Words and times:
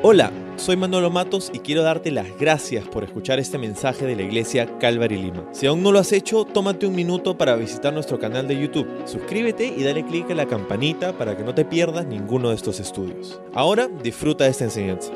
Hola, 0.00 0.30
soy 0.54 0.76
Manolo 0.76 1.10
Matos 1.10 1.50
y 1.52 1.58
quiero 1.58 1.82
darte 1.82 2.12
las 2.12 2.38
gracias 2.38 2.86
por 2.86 3.02
escuchar 3.02 3.40
este 3.40 3.58
mensaje 3.58 4.06
de 4.06 4.14
la 4.14 4.22
iglesia 4.22 4.78
Calvary 4.78 5.16
Lima. 5.16 5.48
Si 5.50 5.66
aún 5.66 5.82
no 5.82 5.90
lo 5.90 5.98
has 5.98 6.12
hecho, 6.12 6.44
tómate 6.44 6.86
un 6.86 6.94
minuto 6.94 7.36
para 7.36 7.56
visitar 7.56 7.92
nuestro 7.92 8.16
canal 8.16 8.46
de 8.46 8.60
YouTube. 8.60 8.86
Suscríbete 9.06 9.66
y 9.66 9.82
dale 9.82 10.06
clic 10.06 10.30
a 10.30 10.36
la 10.36 10.46
campanita 10.46 11.18
para 11.18 11.36
que 11.36 11.42
no 11.42 11.52
te 11.52 11.64
pierdas 11.64 12.06
ninguno 12.06 12.50
de 12.50 12.54
estos 12.54 12.78
estudios. 12.78 13.40
Ahora 13.54 13.88
disfruta 13.88 14.44
de 14.44 14.50
esta 14.50 14.62
enseñanza. 14.62 15.10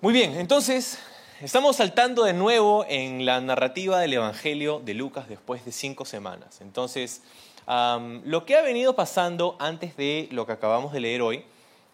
Muy 0.00 0.12
bien, 0.12 0.34
entonces 0.36 1.00
estamos 1.40 1.74
saltando 1.74 2.22
de 2.22 2.34
nuevo 2.34 2.86
en 2.88 3.26
la 3.26 3.40
narrativa 3.40 3.98
del 3.98 4.12
Evangelio 4.12 4.80
de 4.84 4.94
Lucas 4.94 5.28
después 5.28 5.64
de 5.64 5.72
cinco 5.72 6.04
semanas. 6.04 6.60
Entonces, 6.60 7.22
lo 7.66 8.46
que 8.46 8.56
ha 8.56 8.62
venido 8.62 8.94
pasando 8.94 9.56
antes 9.58 9.96
de 9.96 10.28
lo 10.30 10.46
que 10.46 10.52
acabamos 10.52 10.92
de 10.92 11.00
leer 11.00 11.20
hoy, 11.20 11.44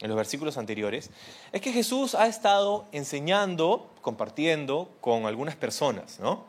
en 0.01 0.09
los 0.09 0.17
versículos 0.17 0.57
anteriores, 0.57 1.11
es 1.53 1.61
que 1.61 1.73
Jesús 1.73 2.15
ha 2.15 2.27
estado 2.27 2.87
enseñando, 2.93 3.91
compartiendo 4.01 4.91
con 5.01 5.27
algunas 5.27 5.57
personas, 5.57 6.19
¿no? 6.21 6.45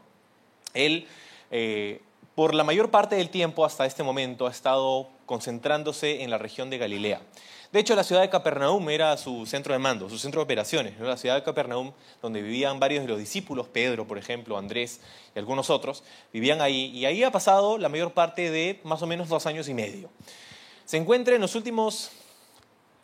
Él, 0.73 1.07
eh, 1.52 2.02
por 2.35 2.53
la 2.53 2.63
mayor 2.63 2.91
parte 2.91 3.16
del 3.16 3.29
tiempo 3.29 3.66
hasta 3.66 3.85
este 3.85 4.03
momento, 4.03 4.48
ha 4.48 4.52
estado 4.52 5.09
concentrándose 5.26 6.23
en 6.23 6.29
la 6.29 6.38
región 6.38 6.70
de 6.70 6.77
Galilea. 6.77 7.21
De 7.71 7.79
hecho, 7.79 7.95
la 7.95 8.03
ciudad 8.03 8.21
de 8.21 8.29
Capernaum 8.29 8.90
era 8.90 9.16
su 9.16 9.45
centro 9.45 9.71
de 9.71 9.79
mando, 9.79 10.09
su 10.09 10.20
centro 10.20 10.41
de 10.41 10.43
operaciones. 10.43 10.99
La 10.99 11.15
ciudad 11.15 11.35
de 11.35 11.43
Capernaum, 11.43 11.93
donde 12.21 12.41
vivían 12.41 12.81
varios 12.81 13.04
de 13.04 13.07
los 13.07 13.18
discípulos, 13.18 13.70
Pedro, 13.70 14.05
por 14.05 14.18
ejemplo, 14.18 14.57
Andrés 14.57 14.99
y 15.34 15.40
algunos 15.40 15.70
otros, 15.70 16.04
vivían 16.34 16.59
ahí. 16.59 16.88
Y 16.88 17.05
ahí 17.05 17.23
ha 17.23 17.31
pasado 17.31 17.77
la 17.77 17.88
mayor 17.88 18.12
parte 18.12 18.52
de 18.52 18.81
más 18.84 19.02
o 19.02 19.07
menos 19.07 19.29
dos 19.29 19.45
años 19.45 19.70
y 19.70 19.73
medio. 19.73 20.09
Se 20.84 20.98
encuentra 20.98 21.34
en 21.34 21.40
los 21.40 21.55
últimos 21.55 22.12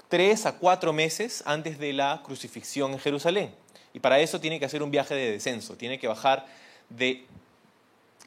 tres 0.10 0.46
a 0.46 0.58
cuatro 0.58 0.94
meses 0.94 1.44
antes 1.46 1.80
de 1.80 1.94
la 1.94 2.22
crucifixión 2.24 2.94
en 2.94 3.00
Jerusalén. 3.00 3.54
Y 3.94 4.00
para 4.00 4.20
eso 4.20 4.40
tiene 4.40 4.60
que 4.60 4.66
hacer 4.66 4.84
un 4.84 4.92
viaje 4.92 5.16
de 5.16 5.32
descenso, 5.32 5.76
tiene 5.76 6.00
que 6.00 6.08
bajar 6.08 6.46
de 6.90 7.26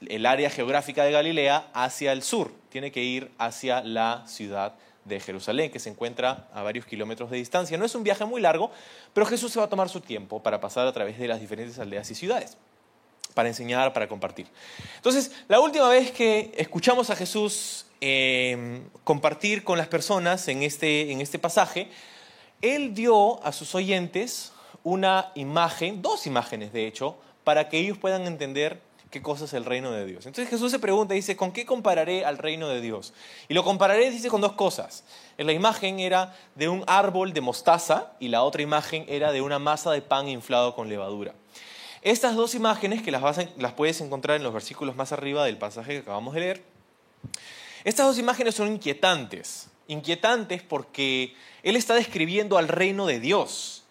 el 0.09 0.27
área 0.27 0.51
geográfica 0.51 1.05
de 1.05 1.13
Galilea 1.13 1.69
hacia 1.75 2.13
el 2.13 2.23
sur, 2.23 2.53
tiene 2.71 2.91
que 2.91 3.03
ir 3.03 3.31
hacia 3.39 3.83
la 3.83 4.25
ciudad 4.27 4.75
de 5.05 5.21
Jerusalén, 5.21 5.71
que 5.71 5.79
se 5.79 5.91
encuentra 5.91 6.49
a 6.55 6.63
varios 6.63 6.87
kilómetros 6.87 7.31
de 7.31 7.37
distancia. 7.37 7.77
No 7.77 7.85
es 7.85 7.95
un 7.95 8.03
viaje 8.03 8.25
muy 8.25 8.41
largo, 8.41 8.71
pero 9.13 9.27
Jesús 9.27 9.53
se 9.53 9.59
va 9.59 9.67
a 9.67 9.69
tomar 9.69 9.89
su 9.89 10.01
tiempo 10.01 10.43
para 10.43 10.61
pasar 10.61 10.87
a 10.87 10.93
través 10.93 11.19
de 11.19 11.29
las 11.29 11.41
diferentes 11.41 11.79
aldeas 11.79 12.11
y 12.11 12.15
ciudades, 12.15 12.57
para 13.35 13.49
enseñar, 13.49 13.93
para 13.93 14.09
compartir. 14.09 14.47
Entonces, 14.97 15.33
la 15.49 15.61
última 15.61 15.89
vez 15.89 16.13
que 16.13 16.53
escuchamos 16.57 17.11
a 17.11 17.17
Jesús 17.17 17.87
eh, 18.01 18.83
compartir 19.05 19.65
con 19.65 19.79
las 19.79 19.89
personas 19.89 20.49
en 20.49 20.63
este, 20.63 21.13
en 21.13 21.21
este 21.21 21.39
pasaje, 21.39 21.89
Él 22.63 22.95
dio 22.95 23.45
a 23.45 23.53
sus 23.53 23.75
oyentes 23.75 24.53
una 24.83 25.33
imagen, 25.35 26.03
dos 26.03 26.27
imágenes 26.27 26.73
de 26.73 26.87
hecho, 26.87 27.17
para 27.45 27.69
que 27.69 27.79
ellos 27.79 27.99
puedan 27.99 28.27
entender 28.27 28.81
qué 29.11 29.21
cosa 29.21 29.45
es 29.45 29.53
el 29.53 29.65
reino 29.65 29.91
de 29.91 30.07
Dios. 30.07 30.27
Entonces 30.27 30.49
Jesús 30.49 30.71
se 30.71 30.79
pregunta, 30.79 31.15
dice, 31.15 31.37
¿con 31.37 31.53
qué 31.53 31.67
compararé 31.67 32.25
al 32.25 32.39
reino 32.39 32.69
de 32.69 32.81
Dios? 32.81 33.13
Y 33.49 33.55
lo 33.55 33.65
compararé, 33.65 34.11
dice, 34.11 34.29
con 34.29 34.41
dos 34.41 34.53
cosas. 34.53 35.05
La 35.37 35.53
imagen 35.53 35.99
era 35.99 36.37
de 36.55 36.69
un 36.69 36.85
árbol 36.87 37.33
de 37.33 37.41
mostaza 37.41 38.13
y 38.21 38.29
la 38.29 38.43
otra 38.43 38.63
imagen 38.63 39.05
era 39.09 39.33
de 39.33 39.43
una 39.43 39.59
masa 39.59 39.91
de 39.91 40.01
pan 40.01 40.29
inflado 40.29 40.75
con 40.75 40.89
levadura. 40.89 41.35
Estas 42.03 42.35
dos 42.35 42.55
imágenes, 42.55 43.03
que 43.03 43.11
las, 43.11 43.23
las 43.59 43.73
puedes 43.73 44.01
encontrar 44.01 44.37
en 44.37 44.43
los 44.43 44.55
versículos 44.55 44.97
más 44.97 45.13
arriba 45.13 45.45
del 45.45 45.59
pasaje 45.59 45.93
que 45.93 45.99
acabamos 45.99 46.35
de 46.35 46.41
leer, 46.41 46.63
estas 47.85 48.07
dos 48.07 48.19
imágenes 48.19 48.55
son 48.55 48.69
inquietantes. 48.69 49.69
Inquietantes 49.89 50.63
porque 50.63 51.35
Él 51.63 51.77
está 51.77 51.95
describiendo 51.95 52.59
al 52.59 52.69
reino 52.69 53.07
de 53.07 53.21
Dios. 53.21 53.85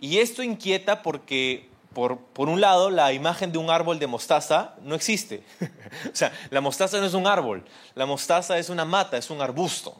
Y 0.00 0.18
esto 0.18 0.42
inquieta 0.42 1.02
porque, 1.02 1.68
por, 1.94 2.18
por 2.18 2.48
un 2.48 2.60
lado, 2.60 2.90
la 2.90 3.12
imagen 3.12 3.52
de 3.52 3.58
un 3.58 3.70
árbol 3.70 3.98
de 3.98 4.06
mostaza 4.06 4.74
no 4.82 4.94
existe. 4.94 5.42
o 6.12 6.16
sea, 6.16 6.32
la 6.50 6.60
mostaza 6.60 6.98
no 6.98 7.06
es 7.06 7.14
un 7.14 7.26
árbol, 7.26 7.64
la 7.94 8.06
mostaza 8.06 8.58
es 8.58 8.68
una 8.68 8.84
mata, 8.84 9.16
es 9.16 9.30
un 9.30 9.40
arbusto. 9.40 9.96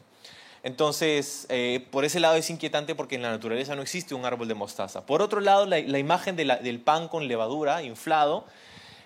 Entonces, 0.63 1.45
eh, 1.49 1.87
por 1.91 2.03
ese 2.03 2.19
lado 2.19 2.35
es 2.35 2.49
inquietante 2.49 2.93
porque 2.93 3.15
en 3.15 3.21
la 3.21 3.31
naturaleza 3.31 3.75
no 3.75 3.81
existe 3.81 4.15
un 4.15 4.25
árbol 4.25 4.47
de 4.47 4.53
mostaza. 4.53 5.05
Por 5.05 5.21
otro 5.21 5.39
lado, 5.39 5.65
la, 5.65 5.79
imagen 5.79 6.35
del 6.35 6.79
pan 6.81 7.07
con 7.07 7.27
levadura 7.27 7.83
inflado 7.83 8.45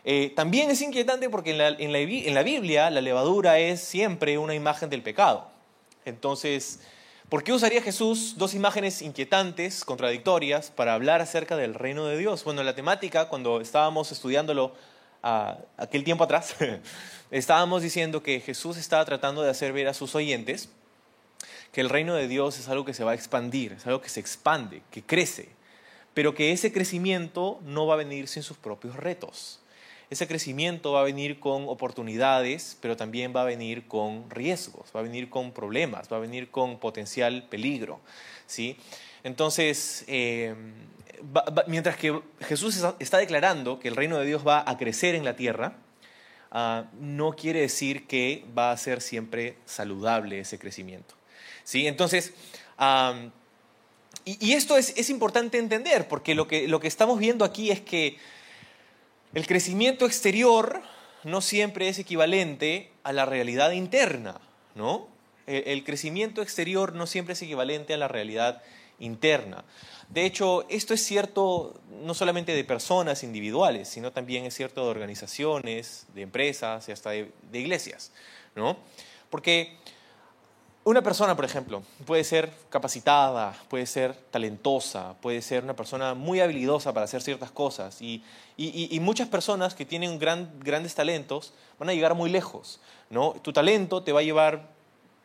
eh, 0.04 0.34
también 0.36 0.72
es 0.72 0.82
inquietante 0.82 1.30
porque 1.30 1.52
en 1.52 1.58
la, 1.60 1.70
en 1.70 1.92
la 1.92 2.00
en 2.00 2.34
la 2.34 2.44
Biblia 2.44 2.90
la 2.90 3.02
levadura 3.02 3.60
es 3.60 3.82
siempre 3.82 4.38
una 4.38 4.56
imagen 4.56 4.90
del 4.90 5.04
pecado. 5.04 5.48
Entonces, 6.06 6.80
¿por 7.30 7.44
qué 7.44 7.54
usaría 7.54 7.82
Jesús 7.82 8.36
dos 8.38 8.56
imágenes 8.56 9.02
inquietantes, 9.02 9.86
contradictorias, 9.86 10.72
para 10.72 10.96
hablar 10.96 11.22
acerca 11.22 11.56
del 11.56 11.76
reino 11.76 12.06
de 12.06 12.18
Dios? 12.18 12.44
Bueno, 12.44 12.64
la 12.64 12.74
temática, 12.74 13.30
cuando 13.30 13.62
estábamos 13.62 14.12
estudiándolo 14.12 14.74
a 15.22 15.60
aquel 15.78 16.04
tiempo 16.04 16.24
atrás, 16.24 16.56
estábamos 17.32 17.84
diciendo 17.84 18.24
que 18.24 18.40
Jesús 18.40 18.78
estaba 18.78 19.06
tratando 19.06 19.44
de 19.44 19.52
hacer 19.52 19.72
ver 19.72 19.88
a 19.88 19.94
sus 19.94 20.16
oyentes 20.16 20.70
que 21.72 21.82
el 21.82 21.90
reino 21.90 22.16
de 22.16 22.28
Dios 22.28 22.60
es 22.60 22.68
algo 22.68 22.84
que 22.84 22.94
se 22.94 23.04
va 23.04 23.12
a 23.12 23.16
expandir, 23.16 23.74
es 23.74 23.88
algo 23.88 24.02
que 24.02 24.10
se 24.10 24.20
expande, 24.20 24.82
que 24.92 25.04
crece, 25.04 25.50
pero 26.14 26.36
que 26.36 26.52
ese 26.52 26.74
crecimiento 26.74 27.60
no 27.64 27.86
va 27.86 27.94
a 27.94 27.98
venir 27.98 28.28
sin 28.28 28.44
sus 28.44 28.58
propios 28.58 28.96
retos. 28.98 29.61
Ese 30.12 30.28
crecimiento 30.28 30.92
va 30.92 31.00
a 31.00 31.04
venir 31.04 31.40
con 31.40 31.70
oportunidades, 31.70 32.78
pero 32.82 32.98
también 32.98 33.34
va 33.34 33.44
a 33.44 33.46
venir 33.46 33.88
con 33.88 34.30
riesgos, 34.30 34.90
va 34.94 35.00
a 35.00 35.04
venir 35.04 35.30
con 35.30 35.54
problemas, 35.54 36.12
va 36.12 36.18
a 36.18 36.20
venir 36.20 36.52
con 36.52 36.80
potencial 36.80 37.48
peligro. 37.50 38.02
¿sí? 38.46 38.76
Entonces, 39.24 40.04
eh, 40.08 40.54
mientras 41.68 41.96
que 41.96 42.20
Jesús 42.42 42.84
está- 43.00 43.18
declarando 43.20 43.80
que 43.80 43.88
el 43.88 43.96
reino 43.96 44.18
de 44.18 44.26
Dios 44.26 44.46
va 44.46 44.70
a 44.70 44.78
crecer 44.78 45.16
en 45.16 45.24
la 45.24 45.38
tierra, 45.38 45.78
ah, 46.52 46.88
no 47.00 47.32
quiere 47.32 47.62
decir 47.62 48.06
que 48.06 48.44
va 48.58 48.74
a 48.74 48.78
ser 48.78 49.00
siempre 49.00 49.56
saludable 49.66 50.42
ese 50.42 50.60
crecimiento. 50.60 51.16
¿sí? 51.64 51.88
Entonces, 51.88 52.34
y, 54.26 54.46
y 54.46 54.54
esto 54.56 54.76
es, 54.76 54.94
es 54.98 55.10
importante 55.10 55.58
entender, 55.58 56.10
porque 56.10 56.36
lo 56.36 56.50
que, 56.50 56.68
lo 56.68 56.82
que 56.82 56.90
estamos 56.90 57.18
viendo 57.18 57.46
aquí 57.46 57.72
es 57.72 57.80
que 57.80 58.18
el 59.34 59.48
crecimiento 59.48 60.06
exterior 60.06 60.82
no 61.24 61.42
siempre 61.42 61.88
es 61.88 62.00
equivalente 62.00 62.92
a 63.04 63.14
la 63.14 63.26
realidad 63.26 63.72
interna, 63.72 64.42
¿no? 64.76 65.08
El, 65.48 65.84
crecimiento 65.84 66.42
exterior 66.42 66.94
no 66.94 67.08
siempre 67.08 67.34
es 67.34 67.42
equivalente 67.42 67.94
a 67.94 67.98
la 67.98 68.08
realidad 68.08 68.62
interna. 69.00 69.66
De 70.10 70.26
hecho, 70.26 70.66
esto 70.70 70.94
es 70.94 71.04
cierto 71.04 71.82
no 72.04 72.14
solamente 72.14 72.54
de 72.54 72.64
personas 72.64 73.24
individuales, 73.24 73.90
sino 73.90 74.12
también 74.12 74.46
es 74.46 74.54
cierto 74.54 74.84
de 74.84 74.92
organizaciones, 74.92 76.06
de 76.14 76.22
empresas 76.22 76.88
y 76.88 76.92
hasta 76.92 77.10
de, 77.10 77.32
de 77.52 77.60
iglesias, 77.60 78.12
¿no? 78.56 78.78
Porque 79.30 79.78
una 80.84 81.02
persona, 81.04 81.36
por 81.36 81.46
ejemplo, 81.46 81.84
puede 82.06 82.24
ser 82.24 82.52
capacitada, 82.70 83.56
puede 83.70 83.86
ser 83.86 84.16
talentosa, 84.32 85.14
puede 85.22 85.42
ser 85.44 85.64
una 85.64 85.76
persona 85.76 86.16
muy 86.16 86.40
habilidosa 86.40 86.92
para 86.92 87.04
hacer 87.04 87.22
ciertas 87.22 87.52
cosas 87.52 88.02
y, 88.02 88.24
y- 88.58 89.00
muchas 89.00 89.28
personas 89.28 89.76
que 89.76 89.86
tienen 89.86 90.18
gran- 90.18 90.50
grandes 90.60 90.96
talentos 90.96 91.54
van 91.78 91.90
a 91.90 91.94
llegar 91.94 92.16
muy 92.16 92.30
lejos. 92.32 92.80
¿no? 93.12 93.34
Tu 93.44 93.54
talento 93.54 94.02
te 94.02 94.12
va 94.12 94.22
a 94.22 94.24
llevar 94.24 94.70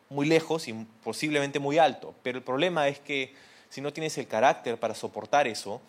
muy 0.09 0.27
lejos 0.27 0.67
y 0.67 0.73
posiblemente 1.03 1.59
muy 1.59 1.79
alto, 1.79 2.13
pero 2.21 2.37
el 2.37 2.43
problema 2.43 2.87
es 2.87 2.99
que 2.99 3.33
si 3.69 3.81
no 3.81 3.91
tienes 3.91 4.17
el 4.19 4.27
carácter 4.27 4.79
para 4.79 4.93
soportar 4.93 5.47
eso, 5.47 5.81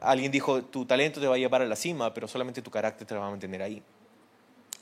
alguien 0.00 0.32
dijo, 0.32 0.62
tu 0.64 0.84
talento 0.84 1.20
te 1.20 1.26
va 1.28 1.36
a 1.36 1.38
llevar 1.38 1.62
a 1.62 1.66
la 1.66 1.76
cima, 1.76 2.12
pero 2.12 2.26
solamente 2.26 2.60
tu 2.60 2.70
carácter 2.70 3.06
te 3.06 3.14
va 3.14 3.26
a 3.26 3.30
mantener 3.30 3.62
ahí. 3.62 3.82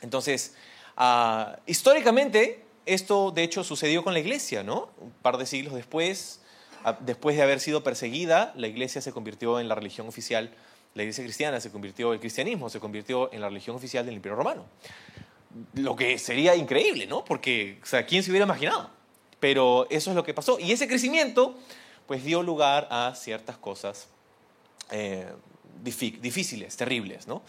Entonces, 0.01 0.55
ah, 0.97 1.57
históricamente, 1.67 2.65
esto 2.87 3.31
de 3.31 3.43
hecho 3.43 3.65
sucedió 3.65 4.03
con 4.05 4.13
la 4.13 4.21
iglesia, 4.21 4.63
¿no? 4.63 4.91
Un 4.99 5.11
par 5.11 5.37
de 5.39 5.47
siglos 5.47 5.75
después, 5.75 6.41
después 7.01 7.37
de 7.37 7.43
haber 7.43 7.61
sido 7.61 7.83
perseguida, 7.83 8.53
la 8.57 8.67
iglesia 8.67 9.01
se 9.01 9.13
convirtió 9.13 9.61
en 9.61 9.69
la 9.69 9.75
religión 9.75 10.09
oficial, 10.09 10.53
la 10.95 11.03
iglesia 11.03 11.25
cristiana 11.25 11.61
se 11.61 11.71
convirtió, 11.71 12.13
el 12.13 12.21
cristianismo 12.21 12.69
se 12.69 12.81
convirtió 12.81 13.33
en 13.33 13.41
la 13.41 13.49
religión 13.49 13.77
oficial 13.77 14.05
del 14.05 14.15
Imperio 14.17 14.37
Romano. 14.37 14.67
Lo 15.75 15.97
que 15.97 16.19
sería 16.19 16.57
increíble, 16.57 17.07
¿no? 17.07 17.25
Porque, 17.25 17.79
o 17.83 17.87
sea, 17.87 18.05
¿quién 18.07 18.23
se 18.23 18.31
hubiera 18.31 18.45
imaginado? 18.47 18.91
Pero 19.39 19.87
eso 19.91 20.11
es 20.11 20.17
lo 20.17 20.25
que 20.25 20.35
pasó. 20.35 20.59
Y 20.59 20.73
ese 20.73 20.89
crecimiento, 20.89 21.57
pues 22.07 22.25
dio 22.25 22.43
lugar 22.43 22.89
a 22.91 23.15
ciertas 23.15 23.57
cosas 23.59 24.09
eh, 24.91 25.27
difí- 25.85 26.19
difíciles, 26.21 26.77
terribles, 26.77 27.27
¿no? 27.27 27.43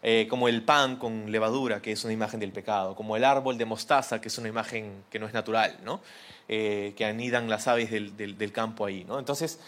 Eh, 0.00 0.26
como 0.30 0.46
el 0.48 0.62
pan 0.62 0.96
con 0.96 1.32
levadura, 1.32 1.82
que 1.82 1.90
es 1.90 2.04
una 2.04 2.12
imagen 2.12 2.38
del 2.38 2.52
pecado, 2.52 2.94
como 2.94 3.16
el 3.16 3.24
árbol 3.24 3.58
de 3.58 3.64
mostaza, 3.64 4.20
que 4.20 4.28
es 4.28 4.38
una 4.38 4.48
imagen 4.48 5.02
que 5.10 5.18
no 5.18 5.26
es 5.26 5.32
natural, 5.32 5.76
¿no? 5.82 6.00
Eh, 6.48 6.94
que 6.96 7.04
anidan 7.04 7.50
las 7.50 7.66
aves 7.66 7.90
del, 7.90 8.16
del- 8.16 8.52
campo 8.52 8.86
ahí, 8.86 9.04
¿no? 9.04 9.18
Entonces, 9.18 9.58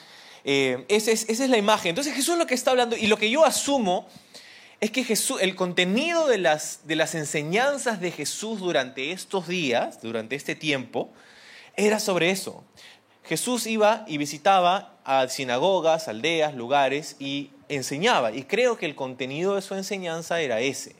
eh, 0.44 0.84
esa, 0.88 1.10
es, 1.10 1.28
esa 1.28 1.44
es 1.44 1.50
la 1.50 1.58
imagen. 1.58 1.88
Entonces 1.90 2.14
Jesús 2.14 2.38
lo 2.38 2.46
que 2.46 2.54
está 2.54 2.70
hablando, 2.70 2.96
y 2.96 3.08
lo 3.08 3.16
que 3.16 3.28
yo 3.28 3.44
asumo 3.44 4.06
es 4.78 4.92
que 4.92 5.02
Jesús, 5.02 5.42
el 5.42 5.56
contenido 5.56 6.28
de 6.28 6.38
las, 6.38 6.86
de 6.86 6.94
las 6.94 7.16
enseñanzas 7.16 8.00
de 8.00 8.12
Jesús 8.12 8.60
durante 8.60 9.10
estos 9.10 9.48
días, 9.48 10.00
durante 10.00 10.36
este 10.36 10.54
tiempo, 10.54 11.10
era 11.76 11.98
sobre 11.98 12.30
eso. 12.30 12.64
Jesús 13.24 13.66
iba 13.66 14.04
y 14.06 14.16
visitaba 14.16 14.94
a 15.04 15.28
sinagogas, 15.28 16.08
aldeas, 16.08 16.54
lugares 16.54 17.16
y 17.18 17.50
enseñaba. 17.70 18.32
Y 18.32 18.44
creo 18.44 18.76
que 18.76 18.86
el 18.86 18.94
contenido 18.94 19.54
de 19.54 19.62
su 19.62 19.74
enseñanza 19.74 20.40
era 20.40 20.60
ese. 20.60 20.96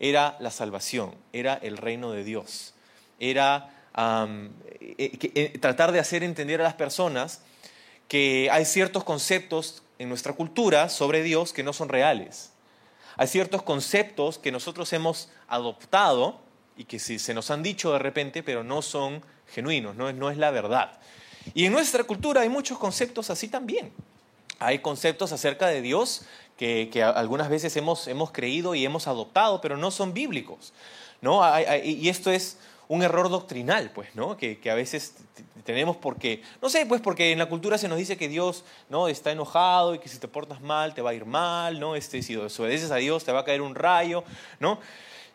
Era 0.00 0.36
la 0.40 0.50
salvación, 0.50 1.14
era 1.32 1.54
el 1.54 1.76
reino 1.76 2.12
de 2.12 2.24
Dios. 2.24 2.74
Era 3.18 3.70
eh, 3.96 5.18
eh, 5.34 5.58
tratar 5.60 5.92
de 5.92 5.98
hacer 5.98 6.22
entender 6.22 6.60
a 6.60 6.64
las 6.64 6.74
personas 6.74 7.42
que 8.06 8.48
hay 8.50 8.64
ciertos 8.64 9.04
conceptos 9.04 9.82
en 9.98 10.08
nuestra 10.08 10.32
cultura 10.32 10.88
sobre 10.88 11.22
Dios 11.22 11.52
que 11.52 11.62
no 11.62 11.72
son 11.72 11.88
reales. 11.88 12.52
Hay 13.16 13.26
ciertos 13.26 13.62
conceptos 13.62 14.38
que 14.38 14.52
nosotros 14.52 14.92
hemos 14.92 15.30
adoptado 15.48 16.40
y 16.76 16.84
que 16.84 17.00
se 17.00 17.34
nos 17.34 17.50
han 17.50 17.64
dicho 17.64 17.92
de 17.92 17.98
repente, 17.98 18.44
pero 18.44 18.62
no 18.62 18.82
son 18.82 19.22
genuinos, 19.52 19.96
no 19.96 20.08
es, 20.08 20.14
no 20.14 20.30
es 20.30 20.36
la 20.36 20.52
verdad. 20.52 21.00
Y 21.54 21.64
en 21.64 21.72
nuestra 21.72 22.04
cultura 22.04 22.42
hay 22.42 22.48
muchos 22.48 22.78
conceptos 22.78 23.30
así 23.30 23.48
también. 23.48 23.92
Hay 24.58 24.80
conceptos 24.80 25.32
acerca 25.32 25.66
de 25.66 25.82
Dios 25.82 26.22
que, 26.56 26.90
algunas 27.02 27.48
veces 27.48 27.76
hemos, 27.76 28.08
hemos, 28.08 28.32
creído 28.32 28.74
y 28.74 28.84
hemos 28.84 29.06
adoptado, 29.06 29.60
pero 29.60 29.76
no 29.76 29.90
son 29.90 30.12
bíblicos. 30.12 30.72
¿no? 31.20 31.42
y 31.82 32.08
esto 32.08 32.30
es 32.30 32.58
un 32.88 33.02
error 33.02 33.28
doctrinal, 33.28 33.90
pues, 33.90 34.14
¿no? 34.14 34.36
Que, 34.36 34.58
a 34.70 34.74
veces 34.74 35.14
tenemos 35.64 35.96
porque, 35.96 36.42
no 36.62 36.70
sé, 36.70 36.86
pues 36.86 37.00
porque 37.00 37.32
en 37.32 37.38
la 37.38 37.46
cultura 37.46 37.76
se 37.76 37.86
nos 37.86 37.98
dice 37.98 38.16
que 38.16 38.28
Dios, 38.28 38.64
¿no? 38.88 39.08
Está 39.08 39.30
enojado 39.30 39.94
y 39.94 39.98
que 39.98 40.08
si 40.08 40.18
te 40.18 40.26
portas 40.26 40.60
mal 40.62 40.94
te 40.94 41.02
va 41.02 41.10
a 41.10 41.14
ir 41.14 41.26
mal, 41.26 41.78
¿no? 41.78 41.94
Este, 41.94 42.22
si 42.22 42.34
desobedeces 42.34 42.90
a 42.90 42.96
Dios 42.96 43.24
te 43.24 43.32
va 43.32 43.40
a 43.40 43.44
caer 43.44 43.60
un 43.60 43.74
rayo, 43.74 44.24
¿no? 44.58 44.80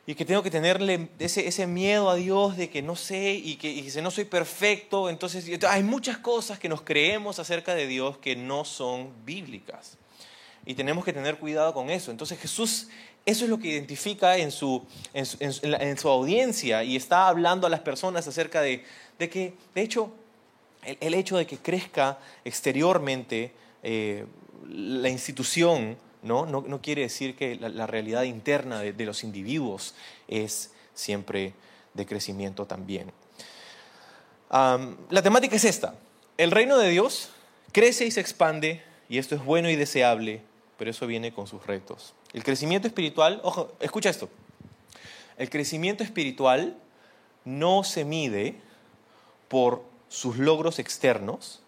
Y 0.05 0.15
que 0.15 0.25
tengo 0.25 0.43
que 0.43 0.51
tenerle 0.51 1.09
ese, 1.19 1.47
ese 1.47 1.65
miedo 1.65 2.09
a 2.09 2.15
Dios 2.15 2.57
de 2.57 2.69
que 2.69 2.81
no 2.81 2.95
sé 2.95 3.33
y 3.33 3.55
que 3.55 3.69
y 3.69 3.89
no 4.01 4.11
soy 4.11 4.25
perfecto. 4.25 5.09
Entonces, 5.09 5.49
hay 5.67 5.83
muchas 5.83 6.17
cosas 6.17 6.59
que 6.59 6.67
nos 6.67 6.81
creemos 6.81 7.39
acerca 7.39 7.73
de 7.73 7.87
Dios 7.87 8.17
que 8.17 8.35
no 8.35 8.65
son 8.65 9.13
bíblicas. 9.25 9.97
Y 10.65 10.75
tenemos 10.75 11.05
que 11.05 11.13
tener 11.13 11.37
cuidado 11.37 11.73
con 11.73 11.89
eso. 11.89 12.11
Entonces 12.11 12.39
Jesús 12.39 12.87
eso 13.25 13.45
es 13.45 13.49
lo 13.49 13.57
que 13.57 13.69
identifica 13.69 14.37
en 14.37 14.51
su, 14.51 14.85
en 15.13 15.97
su, 15.97 16.09
audiencia 16.09 16.83
y 16.83 16.97
está 16.97 17.29
hablando 17.29 17.65
a 17.65 17.69
las 17.69 17.79
personas 17.79 18.27
acerca 18.27 18.61
de, 18.61 18.83
que, 19.17 19.53
de 19.73 19.81
hecho, 19.81 20.11
el, 20.83 21.13
hecho 21.13 21.37
de 21.37 21.47
que 21.47 21.57
crezca 21.57 22.19
exteriormente 22.43 23.53
eh, 23.81 24.25
la 24.67 25.07
institución 25.07 25.97
¿no? 26.23 26.45
No, 26.45 26.81
quiere 26.81 27.03
decir 27.03 27.35
que 27.35 27.55
la, 27.55 27.85
realidad 27.85 28.23
interna 28.23 28.79
de, 28.79 29.05
los 29.05 29.23
individuos 29.23 29.93
es 30.27 30.71
siempre 30.93 31.53
de 31.93 32.05
crecimiento 32.05 32.65
también. 32.65 33.11
la 34.49 35.21
temática 35.21 35.55
es 35.55 35.65
esta. 35.65 35.95
El 36.37 36.51
reino 36.51 36.77
de 36.77 36.89
Dios 36.89 37.29
crece 37.71 38.05
y 38.05 38.11
se 38.11 38.21
expande 38.21 38.81
y 39.09 39.17
esto 39.17 39.35
es 39.35 39.43
bueno 39.43 39.69
y 39.69 39.75
deseable, 39.75 40.41
pero 40.77 40.89
eso 40.89 41.05
viene 41.05 41.33
con 41.33 41.45
sus 41.45 41.65
retos. 41.67 42.13
El 42.33 42.43
crecimiento 42.43 42.87
espiritual, 42.87 43.39
ojo, 43.43 43.73
escucha 43.79 44.09
esto. 44.09 44.29
El 45.37 45.49
crecimiento 45.49 46.03
espiritual 46.03 46.77
no 47.45 47.83
se 47.83 48.05
mide 48.05 48.55
por 49.49 49.83
sus 50.07 50.37
logros 50.37 50.79
externos, 50.79 51.61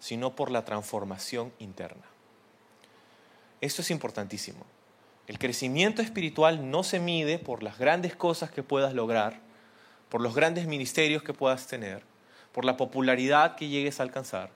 sino 0.00 0.34
por 0.34 0.50
la 0.50 0.64
transformación 0.64 1.52
interna. 1.58 2.04
Esto 3.60 3.82
es 3.82 3.90
importantísimo. 3.90 4.64
El 5.26 5.38
crecimiento 5.38 6.00
espiritual 6.00 6.70
no 6.70 6.82
se 6.82 7.00
mide 7.00 7.38
por 7.38 7.62
las 7.62 7.78
grandes 7.78 8.16
cosas 8.16 8.50
que 8.50 8.62
puedas 8.62 8.94
lograr, 8.94 9.40
por 10.08 10.20
los 10.20 10.34
grandes 10.34 10.66
ministerios 10.66 11.22
que 11.22 11.34
puedas 11.34 11.66
tener, 11.66 12.02
por 12.52 12.64
la 12.64 12.76
popularidad 12.76 13.56
que 13.56 13.68
llegues 13.68 14.00
a 14.00 14.04
alcanzar, 14.04 14.50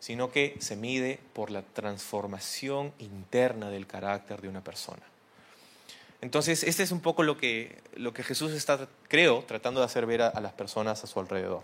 sino 0.00 0.30
que 0.30 0.56
se 0.60 0.76
mide 0.76 1.20
por 1.32 1.50
la 1.50 1.62
transformación 1.62 2.92
interna 2.98 3.68
del 3.70 3.86
carácter 3.86 4.40
de 4.40 4.48
una 4.48 4.62
persona. 4.64 5.02
Entonces, 6.20 6.64
este 6.64 6.82
es 6.82 6.90
un 6.90 7.00
poco 7.00 7.22
lo 7.22 7.36
que, 7.36 7.80
lo 7.94 8.12
que 8.12 8.24
Jesús 8.24 8.52
está, 8.52 8.88
creo, 9.08 9.44
tratando 9.46 9.80
de 9.80 9.86
hacer 9.86 10.06
ver 10.06 10.22
a, 10.22 10.40
las 10.40 10.52
personas 10.52 11.04
a 11.04 11.06
su 11.06 11.20
alrededor, 11.20 11.62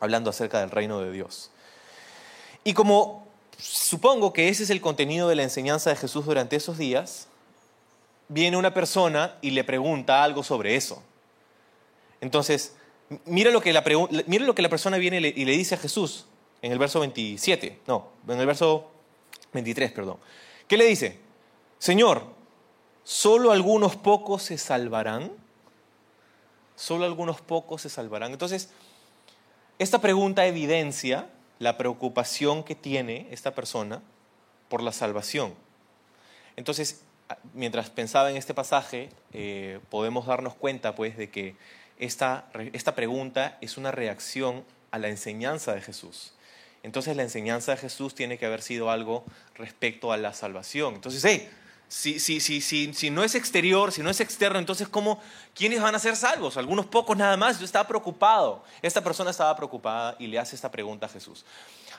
hablando 0.00 0.30
acerca 0.30 0.60
del 0.60 0.70
reino 0.70 1.00
de 1.00 1.12
Dios. 1.12 1.50
Y 2.64 2.74
como 2.74 3.29
supongo 3.60 4.32
que 4.32 4.48
ese 4.48 4.62
es 4.62 4.70
el 4.70 4.80
contenido 4.80 5.28
de 5.28 5.36
la 5.36 5.42
enseñanza 5.42 5.90
de 5.90 5.96
Jesús 5.96 6.24
durante 6.24 6.56
esos 6.56 6.78
días, 6.78 7.28
viene 8.28 8.56
una 8.56 8.72
persona 8.72 9.36
y 9.40 9.50
le 9.50 9.64
pregunta 9.64 10.22
algo 10.22 10.42
sobre 10.42 10.76
eso. 10.76 11.02
Entonces, 12.20 12.76
mira 13.24 13.50
lo 13.50 13.60
que 13.60 13.72
la, 13.72 13.82
lo 13.82 14.54
que 14.54 14.62
la 14.62 14.68
persona 14.68 14.98
viene 14.98 15.18
y 15.18 15.44
le 15.44 15.52
dice 15.52 15.74
a 15.74 15.78
Jesús 15.78 16.26
en 16.62 16.72
el 16.72 16.78
verso 16.78 17.00
27, 17.00 17.80
no, 17.86 18.08
en 18.28 18.38
el 18.38 18.46
verso 18.46 18.90
23, 19.52 19.92
perdón. 19.92 20.18
¿Qué 20.68 20.76
le 20.76 20.84
dice? 20.84 21.18
Señor, 21.78 22.24
¿solo 23.02 23.50
algunos 23.50 23.96
pocos 23.96 24.42
se 24.42 24.58
salvarán? 24.58 25.32
¿Solo 26.76 27.04
algunos 27.04 27.40
pocos 27.40 27.82
se 27.82 27.88
salvarán? 27.88 28.32
Entonces, 28.32 28.70
esta 29.78 30.00
pregunta 30.00 30.46
evidencia 30.46 31.28
la 31.60 31.76
preocupación 31.76 32.64
que 32.64 32.74
tiene 32.74 33.28
esta 33.30 33.54
persona 33.54 34.02
por 34.68 34.82
la 34.82 34.92
salvación. 34.92 35.54
Entonces, 36.56 37.02
mientras 37.54 37.90
pensaba 37.90 38.30
en 38.30 38.36
este 38.36 38.54
pasaje, 38.54 39.10
eh, 39.32 39.78
podemos 39.90 40.26
darnos 40.26 40.54
cuenta 40.54 40.96
pues 40.96 41.16
de 41.16 41.30
que 41.30 41.54
esta, 41.98 42.50
esta 42.72 42.94
pregunta 42.94 43.58
es 43.60 43.76
una 43.76 43.92
reacción 43.92 44.64
a 44.90 44.98
la 44.98 45.08
enseñanza 45.08 45.74
de 45.74 45.82
Jesús. 45.82 46.32
Entonces 46.82 47.14
la 47.14 47.22
enseñanza 47.22 47.72
de 47.72 47.78
Jesús 47.78 48.14
tiene 48.14 48.38
que 48.38 48.46
haber 48.46 48.62
sido 48.62 48.90
algo 48.90 49.24
respecto 49.54 50.12
a 50.12 50.16
la 50.16 50.32
salvación. 50.32 50.94
Entonces, 50.94 51.22
hey, 51.24 51.48
si, 51.90 52.20
si, 52.20 52.40
si, 52.40 52.60
si, 52.94 53.10
no 53.10 53.24
es 53.24 53.34
exterior, 53.34 53.90
si 53.90 54.00
no 54.00 54.10
es 54.10 54.20
externo, 54.20 54.60
entonces 54.60 54.86
¿cómo, 54.86 55.20
¿quiénes 55.56 55.82
van 55.82 55.92
a 55.92 55.98
ser 55.98 56.14
salvos? 56.14 56.56
Algunos 56.56 56.86
pocos 56.86 57.16
nada 57.16 57.36
más. 57.36 57.58
Yo 57.58 57.64
estaba 57.64 57.88
preocupado. 57.88 58.62
Esta 58.80 59.02
persona 59.02 59.32
estaba 59.32 59.56
preocupada 59.56 60.14
y 60.20 60.28
le 60.28 60.38
hace 60.38 60.54
esta 60.54 60.70
pregunta 60.70 61.06
a 61.06 61.08
Jesús. 61.08 61.44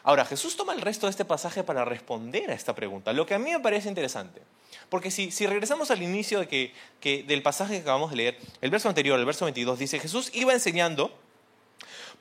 Ahora, 0.03 0.23
Jesús 0.23 0.55
toma 0.55 0.71
el 0.71 0.79
resto 0.79 1.07
de 1.07 1.11
este 1.11 1.25
pasaje 1.25 1.65
para 1.65 1.83
responder 1.83 2.49
a 2.49 2.53
esta 2.53 2.73
pregunta, 2.73 3.11
lo 3.11 3.25
que 3.25 3.33
a 3.33 3.39
mí 3.39 3.51
me 3.51 3.59
parece 3.59 3.89
interesante. 3.89 4.41
Porque 4.87 5.11
si, 5.11 5.29
si 5.29 5.45
regresamos 5.45 5.91
al 5.91 6.01
inicio 6.01 6.39
de 6.39 6.47
que, 6.47 6.73
que 7.01 7.23
del 7.23 7.43
pasaje 7.43 7.73
que 7.73 7.81
acabamos 7.81 8.11
de 8.11 8.15
leer, 8.15 8.39
el 8.61 8.71
verso 8.71 8.87
anterior, 8.87 9.19
el 9.19 9.25
verso 9.25 9.43
22, 9.43 9.77
dice, 9.77 9.99
Jesús 9.99 10.29
iba 10.33 10.53
enseñando 10.53 11.13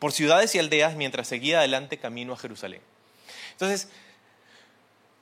por 0.01 0.11
ciudades 0.11 0.53
y 0.57 0.59
aldeas 0.59 0.97
mientras 0.97 1.29
seguía 1.29 1.61
adelante 1.61 1.99
camino 1.99 2.33
a 2.33 2.37
Jerusalén. 2.37 2.83
Entonces, 3.53 3.89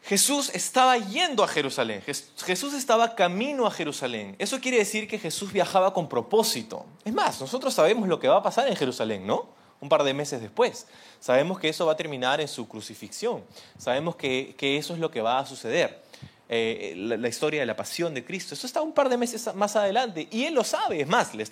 Jesús 0.08 0.50
estaba 0.54 0.96
yendo 0.96 1.44
a 1.44 1.48
Jerusalén, 1.48 2.02
Jesús 2.02 2.72
estaba 2.72 3.14
camino 3.14 3.66
a 3.66 3.70
Jerusalén. 3.70 4.36
Eso 4.38 4.58
quiere 4.58 4.78
decir 4.78 5.06
que 5.06 5.18
Jesús 5.18 5.52
viajaba 5.52 5.92
con 5.92 6.08
propósito. 6.08 6.86
Es 7.04 7.12
más, 7.12 7.38
nosotros 7.42 7.74
sabemos 7.74 8.08
lo 8.08 8.18
que 8.18 8.26
va 8.26 8.38
a 8.38 8.42
pasar 8.42 8.68
en 8.68 8.74
Jerusalén, 8.74 9.26
¿no? 9.26 9.50
Un 9.82 9.90
par 9.90 10.04
de 10.04 10.14
meses 10.14 10.40
después. 10.40 10.86
Sabemos 11.20 11.58
que 11.58 11.68
eso 11.68 11.84
va 11.84 11.92
a 11.92 11.96
terminar 11.96 12.40
en 12.40 12.48
su 12.48 12.66
crucifixión. 12.66 13.44
Sabemos 13.76 14.16
que, 14.16 14.54
que 14.56 14.78
eso 14.78 14.94
es 14.94 14.98
lo 14.98 15.10
que 15.10 15.20
va 15.20 15.40
a 15.40 15.44
suceder. 15.44 16.02
Eh, 16.48 16.94
la, 16.96 17.28
historia 17.28 17.60
de 17.60 17.66
la 17.66 17.76
pasión 17.76 18.14
de 18.14 18.24
Cristo. 18.24 18.54
Eso 18.54 18.66
está 18.66 18.80
un 18.80 18.94
par 18.94 19.10
de 19.10 19.18
meses 19.18 19.54
más 19.54 19.76
adelante 19.76 20.26
y 20.30 20.44
Él 20.44 20.54
lo 20.54 20.64
sabe. 20.64 21.02
Es 21.02 21.06
más, 21.06 21.34
les, 21.34 21.50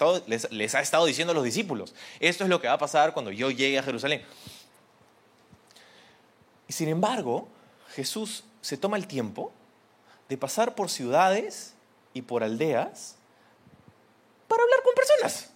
les, 0.50 0.74
ha 0.74 0.80
estado 0.80 1.04
diciendo 1.04 1.32
a 1.32 1.34
los 1.34 1.44
discípulos, 1.44 1.94
esto 2.20 2.44
es 2.44 2.48
lo 2.48 2.58
que 2.58 2.68
va 2.68 2.72
a 2.72 2.78
pasar 2.78 3.12
cuando 3.12 3.30
yo 3.30 3.50
llegue 3.50 3.78
a 3.78 3.82
Jerusalén. 3.82 4.22
Y 6.66 6.72
sin 6.72 6.88
embargo, 6.88 7.48
Jesús 7.96 8.44
se 8.60 8.76
toma 8.76 8.98
el 8.98 9.06
tiempo 9.06 9.52
de 10.28 10.36
pasar 10.36 10.74
por 10.74 10.90
ciudades 10.90 11.72
y 12.12 12.20
por 12.20 12.44
aldeas 12.44 13.16
para 14.46 14.62
hablar 14.62 14.82
con 14.84 14.94
personas, 14.94 15.50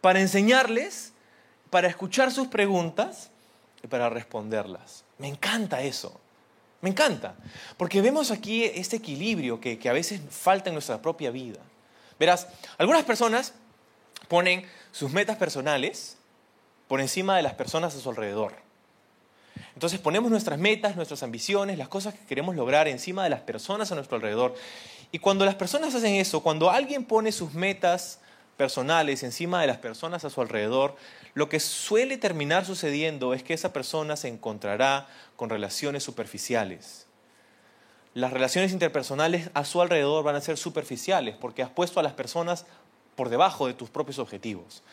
para 0.00 0.20
enseñarles, 0.20 1.12
para 1.70 1.88
escuchar 1.88 2.30
sus 2.30 2.46
preguntas 2.46 3.30
y 3.82 3.88
para 3.88 4.08
responderlas. 4.08 5.04
Me 5.18 5.26
encanta 5.26 5.82
eso. 5.82 6.20
Me 6.80 6.90
encanta, 6.90 7.34
porque 7.78 8.00
vemos 8.00 8.30
aquí 8.30 8.62
este 8.64 8.96
equilibrio 8.96 9.60
que, 9.60 9.80
a 9.88 9.92
veces 9.92 10.20
falta 10.30 10.68
en 10.68 10.74
nuestra 10.74 11.00
propia 11.00 11.30
vida. 11.30 11.58
Verás, 12.18 12.46
algunas 12.78 13.04
personas 13.04 13.54
ponen 14.28 14.68
sus 14.92 15.10
metas 15.10 15.36
personales 15.36 16.16
por 16.86 17.00
encima 17.00 17.36
de 17.36 17.42
las 17.42 17.54
personas 17.54 17.96
a 17.96 18.00
su 18.00 18.10
alrededor. 18.10 18.63
Entonces 19.74 19.98
ponemos 19.98 20.30
nuestras 20.30 20.58
metas, 20.58 20.96
nuestras 20.96 21.22
ambiciones, 21.22 21.78
las 21.78 21.88
cosas 21.88 22.14
que 22.14 22.24
queremos 22.26 22.54
lograr 22.54 22.86
encima 22.88 23.24
de 23.24 23.30
las 23.30 23.40
personas 23.40 23.90
a 23.90 23.94
nuestro 23.94 24.16
alrededor. 24.16 24.54
Y 25.10 25.18
cuando 25.18 25.44
las 25.44 25.56
personas 25.56 25.94
hacen 25.94 26.14
eso, 26.14 26.42
cuando 26.42 26.70
alguien 26.70 27.04
pone 27.04 27.32
sus 27.32 27.54
metas 27.54 28.20
personales 28.56 29.22
encima 29.24 29.60
de 29.60 29.66
las 29.66 29.78
personas 29.78 30.24
a 30.24 30.30
su 30.30 30.40
alrededor, 30.40 30.96
lo 31.34 31.48
que 31.48 31.58
suele 31.58 32.16
terminar 32.16 32.64
sucediendo 32.64 33.34
es 33.34 33.42
que 33.42 33.54
esa 33.54 33.72
persona 33.72 34.16
se 34.16 34.28
encontrará 34.28 35.08
con 35.36 35.50
relaciones 35.50 36.04
superficiales. 36.04 37.06
Las 38.14 38.32
relaciones 38.32 38.72
interpersonales 38.72 39.50
a 39.54 39.64
su 39.64 39.82
alrededor 39.82 40.22
van 40.22 40.36
a 40.36 40.40
ser 40.40 40.56
superficiales 40.56 41.34
porque 41.36 41.64
has 41.64 41.70
puesto 41.70 41.98
a 41.98 42.04
las 42.04 42.12
personas 42.12 42.64
por 43.16 43.28
debajo 43.28 43.66
de 43.66 43.74
tus 43.74 43.90
propios 43.90 44.20
objetivos. 44.20 44.84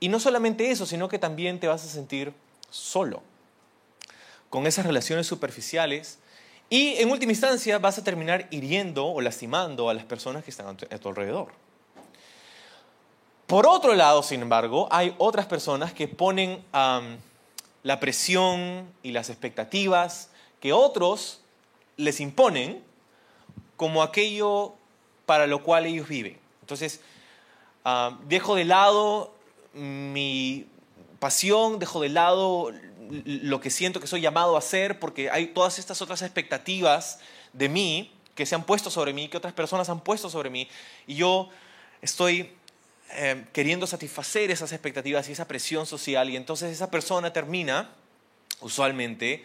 Y 0.00 0.08
no 0.08 0.18
solamente 0.18 0.70
eso, 0.72 0.86
sino 0.86 1.08
que 1.08 1.20
también 1.20 1.60
te 1.60 1.68
vas 1.68 1.84
a 1.84 1.88
sentir 1.88 2.32
solo. 2.70 3.22
Con 4.50 4.66
esas 4.66 4.84
relaciones 4.84 5.26
superficiales 5.26 6.18
y 6.68 6.96
en 6.96 7.10
última 7.10 7.32
instancia 7.32 7.78
vas 7.78 7.98
a 7.98 8.04
terminar 8.04 8.46
hiriendo 8.50 9.06
o 9.06 9.20
lastimando 9.20 9.88
a 9.88 9.94
las 9.94 10.04
personas 10.04 10.44
que 10.44 10.50
están 10.50 10.66
a 10.68 10.98
tu 10.98 11.08
alrededor. 11.08 11.48
Por 13.46 13.66
otro 13.66 13.94
lado, 13.94 14.22
sin 14.22 14.42
embargo, 14.42 14.86
hay 14.92 15.14
otras 15.18 15.46
personas 15.46 15.92
que 15.92 16.06
ponen 16.06 16.62
la 17.82 17.98
presión 17.98 18.92
y 19.02 19.10
las 19.10 19.30
expectativas 19.30 20.30
que 20.60 20.72
otros 20.72 21.40
les 21.96 22.20
imponen 22.20 22.84
como 23.76 24.02
aquello 24.02 24.74
para 25.26 25.46
lo 25.46 25.62
cual 25.64 25.86
ellos 25.86 26.06
viven. 26.06 26.38
Entonces, 26.60 27.00
dejo 28.26 28.54
de 28.54 28.64
lado 28.64 29.32
mi 29.72 30.66
pasión, 31.18 31.80
dejo 31.80 32.00
de 32.00 32.10
lado 32.10 32.70
lo 33.10 33.60
que 33.60 33.70
siento 33.70 34.00
que 34.00 34.06
soy 34.06 34.20
llamado 34.20 34.56
a 34.56 34.58
hacer, 34.58 34.98
porque 34.98 35.30
hay 35.30 35.48
todas 35.48 35.78
estas 35.78 36.00
otras 36.02 36.22
expectativas 36.22 37.18
de 37.52 37.68
mí 37.68 38.12
que 38.34 38.46
se 38.46 38.54
han 38.54 38.64
puesto 38.64 38.90
sobre 38.90 39.12
mí, 39.12 39.28
que 39.28 39.36
otras 39.36 39.52
personas 39.52 39.88
han 39.88 40.00
puesto 40.00 40.30
sobre 40.30 40.50
mí, 40.50 40.68
y 41.06 41.16
yo 41.16 41.50
estoy 42.00 42.52
eh, 43.12 43.44
queriendo 43.52 43.86
satisfacer 43.86 44.50
esas 44.50 44.72
expectativas 44.72 45.28
y 45.28 45.32
esa 45.32 45.48
presión 45.48 45.84
social 45.84 46.30
y 46.30 46.36
entonces 46.36 46.70
esa 46.72 46.90
persona 46.90 47.32
termina 47.32 47.90
usualmente 48.60 49.44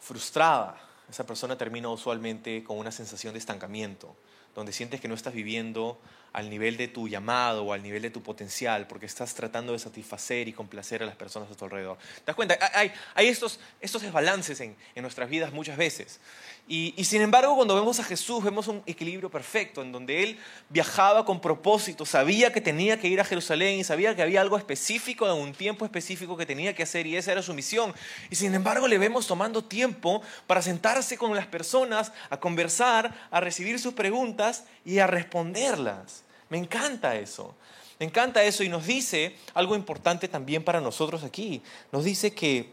frustrada, 0.00 0.78
esa 1.08 1.24
persona 1.24 1.56
termina 1.56 1.88
usualmente 1.88 2.62
con 2.62 2.78
una 2.78 2.92
sensación 2.92 3.32
de 3.32 3.38
estancamiento, 3.38 4.14
donde 4.54 4.72
sientes 4.72 5.00
que 5.00 5.08
no 5.08 5.14
estás 5.14 5.32
viviendo 5.32 5.98
al 6.32 6.48
nivel 6.48 6.76
de 6.76 6.88
tu 6.88 7.08
llamado 7.08 7.64
o 7.64 7.72
al 7.72 7.82
nivel 7.82 8.02
de 8.02 8.10
tu 8.10 8.22
potencial, 8.22 8.86
porque 8.86 9.06
estás 9.06 9.34
tratando 9.34 9.72
de 9.72 9.78
satisfacer 9.78 10.48
y 10.48 10.52
complacer 10.52 11.02
a 11.02 11.06
las 11.06 11.16
personas 11.16 11.50
a 11.50 11.54
tu 11.54 11.64
alrededor. 11.64 11.98
¿Te 11.98 12.26
das 12.26 12.36
cuenta? 12.36 12.58
Hay, 12.74 12.92
estos, 13.28 13.58
estos 13.80 14.02
desbalances 14.02 14.60
en, 14.60 14.76
en 14.94 15.02
nuestras 15.02 15.28
vidas 15.28 15.52
muchas 15.52 15.76
veces. 15.76 16.20
Y, 16.68 16.94
y, 16.96 17.04
sin 17.04 17.20
embargo, 17.20 17.56
cuando 17.56 17.74
vemos 17.74 17.98
a 17.98 18.04
Jesús, 18.04 18.44
vemos 18.44 18.68
un 18.68 18.82
equilibrio 18.86 19.28
perfecto, 19.28 19.82
en 19.82 19.90
donde 19.90 20.22
Él 20.22 20.38
viajaba 20.68 21.24
con 21.24 21.40
propósito, 21.40 22.06
sabía 22.06 22.52
que 22.52 22.60
tenía 22.60 23.00
que 23.00 23.08
ir 23.08 23.20
a 23.20 23.24
Jerusalén 23.24 23.80
y 23.80 23.84
sabía 23.84 24.14
que 24.14 24.22
había 24.22 24.40
algo 24.40 24.56
específico 24.56 25.26
en 25.26 25.32
un 25.32 25.52
tiempo 25.52 25.84
específico 25.84 26.36
que 26.36 26.46
tenía 26.46 26.74
que 26.74 26.84
hacer 26.84 27.08
y 27.08 27.16
esa 27.16 27.32
era 27.32 27.42
su 27.42 27.54
misión. 27.54 27.92
Y 28.30 28.36
sin 28.36 28.54
embargo, 28.54 28.86
le 28.86 28.98
vemos 28.98 29.26
tomando 29.26 29.64
tiempo 29.64 30.22
para 30.46 30.62
sentarse 30.62 31.18
con 31.18 31.34
las 31.34 31.46
personas, 31.46 32.12
a 32.28 32.38
conversar, 32.38 33.12
a 33.30 33.40
recibir 33.40 33.80
sus 33.80 33.94
preguntas 33.94 34.64
y 34.84 34.98
a 34.98 35.08
responderlas. 35.08 36.19
Me 36.50 36.58
encanta 36.58 37.16
eso. 37.16 37.54
Me 37.98 38.06
encanta 38.06 38.42
eso 38.42 38.62
y 38.62 38.68
nos 38.68 38.86
dice 38.86 39.36
algo 39.54 39.74
importante 39.76 40.28
también 40.28 40.64
para 40.64 40.80
nosotros 40.80 41.24
aquí. 41.24 41.62
Nos 41.92 42.04
dice 42.04 42.34
que 42.34 42.72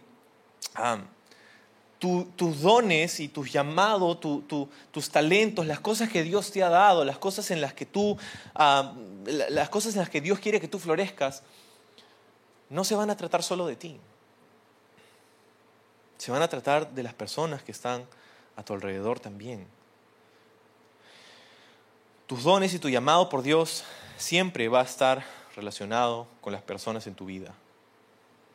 tus 1.99 2.61
dones 2.61 3.19
y 3.19 3.27
tus 3.27 3.51
llamados, 3.51 4.19
tus 4.19 5.09
talentos, 5.09 5.65
las 5.65 5.79
cosas 5.79 6.09
que 6.09 6.23
Dios 6.23 6.51
te 6.51 6.63
ha 6.63 6.69
dado, 6.69 7.03
las 7.05 7.17
cosas 7.17 7.51
en 7.51 7.61
las 7.61 7.73
que 7.73 7.85
tú, 7.85 8.17
las 9.27 9.69
cosas 9.69 9.93
en 9.95 9.99
las 9.99 10.09
que 10.09 10.21
Dios 10.21 10.39
quiere 10.39 10.61
que 10.61 10.67
tú 10.67 10.79
florezcas, 10.79 11.43
no 12.69 12.83
se 12.83 12.95
van 12.95 13.09
a 13.09 13.17
tratar 13.17 13.43
solo 13.43 13.65
de 13.67 13.75
ti. 13.75 13.99
Se 16.17 16.31
van 16.31 16.41
a 16.41 16.47
tratar 16.47 16.91
de 16.91 17.03
las 17.03 17.13
personas 17.13 17.63
que 17.63 17.71
están 17.71 18.05
a 18.55 18.63
tu 18.63 18.73
alrededor 18.73 19.19
también. 19.19 19.67
Tus 22.27 22.43
dones 22.43 22.73
y 22.73 22.79
tu 22.79 22.89
llamado 22.89 23.29
por 23.29 23.41
Dios 23.41 23.85
siempre 24.17 24.67
va 24.67 24.81
a 24.81 24.83
estar 24.83 25.25
relacionado 25.55 26.27
con 26.41 26.51
las 26.53 26.61
personas 26.61 27.07
en 27.07 27.15
tu 27.15 27.25
vida. 27.25 27.53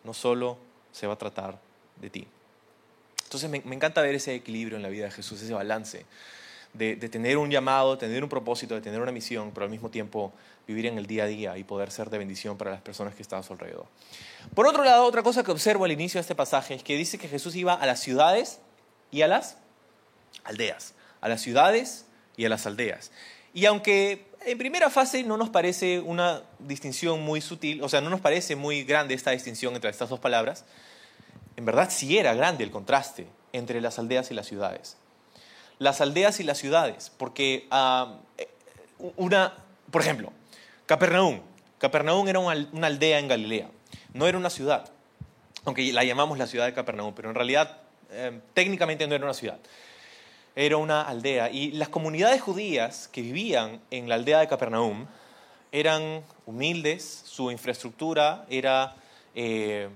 No 0.04 0.12
solo 0.12 0.58
se 0.92 1.06
va 1.06 1.14
a 1.14 1.18
tratar 1.18 1.58
de 1.96 2.10
ti. 2.10 2.26
Entonces 3.24 3.48
me, 3.48 3.74
encanta 3.74 4.02
ver 4.02 4.14
ese 4.14 4.34
equilibrio 4.34 4.76
en 4.76 4.82
la 4.82 4.90
vida 4.90 5.06
de 5.06 5.10
Jesús, 5.10 5.40
ese 5.40 5.54
balance 5.54 6.04
de, 6.74 6.96
tener 6.96 7.38
un 7.38 7.50
llamado, 7.50 7.96
tener 7.96 8.22
un 8.22 8.28
propósito, 8.28 8.74
de 8.74 8.82
tener 8.82 9.00
una 9.00 9.12
misión, 9.12 9.52
pero 9.52 9.64
al 9.64 9.70
mismo 9.70 9.90
tiempo 9.90 10.32
vivir 10.66 10.86
en 10.86 10.98
el 10.98 11.06
día 11.06 11.24
a 11.24 11.26
día 11.26 11.58
y 11.58 11.64
poder 11.64 11.90
ser 11.90 12.10
de 12.10 12.18
bendición 12.18 12.58
para 12.58 12.70
las 12.70 12.82
personas 12.82 13.14
que 13.14 13.22
están 13.22 13.40
a 13.40 13.42
su 13.42 13.54
alrededor. 13.54 13.86
Por 14.54 14.66
otro 14.66 14.84
lado, 14.84 15.04
otra 15.04 15.22
cosa 15.22 15.42
que 15.42 15.50
observo 15.50 15.86
al 15.86 15.92
inicio 15.92 16.18
de 16.18 16.22
este 16.22 16.34
pasaje 16.34 16.74
es 16.74 16.82
que 16.82 16.96
dice 16.96 17.16
que 17.18 17.28
Jesús 17.28 17.56
iba 17.56 17.72
a 17.72 17.86
las 17.86 18.00
ciudades 18.00 18.60
y 19.10 19.22
a 19.22 19.28
las 19.28 19.56
aldeas, 20.44 20.94
a 21.22 21.28
las 21.28 21.40
ciudades 21.40 22.04
y 22.36 22.44
a 22.44 22.48
las 22.48 22.66
aldeas. 22.66 23.10
Y 23.54 23.66
aunque 23.66 24.26
en 24.44 24.58
primera 24.58 24.90
fase 24.90 25.22
no 25.22 25.36
nos 25.36 25.50
parece 25.50 26.00
una 26.00 26.42
distinción 26.58 27.20
muy 27.22 27.40
sutil, 27.40 27.82
o 27.82 27.88
sea, 27.88 28.00
no 28.00 28.10
nos 28.10 28.20
parece 28.20 28.56
muy 28.56 28.84
grande 28.84 29.14
esta 29.14 29.30
distinción 29.30 29.74
entre 29.74 29.90
estas 29.90 30.08
dos 30.08 30.20
palabras, 30.20 30.64
en 31.56 31.64
verdad 31.64 31.90
sí 31.90 32.18
era 32.18 32.34
grande 32.34 32.64
el 32.64 32.70
contraste 32.70 33.26
entre 33.52 33.80
las 33.80 33.98
aldeas 33.98 34.30
y 34.30 34.34
las 34.34 34.46
ciudades. 34.46 34.96
Las 35.78 36.00
aldeas 36.00 36.40
y 36.40 36.44
las 36.44 36.58
ciudades, 36.58 37.12
porque 37.16 37.66
ah, 37.70 38.18
una, 39.16 39.54
por 39.90 40.02
ejemplo, 40.02 40.32
Capernaum. 40.86 41.40
Capernaum 41.78 42.28
era 42.28 42.38
una 42.38 42.86
aldea 42.86 43.18
en 43.18 43.28
Galilea, 43.28 43.68
no 44.14 44.26
era 44.28 44.38
una 44.38 44.50
ciudad, 44.50 44.88
aunque 45.64 45.92
la 45.92 46.04
llamamos 46.04 46.38
la 46.38 46.46
ciudad 46.46 46.66
de 46.66 46.74
Capernaum, 46.74 47.12
pero 47.14 47.28
en 47.28 47.34
realidad 47.34 47.78
eh, 48.10 48.40
técnicamente 48.54 49.06
no 49.06 49.14
era 49.14 49.24
una 49.24 49.34
ciudad 49.34 49.58
era 50.54 50.76
una 50.76 51.02
aldea 51.02 51.50
y 51.50 51.72
las 51.72 51.88
comunidades 51.88 52.40
judías 52.42 53.08
que 53.08 53.22
vivían 53.22 53.80
en 53.90 54.08
la 54.08 54.16
aldea 54.16 54.40
de 54.40 54.48
Capernaum 54.48 55.06
eran 55.70 56.22
humildes, 56.44 57.22
su 57.24 57.50
infraestructura 57.50 58.44
era, 58.50 58.94
eh, 59.34 59.88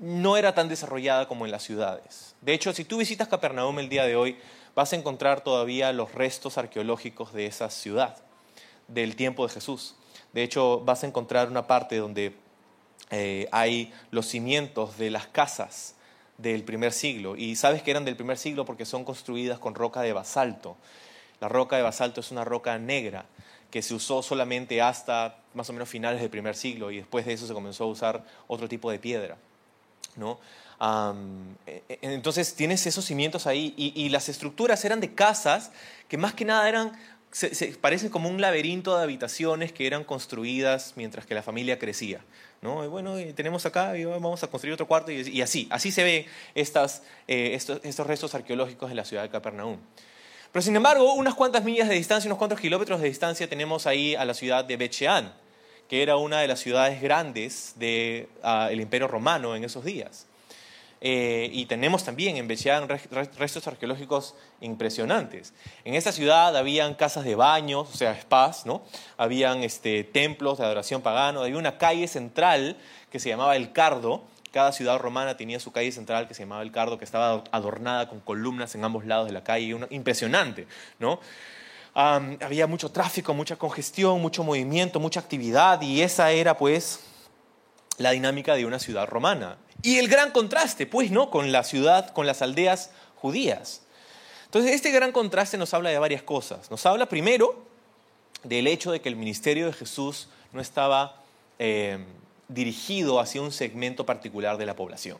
no 0.00 0.36
era 0.36 0.54
tan 0.54 0.68
desarrollada 0.68 1.26
como 1.26 1.46
en 1.46 1.50
las 1.50 1.62
ciudades. 1.62 2.34
De 2.42 2.52
hecho, 2.52 2.72
si 2.74 2.84
tú 2.84 2.98
visitas 2.98 3.28
Capernaum 3.28 3.78
el 3.78 3.88
día 3.88 4.04
de 4.04 4.16
hoy, 4.16 4.36
vas 4.74 4.92
a 4.92 4.96
encontrar 4.96 5.40
todavía 5.40 5.92
los 5.92 6.14
restos 6.14 6.58
arqueológicos 6.58 7.32
de 7.32 7.46
esa 7.46 7.70
ciudad, 7.70 8.16
del 8.86 9.16
tiempo 9.16 9.46
de 9.46 9.54
Jesús. 9.54 9.96
De 10.34 10.42
hecho, 10.42 10.80
vas 10.80 11.02
a 11.02 11.06
encontrar 11.06 11.48
una 11.48 11.66
parte 11.66 11.96
donde 11.96 12.36
eh, 13.10 13.48
hay 13.50 13.92
los 14.10 14.26
cimientos 14.26 14.98
de 14.98 15.10
las 15.10 15.26
casas 15.26 15.94
del 16.38 16.64
primer 16.64 16.92
siglo. 16.92 17.36
Y 17.36 17.56
sabes 17.56 17.82
que 17.82 17.90
eran 17.90 18.04
del 18.04 18.16
primer 18.16 18.38
siglo 18.38 18.64
porque 18.64 18.86
son 18.86 19.04
construidas 19.04 19.58
con 19.58 19.74
roca 19.74 20.00
de 20.00 20.12
basalto. 20.12 20.76
La 21.40 21.48
roca 21.48 21.76
de 21.76 21.82
basalto 21.82 22.20
es 22.20 22.30
una 22.30 22.44
roca 22.44 22.78
negra 22.78 23.26
que 23.70 23.82
se 23.82 23.94
usó 23.94 24.22
solamente 24.22 24.80
hasta 24.80 25.38
más 25.52 25.68
o 25.68 25.72
menos 25.72 25.88
finales 25.88 26.20
del 26.20 26.30
primer 26.30 26.56
siglo 26.56 26.90
y 26.90 26.96
después 26.96 27.26
de 27.26 27.34
eso 27.34 27.46
se 27.46 27.52
comenzó 27.52 27.84
a 27.84 27.88
usar 27.88 28.24
otro 28.46 28.68
tipo 28.68 28.90
de 28.90 28.98
piedra. 28.98 29.36
¿no? 30.16 30.38
E, 31.66 31.82
e, 31.88 31.98
entonces 32.02 32.54
tienes 32.54 32.86
esos 32.86 33.04
cimientos 33.04 33.46
ahí 33.46 33.74
y, 33.76 34.08
las 34.10 34.28
estructuras 34.28 34.84
eran 34.84 35.00
de 35.00 35.12
casas 35.14 35.72
que 36.08 36.16
más 36.16 36.34
que 36.34 36.44
nada 36.44 36.68
eran 36.68 36.92
se, 37.30 37.66
parecen 37.80 38.08
como 38.08 38.28
un 38.28 38.40
laberinto 38.40 38.96
de 38.96 39.02
habitaciones 39.02 39.72
que 39.72 39.86
eran 39.86 40.04
construidas 40.04 40.94
mientras 40.96 41.26
que 41.26 41.34
la 41.34 41.42
familia 41.42 41.78
crecía. 41.78 42.20
¿no? 42.62 42.84
Y 42.84 42.88
bueno, 42.88 43.14
tenemos 43.34 43.66
acá, 43.66 43.92
vamos 44.06 44.42
a 44.42 44.48
construir 44.48 44.74
otro 44.74 44.86
cuarto, 44.86 45.12
y, 45.12 45.42
así, 45.42 45.68
así 45.70 45.92
se 45.92 46.02
ven 46.02 46.26
estas, 46.54 47.02
eh, 47.26 47.50
estos, 47.54 47.80
estos, 47.84 48.06
restos 48.06 48.34
arqueológicos 48.34 48.88
de 48.88 48.96
la 48.96 49.04
ciudad 49.04 49.22
de 49.22 49.28
Capernaum. 49.28 49.78
Pero 50.52 50.62
sin 50.62 50.74
embargo, 50.74 51.12
unas 51.14 51.34
cuantas 51.34 51.62
millas 51.64 51.88
de 51.88 51.94
distancia, 51.94 52.28
unos 52.28 52.38
cuantos 52.38 52.58
kilómetros 52.58 53.00
de 53.00 53.08
distancia, 53.08 53.48
tenemos 53.48 53.86
ahí 53.86 54.14
a 54.14 54.24
la 54.24 54.34
ciudad 54.34 54.64
de 54.64 54.76
Becheán, 54.76 55.32
que 55.88 56.02
era 56.02 56.16
una 56.16 56.40
de 56.40 56.48
las 56.48 56.60
ciudades 56.60 57.00
grandes 57.00 57.74
del 57.76 58.28
ah, 58.42 58.70
Imperio 58.72 59.08
Romano 59.08 59.54
en 59.54 59.64
esos 59.64 59.84
días. 59.84 60.27
Eh, 61.00 61.48
y 61.52 61.66
tenemos 61.66 62.04
también 62.04 62.36
en 62.36 62.48
Becheán 62.48 62.88
restos 62.88 63.66
arqueológicos 63.66 64.34
impresionantes. 64.60 65.54
En 65.84 65.94
esta 65.94 66.10
ciudad 66.12 66.56
habían 66.56 66.94
casas 66.94 67.24
de 67.24 67.34
baños, 67.34 67.88
o 67.92 67.96
sea, 67.96 68.20
spas, 68.20 68.66
¿no? 68.66 68.82
Habían 69.16 69.62
este, 69.62 70.02
templos 70.04 70.58
de 70.58 70.64
adoración 70.64 71.02
pagano, 71.02 71.42
había 71.42 71.58
una 71.58 71.78
calle 71.78 72.08
central 72.08 72.76
que 73.10 73.20
se 73.20 73.28
llamaba 73.28 73.56
El 73.56 73.72
Cardo. 73.72 74.24
Cada 74.50 74.72
ciudad 74.72 74.98
romana 74.98 75.36
tenía 75.36 75.60
su 75.60 75.72
calle 75.72 75.92
central 75.92 76.26
que 76.26 76.34
se 76.34 76.42
llamaba 76.42 76.62
El 76.62 76.72
Cardo, 76.72 76.98
que 76.98 77.04
estaba 77.04 77.44
adornada 77.52 78.08
con 78.08 78.20
columnas 78.20 78.74
en 78.74 78.84
ambos 78.84 79.04
lados 79.04 79.26
de 79.26 79.32
la 79.32 79.44
calle, 79.44 79.78
impresionante, 79.90 80.66
¿no? 80.98 81.20
había 81.94 82.68
mucho 82.68 82.92
tráfico, 82.92 83.34
mucha 83.34 83.56
congestión, 83.56 84.20
mucho 84.20 84.44
movimiento, 84.44 85.00
mucha 85.00 85.18
actividad 85.18 85.80
y 85.82 86.00
esa 86.00 86.30
era 86.30 86.56
pues 86.56 87.00
la 87.98 88.12
dinámica 88.12 88.54
de 88.54 88.64
una 88.64 88.78
ciudad 88.78 89.06
romana. 89.06 89.58
Y 89.82 89.98
el 89.98 90.08
gran 90.08 90.30
contraste, 90.30 90.86
pues, 90.86 91.10
¿no? 91.10 91.30
Con 91.30 91.52
la 91.52 91.62
ciudad, 91.64 92.10
con 92.10 92.26
las 92.26 92.42
aldeas 92.42 92.90
judías. 93.16 93.82
Entonces, 94.46 94.72
este 94.72 94.90
gran 94.90 95.12
contraste 95.12 95.58
nos 95.58 95.74
habla 95.74 95.90
de 95.90 95.98
varias 95.98 96.22
cosas. 96.22 96.70
Nos 96.70 96.86
habla 96.86 97.06
primero 97.06 97.66
del 98.44 98.66
hecho 98.66 98.90
de 98.90 99.00
que 99.00 99.08
el 99.08 99.16
ministerio 99.16 99.66
de 99.66 99.72
Jesús 99.72 100.28
no 100.52 100.60
estaba 100.60 101.16
eh, 101.58 101.98
dirigido 102.48 103.20
hacia 103.20 103.42
un 103.42 103.52
segmento 103.52 104.06
particular 104.06 104.56
de 104.56 104.66
la 104.66 104.74
población. 104.74 105.18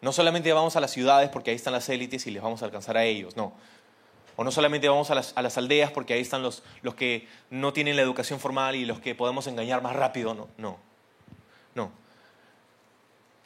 No 0.00 0.12
solamente 0.12 0.52
vamos 0.52 0.76
a 0.76 0.80
las 0.80 0.90
ciudades 0.90 1.30
porque 1.30 1.50
ahí 1.50 1.56
están 1.56 1.72
las 1.72 1.88
élites 1.88 2.26
y 2.26 2.30
les 2.30 2.42
vamos 2.42 2.62
a 2.62 2.66
alcanzar 2.66 2.96
a 2.96 3.04
ellos, 3.04 3.36
no. 3.36 3.54
O 4.36 4.42
no 4.42 4.50
solamente 4.50 4.88
vamos 4.88 5.10
a 5.10 5.14
las, 5.14 5.58
aldeas 5.58 5.92
porque 5.92 6.12
ahí 6.12 6.20
están 6.20 6.42
los, 6.42 6.62
los 6.82 6.94
que 6.94 7.28
no 7.50 7.72
tienen 7.72 7.94
la 7.96 8.02
educación 8.02 8.40
formal 8.40 8.74
y 8.74 8.84
los 8.84 8.98
que 9.00 9.14
podemos 9.14 9.46
engañar 9.46 9.80
más 9.80 9.94
rápido, 9.94 10.34
no, 10.34 10.48
no. 10.58 10.78
No. 11.74 11.90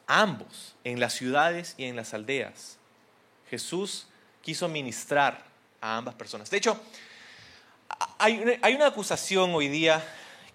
ambos, 0.06 0.74
en 0.84 1.00
las 1.00 1.14
ciudades 1.14 1.74
y 1.76 1.84
en 1.84 1.96
las 1.96 2.14
aldeas. 2.14 2.78
Jesús 3.50 4.06
quiso 4.42 4.68
ministrar 4.68 5.44
a 5.80 5.96
ambas 5.96 6.14
personas. 6.14 6.50
De 6.50 6.56
hecho, 6.56 6.80
hay 8.18 8.74
una, 8.74 8.86
acusación 8.86 9.54
hoy 9.54 9.68
día 9.68 10.02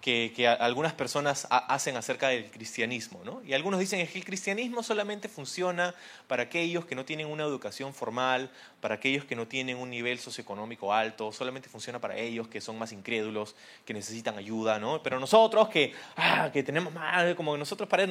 que, 0.04 0.46
algunas 0.46 0.92
personas 0.92 1.48
hacen 1.48 1.96
acerca 1.96 2.28
del 2.28 2.50
cristianismo, 2.50 3.22
¿no? 3.24 3.42
Y 3.42 3.54
algunos 3.54 3.80
dicen 3.80 4.06
que 4.06 4.18
el 4.18 4.24
cristianismo 4.24 4.82
solamente 4.82 5.30
funciona 5.30 5.94
para 6.26 6.42
aquellos 6.42 6.84
que 6.84 6.94
no 6.94 7.06
tienen 7.06 7.26
una 7.26 7.44
educación 7.44 7.94
formal, 7.94 8.50
para 8.82 8.96
aquellos 8.96 9.24
que 9.24 9.34
no 9.34 9.48
tienen 9.48 9.78
un 9.78 9.88
nivel 9.88 10.18
socioeconómico 10.18 10.92
alto, 10.92 11.32
solamente 11.32 11.70
funciona 11.70 12.02
para 12.02 12.18
ellos 12.18 12.48
que 12.48 12.60
son 12.60 12.78
más 12.78 12.92
incrédulos, 12.92 13.56
que 13.86 13.94
necesitan 13.94 14.36
ayuda, 14.36 14.78
¿no? 14.78 15.02
Pero 15.02 15.18
nosotros 15.18 15.70
que, 15.70 15.94
ah, 16.16 16.50
que 16.52 16.62
tenemos 16.62 16.92
más, 16.92 17.34
como 17.34 17.56
nosotros 17.56 17.88
para 17.88 18.04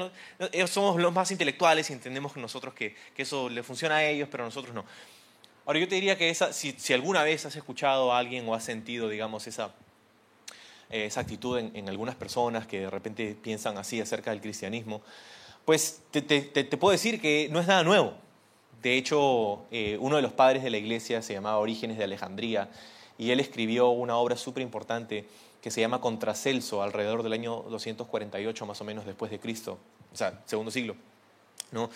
ellos 0.52 0.72
somos 0.72 1.00
los 1.00 1.14
más 1.14 1.30
intelectuales 1.30 1.92
y 1.92 1.94
entendemos 1.94 2.36
nosotros 2.38 2.74
que, 2.74 2.96
que 3.16 3.22
eso 3.22 3.50
le 3.50 3.62
funciona 3.62 3.98
a 3.98 4.04
ellos, 4.04 4.28
pero 4.32 4.44
nosotros 4.44 4.74
no. 4.74 4.84
Ahora 5.64 5.78
yo 5.78 5.88
te 5.88 5.94
diría 5.94 6.18
que 6.18 6.32
esa, 6.32 6.54
si 6.54 6.92
alguna 6.92 7.22
vez 7.22 7.46
has 7.46 7.56
escuchado 7.56 8.12
a 8.12 8.18
alguien 8.18 8.50
o 8.50 8.56
has 8.56 8.64
sentido, 8.64 9.10
digamos, 9.10 9.46
esa 9.46 9.76
esa 10.90 11.22
actitud 11.22 11.58
en, 11.58 11.90
algunas 11.90 12.16
personas 12.16 12.68
que 12.68 12.82
de 12.82 12.90
repente 12.90 13.36
piensan 13.42 13.78
así 13.78 14.00
acerca 14.00 14.32
del 14.32 14.42
cristianismo, 14.42 15.02
pues 15.66 16.02
te, 16.12 16.78
puedo 16.78 16.92
decir 16.92 17.20
que 17.22 17.48
no 17.52 17.60
es 17.60 17.68
nada 17.68 17.84
nuevo. 17.84 18.14
De 18.82 18.98
hecho, 18.98 19.66
eh, 19.72 19.98
uno 20.00 20.18
de 20.18 20.22
los 20.22 20.34
padres 20.34 20.64
de 20.64 20.70
la 20.70 20.78
iglesia 20.78 21.22
se 21.22 21.34
llamaba 21.34 21.58
Orígenes 21.58 21.98
de 21.98 22.04
Alejandría 22.04 22.70
y 23.18 23.32
él 23.32 23.40
escribió 23.40 23.90
una 23.90 24.18
obra 24.18 24.36
súper 24.36 24.62
importante 24.62 25.26
que 25.62 25.72
se 25.72 25.80
llama 25.80 26.02
Contracelso 26.02 26.84
alrededor 26.84 27.24
del 27.24 27.34
año 27.34 27.64
248 27.70 28.66
más 28.66 28.82
o 28.82 28.84
menos 28.84 29.06
después 29.06 29.32
de 29.32 29.40
Cristo, 29.40 29.78
o 30.12 30.16
sea, 30.16 30.42
segundo 30.46 30.72
siglo. 30.72 30.96
¿no? 31.72 31.90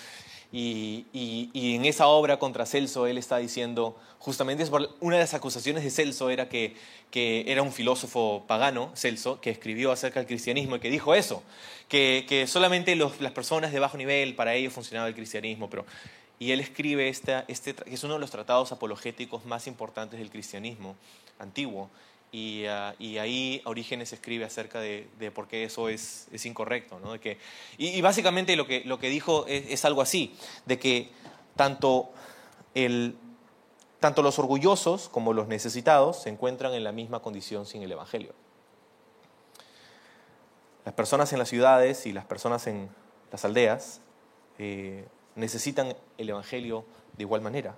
Y, 0.51 1.06
en 1.54 1.86
esa 1.86 2.08
obra 2.08 2.39
contra 2.39 2.66
Celso 2.66 3.06
él 3.06 3.18
está 3.18 3.38
diciendo, 3.38 3.98
justamente 4.20 4.66
una 5.01 5.18
de 5.18 5.22
las 5.22 5.34
acusaciones 5.34 5.84
de 5.84 5.92
Celso 5.92 6.30
era 6.30 6.48
que, 6.48 6.75
era 7.13 7.62
un 7.62 7.72
filósofo 7.72 8.46
pagano, 8.48 8.92
Celso, 8.96 9.42
que 9.42 9.50
escribió 9.50 9.92
acerca 9.92 10.20
del 10.20 10.27
cristianismo 10.27 10.77
y 10.77 10.80
que 10.80 10.89
dijo 10.89 11.13
eso, 11.13 11.44
que, 11.89 12.46
solamente 12.48 12.96
las 12.96 13.32
personas 13.32 13.72
de 13.72 13.80
bajo 13.80 13.98
nivel, 13.98 14.36
para 14.36 14.54
ellos 14.54 14.74
funcionaba 14.74 15.08
el 15.08 15.16
cristianismo, 15.16 15.70
pero... 15.70 15.86
Y 16.39 16.51
él 16.51 16.60
escribe 16.60 17.10
este, 17.10 17.44
este, 17.48 17.74
que 17.74 17.96
es 17.96 18.04
uno 18.04 18.13
de 18.13 18.20
los 18.20 18.30
tratados 18.30 18.72
apologéticos 18.72 19.44
más 19.48 19.66
importantes 19.66 20.20
del 20.20 20.30
cristianismo 20.30 20.96
antiguo, 21.39 21.89
Ah, 22.34 22.93
y, 23.00 23.17
ahí 23.17 23.62
Orígenes 23.65 24.12
escribe 24.12 24.43
acerca 24.43 24.79
de, 24.79 25.07
por 25.34 25.48
qué 25.48 25.63
eso 25.63 25.89
es, 25.89 26.27
incorrecto. 26.46 27.00
¿no? 27.00 27.19
que, 27.19 27.38
y, 27.77 28.00
básicamente 28.01 28.55
lo 28.55 28.67
que, 28.67 28.84
lo 28.86 29.00
que 29.00 29.10
dijo 29.10 29.46
es, 29.48 29.86
algo 29.86 30.01
así, 30.01 30.36
de 30.65 30.77
que 30.77 31.10
tanto, 31.55 32.10
tanto 34.00 34.22
los 34.22 34.39
orgullosos 34.39 35.10
como 35.10 35.34
los 35.34 35.48
necesitados 35.48 36.22
se 36.22 36.29
encuentran 36.29 36.74
en 36.74 36.84
la 36.84 36.91
misma 36.91 37.22
condición 37.22 37.65
sin 37.65 37.81
el 37.81 37.91
Evangelio. 37.91 38.34
Las 40.86 40.93
personas 40.93 41.34
en 41.34 41.39
las 41.39 41.50
ciudades 41.50 42.05
y 42.05 42.13
las 42.13 42.25
personas 42.25 42.67
en 42.67 42.89
las 43.31 43.43
aldeas 43.43 44.00
eh, 44.57 45.05
necesitan 45.36 45.96
el 46.17 46.29
Evangelio 46.29 46.86
de 47.17 47.24
igual 47.24 47.41
manera. 47.41 47.75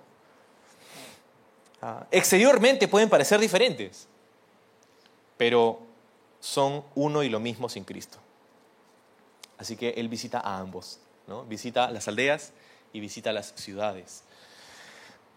Ah, 1.82 2.06
exteriormente 2.10 2.86
pueden 2.88 3.08
parecer 3.08 3.40
diferentes, 3.40 4.06
pero 5.40 5.80
son 6.38 6.84
uno 6.94 7.22
y 7.22 7.30
lo 7.30 7.40
mismo 7.40 7.70
sin 7.70 7.84
Cristo. 7.84 8.18
Así 9.56 9.74
que 9.74 9.88
Él 9.96 10.10
visita 10.10 10.38
a 10.38 10.58
ambos, 10.58 11.00
¿no? 11.26 11.44
visita 11.44 11.90
las 11.90 12.08
aldeas 12.08 12.52
y 12.92 13.00
visita 13.00 13.32
las 13.32 13.54
ciudades. 13.56 14.22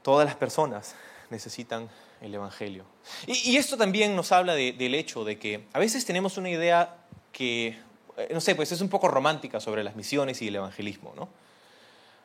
Todas 0.01 0.25
las 0.25 0.35
personas 0.35 0.95
necesitan 1.29 1.89
el 2.19 2.35
Evangelio. 2.35 2.83
Y, 3.27 3.55
esto 3.55 3.77
también 3.77 4.13
nos 4.13 4.33
habla 4.33 4.55
del 4.55 4.93
hecho 4.93 5.23
de 5.23 5.39
que 5.39 5.67
a 5.71 5.79
veces 5.79 6.03
tenemos 6.03 6.35
una 6.35 6.49
idea 6.49 6.97
que, 7.31 7.79
eh, 8.17 8.27
no 8.33 8.41
sé, 8.41 8.55
pues 8.55 8.73
es 8.73 8.81
un 8.81 8.89
poco 8.89 9.07
romántica 9.07 9.61
sobre 9.61 9.85
las 9.85 9.95
misiones 9.95 10.41
y 10.41 10.49
el 10.49 10.57
evangelismo, 10.57 11.13
¿no? 11.15 11.29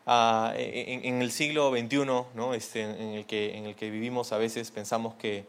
Ah, 0.05 0.53
en, 0.57 1.23
el 1.23 1.31
siglo 1.31 1.71
XXI, 1.71 2.07
¿no? 2.35 2.55
Este, 2.55 2.83
en, 2.83 3.11
el 3.11 3.25
que, 3.25 3.57
en 3.57 3.67
el 3.67 3.77
que 3.77 3.89
vivimos, 3.89 4.33
a 4.33 4.39
veces 4.39 4.73
pensamos 4.73 5.15
que 5.15 5.47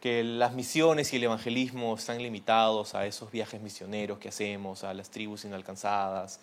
que 0.00 0.22
las 0.22 0.52
misiones 0.52 1.12
y 1.12 1.16
el 1.16 1.24
evangelismo 1.24 1.94
están 1.94 2.22
limitados 2.22 2.94
a 2.94 3.06
esos 3.06 3.30
viajes 3.30 3.60
misioneros 3.60 4.18
que 4.18 4.28
hacemos, 4.28 4.84
a 4.84 4.92
las 4.94 5.10
tribus 5.10 5.44
inalcanzadas, 5.44 6.40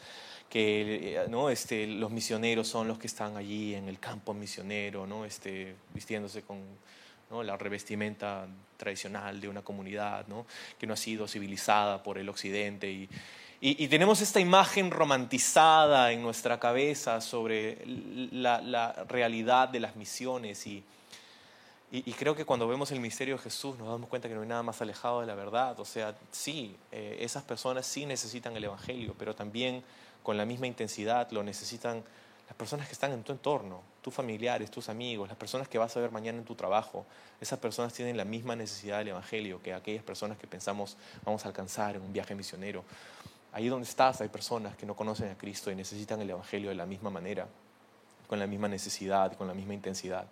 que 0.49 1.15
eh, 1.15 1.25
¿no? 1.29 1.49
este, 1.49 1.87
los 1.87 2.11
misioneros 2.11 2.67
son 2.67 2.87
los 2.87 2.97
que 2.97 3.07
están 3.07 3.37
allí 3.37 3.75
en 3.75 3.87
el 3.87 3.99
campo 3.99 4.33
misionero, 4.33 5.07
¿no? 5.07 5.25
este, 5.25 5.75
vistiéndose 5.93 6.41
con 6.41 6.59
¿no? 7.29 7.43
la 7.43 7.57
revestimenta 7.57 8.47
tradicional 8.77 9.39
de 9.39 9.49
una 9.49 9.61
comunidad 9.61 10.27
¿no? 10.27 10.45
que 10.79 10.87
no 10.87 10.93
ha 10.93 10.97
sido 10.97 11.27
civilizada 11.27 12.03
por 12.03 12.17
el 12.17 12.29
occidente. 12.29 12.91
Y, 12.91 13.09
y, 13.61 13.87
tenemos 13.87 14.19
esta 14.19 14.41
imagen 14.41 14.91
romantizada 14.91 16.11
en 16.11 16.21
nuestra 16.21 16.59
cabeza 16.59 17.21
sobre 17.21 17.77
la, 17.85 18.59
la 18.61 19.05
realidad 19.07 19.69
de 19.69 19.79
las 19.79 19.95
misiones 19.95 20.67
y, 20.67 20.83
y, 21.95 22.12
creo 22.13 22.36
que 22.36 22.43
cuando 22.43 22.67
vemos 22.67 22.91
el 22.91 22.99
misterio 22.99 23.36
de 23.36 23.43
Jesús 23.43 23.77
nos 23.77 23.88
damos 23.88 24.10
cuenta 24.10 24.27
que 24.27 24.34
no 24.34 24.41
hay 24.41 24.47
nada 24.47 24.63
más 24.63 24.82
alejado 24.82 25.21
de 25.21 25.27
la 25.27 25.36
verdad. 25.36 25.79
O 25.79 25.86
sea, 25.86 26.15
sí, 26.32 26.75
eh, 26.91 27.17
esas 27.19 27.43
personas 27.43 27.86
sí 27.86 28.08
necesitan 28.08 28.58
el 28.58 28.63
Evangelio, 28.63 29.13
pero 29.15 29.36
también 29.36 29.84
con 30.23 30.36
la 30.36 30.43
misma 30.43 30.65
intensidad 30.65 31.29
lo 31.29 31.43
necesitan 31.43 32.03
las 32.47 32.58
personas 32.58 32.88
que 32.88 32.93
están 32.93 33.12
en 33.12 33.21
tu 33.21 33.32
entorno, 33.32 33.82
tus 34.01 34.12
familiares, 34.12 34.71
tus 34.71 34.89
amigos, 34.89 35.27
las 35.27 35.38
personas 35.38 35.67
que 35.67 35.77
vas 35.77 35.95
a 35.95 35.99
ver 35.99 36.10
mañana 36.10 36.39
en 36.39 36.45
tu 36.45 36.56
trabajo. 36.56 37.06
Esas 37.39 37.60
personas 37.60 37.93
tienen 37.93 38.17
la 38.17 38.25
misma 38.25 38.56
necesidad 38.56 38.97
del 38.97 39.10
Evangelio 39.10 39.62
que 39.62 39.71
aquellas 39.71 40.03
personas 40.03 40.39
que 40.39 40.47
pensamos 40.47 40.97
vamos 41.23 41.45
a 41.45 41.49
alcanzar 41.49 41.95
en 41.95 42.01
un 42.01 42.12
viaje 42.12 42.34
misionero. 42.34 42.84
Ahí 43.51 43.67
donde 43.67 43.88
estás 43.88 44.19
hay 44.19 44.29
personas 44.29 44.75
que 44.75 44.88
no 44.88 44.95
conocen 44.95 45.29
a 45.29 45.38
Cristo 45.38 45.69
y 45.69 45.75
necesitan 45.75 46.19
el 46.21 46.32
Evangelio 46.32 46.69
de 46.69 46.75
la 46.75 46.88
misma 46.88 47.12
manera, 47.12 47.47
con 48.27 48.39
la 48.39 48.47
misma 48.47 48.67
necesidad, 48.67 49.38
con 49.38 49.47
la 49.47 49.53
misma 49.53 49.75
intensidad. 49.75 50.25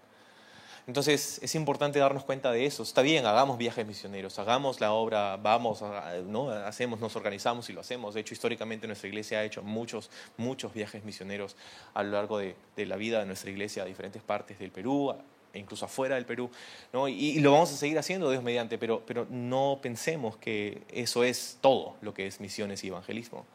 Entonces 0.87 1.39
es 1.43 1.55
importante 1.55 1.99
darnos 1.99 2.23
cuenta 2.23 2.51
de 2.51 2.65
eso. 2.65 2.83
Está 2.83 3.01
bien, 3.01 3.25
hagamos 3.25 3.57
viajes 3.57 3.85
misioneros, 3.85 4.39
hagamos 4.39 4.81
la 4.81 4.93
obra, 4.93 5.37
vamos, 5.37 5.83
¿no? 6.27 6.49
hacemos, 6.49 6.99
nos 6.99 7.15
organizamos 7.15 7.69
y 7.69 7.73
lo 7.73 7.81
hacemos. 7.81 8.13
De 8.13 8.21
hecho, 8.21 8.33
históricamente 8.33 8.87
nuestra 8.87 9.07
iglesia 9.07 9.39
ha 9.39 9.43
hecho 9.43 9.61
muchos, 9.61 10.09
muchos 10.37 10.73
viajes 10.73 11.03
misioneros 11.03 11.55
a 11.93 12.03
lo 12.03 12.11
largo 12.11 12.39
de, 12.39 12.55
la 12.77 12.95
vida 12.95 13.19
de 13.19 13.25
nuestra 13.25 13.51
iglesia 13.51 13.83
a 13.83 13.85
diferentes 13.85 14.23
partes 14.23 14.57
del 14.57 14.71
Perú 14.71 15.15
e 15.53 15.59
incluso 15.59 15.85
afuera 15.85 16.15
del 16.15 16.25
Perú. 16.25 16.49
¿no? 16.93 17.07
Y, 17.07 17.39
lo 17.39 17.51
vamos 17.51 17.71
a 17.71 17.77
seguir 17.77 17.99
haciendo, 17.99 18.31
Dios 18.31 18.43
mediante, 18.43 18.77
pero, 18.77 19.03
pero 19.05 19.27
no 19.29 19.79
pensemos 19.81 20.37
que 20.37 20.81
eso 20.91 21.23
es 21.23 21.59
todo 21.61 21.95
lo 22.01 22.13
que 22.13 22.25
es 22.25 22.39
misiones 22.39 22.83
y 22.83 22.87
evangelismo. 22.87 23.45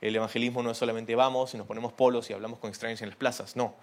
El 0.00 0.16
evangelismo 0.16 0.62
no 0.62 0.70
es 0.70 0.78
solamente 0.78 1.14
vamos 1.14 1.54
y 1.54 1.58
nos 1.58 1.66
ponemos 1.66 1.92
polos 1.92 2.28
y 2.30 2.32
hablamos 2.32 2.58
con 2.58 2.70
extraños 2.70 3.02
en 3.02 3.08
las 3.08 3.16
plazas, 3.16 3.56
no. 3.56 3.74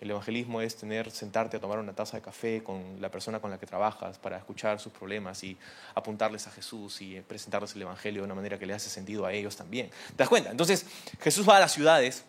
El 0.00 0.10
evangelismo 0.10 0.62
es 0.62 0.76
tener, 0.76 1.10
sentarte 1.10 1.58
a 1.58 1.60
tomar 1.60 1.78
una 1.78 1.92
taza 1.92 2.16
de 2.16 2.22
café 2.22 2.62
con 2.62 3.00
la 3.00 3.10
persona 3.10 3.38
con 3.38 3.50
la 3.50 3.58
que 3.58 3.66
trabajas 3.66 4.18
para 4.18 4.38
escuchar 4.38 4.80
sus 4.80 4.92
problemas 4.92 5.44
y 5.44 5.58
apuntarles 5.94 6.46
a 6.46 6.50
Jesús 6.50 7.02
y 7.02 7.20
presentarles 7.20 7.74
el 7.76 7.82
evangelio 7.82 8.22
de 8.22 8.24
una 8.24 8.34
manera 8.34 8.58
que 8.58 8.64
le 8.64 8.72
hace 8.72 8.88
sentido 8.88 9.26
a 9.26 9.32
ellos 9.32 9.56
también. 9.56 9.90
¿Te 9.90 10.16
das 10.16 10.28
cuenta? 10.30 10.50
Entonces, 10.50 10.86
Jesús 11.20 11.46
va 11.46 11.58
a 11.58 11.60
las 11.60 11.72
ciudades 11.72 12.24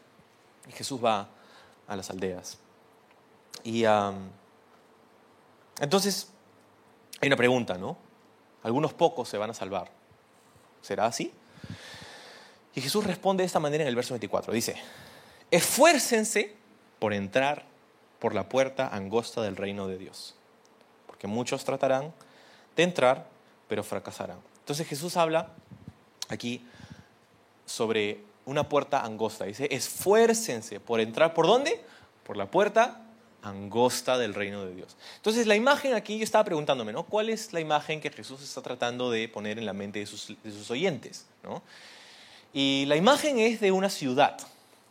y 0.68 0.74
Jesús 0.74 1.04
va 1.04 1.30
a 1.88 1.96
las 1.96 2.10
aldeas. 2.10 2.58
Y 3.64 3.86
entonces, 5.80 6.28
hay 7.22 7.28
una 7.28 7.38
pregunta, 7.38 7.78
¿no? 7.78 7.98
Algunos 8.64 8.94
pocos 8.94 9.30
se 9.30 9.38
van 9.38 9.50
a 9.50 9.54
salvar. 9.54 9.90
¿Será 10.82 11.06
así? 11.06 11.32
Y 12.76 12.82
Jesús 12.82 13.06
responde 13.06 13.44
de 13.44 13.48
esta 13.48 13.60
manera 13.60 13.84
en 13.84 13.88
el 13.88 13.96
verso 13.96 14.14
24. 14.14 14.52
Dice, 14.52 14.76
esfuércense 15.50 16.60
por 17.02 17.16
entrar 17.16 17.64
por 18.20 18.36
la 18.36 18.48
puerta 18.48 18.88
angosta 18.90 19.42
del 19.42 19.56
reino 19.56 19.88
de 19.88 19.98
Dios. 19.98 20.36
Porque 21.08 21.26
muchos 21.26 21.66
tratarán 21.66 22.14
de 22.76 22.84
entrar, 22.84 23.26
pero 23.68 23.84
fracasarán. 23.84 24.38
Entonces 24.60 24.86
Jesús 24.86 25.18
habla 25.18 25.48
aquí 26.30 26.64
sobre 27.66 28.20
una 28.46 28.70
puerta 28.70 29.04
angosta. 29.04 29.46
Dice, 29.46 29.68
esfuércense 29.72 30.80
por 30.80 31.00
entrar. 31.00 31.34
¿Por 31.34 31.48
dónde? 31.48 31.84
Por 32.24 32.38
la 32.38 32.46
puerta 32.46 33.02
angosta 33.42 34.20
del 34.20 34.36
reino 34.36 34.64
de 34.64 34.76
Dios. 34.76 34.96
Entonces 35.16 35.48
la 35.48 35.56
imagen 35.56 35.96
aquí, 35.96 36.20
yo 36.20 36.24
estaba 36.24 36.44
preguntándome, 36.44 36.94
¿no? 36.94 37.02
¿Cuál 37.02 37.30
es 37.30 37.52
la 37.52 37.62
imagen 37.62 38.00
que 38.00 38.12
Jesús 38.12 38.44
está 38.44 38.62
tratando 38.62 39.10
de 39.10 39.28
poner 39.28 39.58
en 39.58 39.66
la 39.66 39.74
mente 39.74 39.98
de 39.98 40.06
sus, 40.06 40.36
de 40.44 40.52
sus 40.52 40.70
oyentes? 40.70 41.26
¿no? 41.42 41.64
Y 42.54 42.86
la 42.86 42.96
imagen 42.96 43.40
es 43.40 43.60
de 43.60 43.72
una 43.72 43.90
ciudad. 43.90 44.38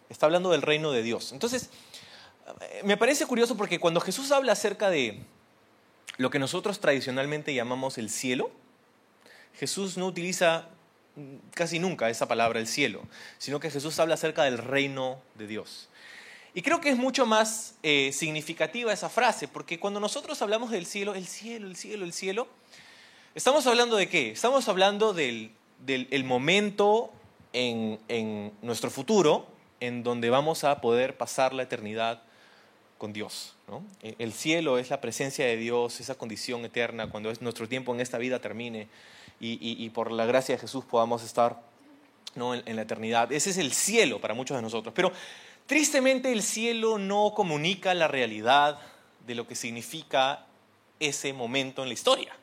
Está 0.08 0.26
hablando 0.26 0.50
del 0.50 0.62
reino 0.62 0.90
de 0.90 1.04
Dios. 1.04 1.30
Entonces, 1.30 1.70
me 2.84 2.96
parece 2.96 3.26
curioso 3.26 3.56
porque 3.56 3.78
cuando 3.78 4.00
Jesús 4.00 4.30
habla 4.32 4.52
acerca 4.52 4.90
de 4.90 5.20
lo 6.16 6.30
que 6.30 6.38
nosotros 6.38 6.80
tradicionalmente 6.80 7.54
llamamos 7.54 7.98
el 7.98 8.10
cielo, 8.10 8.50
Jesús 9.54 9.96
no 9.96 10.06
utiliza 10.06 10.68
casi 11.54 11.78
nunca 11.78 12.08
esa 12.08 12.28
palabra 12.28 12.60
el 12.60 12.66
cielo, 12.66 13.02
sino 13.38 13.60
que 13.60 13.70
Jesús 13.70 13.98
habla 13.98 14.14
acerca 14.14 14.44
del 14.44 14.58
reino 14.58 15.18
de 15.34 15.46
Dios. 15.46 15.88
Y 16.54 16.62
creo 16.62 16.80
que 16.80 16.90
es 16.90 16.96
mucho 16.96 17.26
más 17.26 17.76
eh, 17.82 18.10
significativa 18.12 18.92
esa 18.92 19.08
frase, 19.08 19.46
porque 19.46 19.78
cuando 19.78 20.00
nosotros 20.00 20.40
hablamos 20.42 20.70
del 20.70 20.86
cielo, 20.86 21.14
el 21.14 21.26
cielo, 21.26 21.66
el 21.66 21.76
cielo, 21.76 22.04
el 22.04 22.12
cielo, 22.12 22.48
estamos 23.34 23.66
hablando 23.66 23.96
de 23.96 24.08
qué? 24.08 24.30
Estamos 24.30 24.68
hablando 24.68 25.12
del, 25.12 25.52
momento 26.24 27.12
en, 27.52 28.00
en 28.08 28.52
nuestro 28.62 28.90
futuro 28.90 29.46
en 29.78 30.02
donde 30.02 30.28
vamos 30.28 30.64
a 30.64 30.80
poder 30.80 31.16
pasar 31.16 31.54
la 31.54 31.62
eternidad 31.62 32.22
con 33.00 33.14
Dios. 33.14 33.54
E, 34.02 34.14
el 34.18 34.32
cielo 34.34 34.78
es 34.78 34.90
la 34.90 35.00
presencia 35.00 35.46
de 35.46 35.56
Dios, 35.56 35.98
esa 36.00 36.16
condición 36.16 36.64
eterna, 36.66 37.10
cuando 37.10 37.30
es 37.30 37.40
nuestro 37.40 37.66
tiempo 37.66 37.94
en 37.94 38.00
esta 38.00 38.18
vida 38.18 38.38
termine 38.40 38.88
y, 39.40 39.88
por 39.88 40.12
la 40.12 40.26
gracia 40.26 40.54
de 40.54 40.60
Jesús 40.60 40.84
podamos 40.84 41.24
estar 41.24 41.62
¿no? 42.34 42.54
en, 42.54 42.76
la 42.76 42.82
eternidad. 42.82 43.32
Ese 43.32 43.50
es 43.50 43.56
el 43.56 43.72
cielo 43.72 44.20
para 44.20 44.34
muchos 44.34 44.54
de 44.54 44.62
nosotros. 44.62 44.92
Pero 44.94 45.12
tristemente 45.66 46.30
el 46.30 46.42
cielo 46.42 46.98
no 46.98 47.32
comunica 47.34 47.94
la 47.94 48.06
realidad 48.06 48.78
de 49.26 49.34
lo 49.34 49.46
que 49.46 49.54
significa 49.54 50.44
ese 51.00 51.32
momento 51.32 51.82
en 51.82 51.88
la 51.88 51.94
historia. 51.94 52.36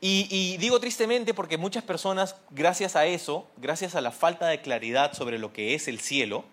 Y, 0.00 0.56
digo 0.56 0.80
tristemente 0.80 1.32
porque 1.32 1.58
muchas 1.58 1.84
personas, 1.84 2.34
gracias 2.50 2.96
a 2.96 3.06
eso, 3.06 3.46
gracias 3.56 3.94
a 3.94 4.00
la 4.00 4.10
falta 4.10 4.48
de 4.48 4.60
claridad 4.60 5.12
sobre 5.12 5.38
lo 5.38 5.52
que 5.52 5.76
es 5.76 5.86
el 5.86 6.00
cielo, 6.00 6.44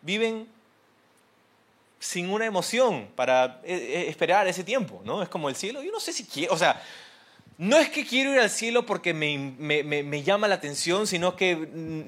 viven 0.00 0.48
sin 2.02 2.30
una 2.30 2.46
emoción 2.46 3.10
para 3.14 3.60
eh, 3.62 3.76
eh, 3.76 4.08
esperar 4.08 4.48
ese 4.48 4.64
tiempo, 4.64 5.00
¿no? 5.04 5.22
Es 5.22 5.28
como 5.28 5.48
el 5.48 5.54
cielo, 5.54 5.84
yo 5.84 5.92
no 5.92 6.00
sé 6.00 6.12
si 6.12 6.24
quiero, 6.24 6.52
o 6.52 6.58
sea, 6.58 6.82
no 7.58 7.78
es 7.78 7.90
que 7.90 8.04
quiero 8.04 8.32
ir 8.32 8.40
al 8.40 8.50
cielo 8.50 8.84
porque 8.84 9.14
me, 9.14 9.38
me, 9.38 9.84
me, 9.84 10.22
llama 10.24 10.48
la 10.48 10.56
atención, 10.56 11.06
sino 11.06 11.36
que 11.36 11.54
mm, 11.54 12.06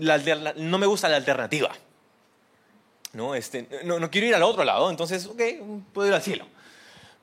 no 0.56 0.78
me 0.78 0.86
gusta 0.86 1.08
la 1.08 1.14
alternativa. 1.14 1.70
¿no? 3.12 3.36
Este, 3.36 3.68
no, 3.84 4.00
no 4.00 4.10
quiero 4.10 4.26
ir 4.26 4.34
al 4.34 4.42
otro 4.42 4.64
lado, 4.64 4.90
entonces, 4.90 5.26
ok, 5.26 5.40
puedo 5.92 6.08
ir 6.08 6.14
al 6.14 6.22
cielo. 6.22 6.48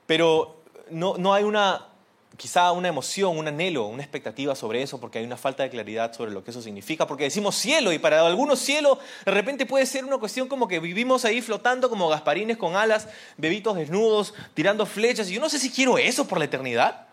Pero 0.06 0.62
no, 0.88 1.18
no 1.18 1.34
hay 1.34 1.44
una 1.44 1.88
quizá 2.36 2.72
una 2.72 2.88
emoción, 2.88 3.36
un 3.36 3.48
anhelo, 3.48 3.86
una 3.86 4.02
expectativa 4.02 4.54
sobre 4.54 4.82
eso, 4.82 4.98
porque 4.98 5.18
hay 5.18 5.24
una 5.24 5.36
falta 5.36 5.62
de 5.62 5.70
claridad 5.70 6.12
sobre 6.14 6.30
lo 6.30 6.42
que 6.42 6.50
eso 6.50 6.62
significa, 6.62 7.06
porque 7.06 7.24
decimos 7.24 7.54
cielo 7.56 7.92
y 7.92 7.98
para 7.98 8.26
algunos 8.26 8.58
cielo 8.58 8.98
de 9.24 9.30
repente 9.30 9.66
puede 9.66 9.86
ser 9.86 10.04
una 10.04 10.18
cuestión 10.18 10.48
como 10.48 10.68
que 10.68 10.80
vivimos 10.80 11.24
ahí 11.24 11.42
flotando 11.42 11.90
como 11.90 12.08
gasparines 12.08 12.56
con 12.56 12.76
alas, 12.76 13.08
bebitos 13.36 13.76
desnudos, 13.76 14.34
tirando 14.54 14.86
flechas, 14.86 15.28
y 15.30 15.34
yo 15.34 15.40
no 15.40 15.48
sé 15.48 15.58
si 15.58 15.70
quiero 15.70 15.98
eso 15.98 16.26
por 16.26 16.38
la 16.38 16.46
eternidad. 16.46 17.06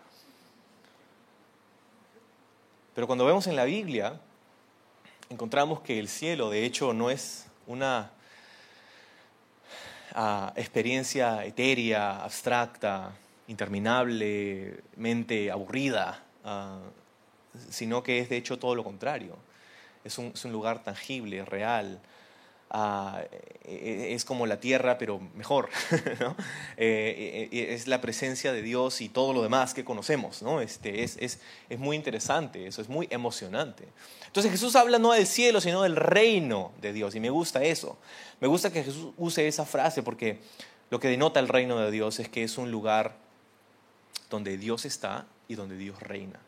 Pero 2.94 3.06
cuando 3.06 3.24
vemos 3.24 3.46
en 3.46 3.56
la 3.56 3.64
Biblia, 3.64 4.20
encontramos 5.28 5.80
que 5.80 5.98
el 5.98 6.08
cielo 6.08 6.50
de 6.50 6.64
hecho 6.64 6.92
no 6.92 7.10
es 7.10 7.46
una 7.66 8.10
ah, 10.14 10.52
experiencia 10.56 11.44
etérea, 11.44 12.24
abstracta, 12.24 13.12
interminablemente 13.50 15.50
aburrida, 15.50 16.22
ah, 16.44 16.78
sino 17.68 18.04
que 18.04 18.20
es 18.20 18.28
de 18.28 18.36
hecho 18.36 18.60
todo 18.60 18.76
lo 18.76 18.84
contrario. 18.84 19.36
Es 20.04 20.18
un, 20.18 20.32
lugar 20.44 20.84
tangible, 20.84 21.44
real. 21.44 22.00
Ah, 22.70 23.22
e, 23.64 23.74
e, 23.74 24.14
es 24.14 24.24
como 24.24 24.46
la 24.46 24.60
tierra, 24.60 24.98
pero 24.98 25.18
mejor. 25.34 25.68
Eh, 26.82 27.50
e, 27.52 27.74
es 27.74 27.88
la 27.88 28.00
presencia 28.00 28.54
de 28.54 28.62
Dios 28.62 29.02
y 29.02 29.10
todo 29.10 29.34
lo 29.34 29.42
demás 29.42 29.74
que 29.74 29.84
conocemos. 29.84 30.40
¿no? 30.40 30.62
Este, 30.62 31.02
es, 31.02 31.18
es, 31.20 31.40
es 31.68 31.78
muy 31.78 31.94
interesante, 31.96 32.66
eso 32.66 32.80
es 32.80 32.88
muy 32.88 33.06
emocionante. 33.10 33.86
Entonces 34.26 34.50
Jesús 34.50 34.76
habla 34.76 34.98
no 34.98 35.12
del 35.12 35.26
cielo, 35.26 35.60
sino 35.60 35.82
del 35.82 35.96
reino 35.96 36.72
de 36.80 36.94
Dios. 36.94 37.14
Y 37.16 37.20
me 37.20 37.28
gusta 37.28 37.62
eso. 37.62 37.98
Me 38.40 38.48
gusta 38.48 38.72
que 38.72 38.82
Jesús 38.82 39.12
use 39.18 39.46
esa 39.46 39.66
frase 39.66 40.02
porque 40.02 40.38
lo 40.88 40.98
que 41.00 41.08
denota 41.08 41.38
el 41.40 41.48
reino 41.48 41.78
de 41.78 41.90
Dios 41.90 42.18
es 42.20 42.30
que 42.30 42.44
es 42.44 42.56
un 42.56 42.70
lugar 42.70 43.14
donde 44.30 44.56
Dios 44.56 44.84
está 44.84 45.26
y 45.48 45.56
donde 45.56 45.76
Dios 45.76 46.00
reina. 46.00 46.40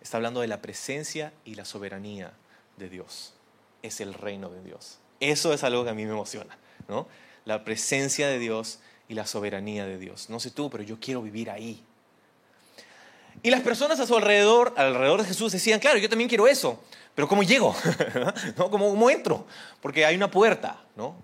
Está 0.00 0.16
hablando 0.16 0.40
de 0.40 0.48
la 0.48 0.62
presencia 0.62 1.32
y 1.44 1.54
la 1.54 1.64
soberanía 1.64 2.32
de 2.76 2.88
Dios. 2.88 3.34
Es 3.82 4.00
el 4.00 4.14
reino 4.14 4.48
de 4.48 4.62
Dios. 4.62 4.98
Eso 5.20 5.52
es 5.52 5.62
algo 5.62 5.84
que 5.84 5.90
a 5.90 5.94
mí 5.94 6.04
me 6.04 6.12
emociona, 6.12 6.58
¿no? 6.88 7.06
La 7.44 7.64
presencia 7.64 8.28
de 8.28 8.38
Dios 8.38 8.80
y 9.08 9.14
la 9.14 9.26
soberanía 9.26 9.86
de 9.86 9.98
Dios. 9.98 10.30
No 10.30 10.40
sé 10.40 10.50
tú, 10.50 10.70
pero 10.70 10.82
yo 10.82 10.98
quiero 10.98 11.22
vivir 11.22 11.50
ahí. 11.50 11.82
Y 13.42 13.50
las 13.50 13.60
personas 13.60 14.00
a 14.00 14.06
su 14.06 14.16
alrededor, 14.16 14.74
alrededor 14.76 15.22
de 15.22 15.28
Jesús, 15.28 15.52
decían, 15.52 15.78
claro, 15.78 15.98
yo 15.98 16.08
también 16.08 16.28
quiero 16.28 16.48
eso, 16.48 16.82
pero 17.14 17.28
¿cómo 17.28 17.42
llego? 17.42 17.74
¿No? 18.56 18.70
¿Cómo, 18.70 18.90
¿Cómo, 18.90 19.10
entro? 19.10 19.46
Porque 19.80 20.04
hay 20.04 20.16
una 20.16 20.30
puerta, 20.30 20.80
¿no? 20.96 21.14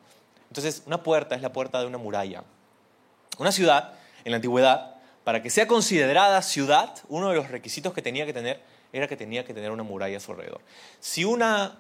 Entonces, 0.49 0.83
una 0.87 1.03
puerta 1.03 1.35
es 1.35 1.43
la 1.43 1.53
puerta 1.53 1.81
de 1.81 1.87
una 1.87 1.99
muralla. 1.99 2.45
Una 3.39 3.51
ciudad, 3.51 3.95
en 4.25 4.33
la 4.33 4.37
antigüedad, 4.37 4.92
para 5.25 5.43
que 5.43 5.51
sea 5.51 5.67
considerada 5.67 6.43
ciudad, 6.43 6.95
uno 7.09 7.31
de 7.31 7.37
los 7.37 7.51
requisitos 7.51 7.93
que 7.93 8.03
tenía 8.03 8.27
que 8.27 8.33
tener 8.33 8.61
era 8.93 9.09
que 9.09 9.17
tenía 9.17 9.45
que 9.45 9.55
tener 9.55 9.71
una 9.71 9.83
muralla 9.83 10.17
a 10.17 10.21
su 10.21 10.33
alrededor. 10.33 10.61
Si 11.01 11.25
una, 11.25 11.79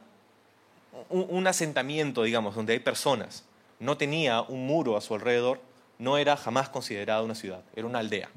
un, 1.10 1.46
asentamiento, 1.46 2.22
digamos, 2.22 2.54
donde 2.54 2.72
hay 2.72 2.78
personas, 2.78 3.44
no 3.80 3.96
tenía 3.96 4.42
un 4.42 4.66
muro 4.66 4.96
a 4.96 5.00
su 5.00 5.14
alrededor, 5.14 5.60
no 5.98 6.18
era 6.18 6.36
jamás 6.36 6.68
considerada 6.68 7.22
una 7.22 7.34
ciudad, 7.34 7.62
era 7.74 7.86
una 7.86 7.98
aldea. 7.98 8.30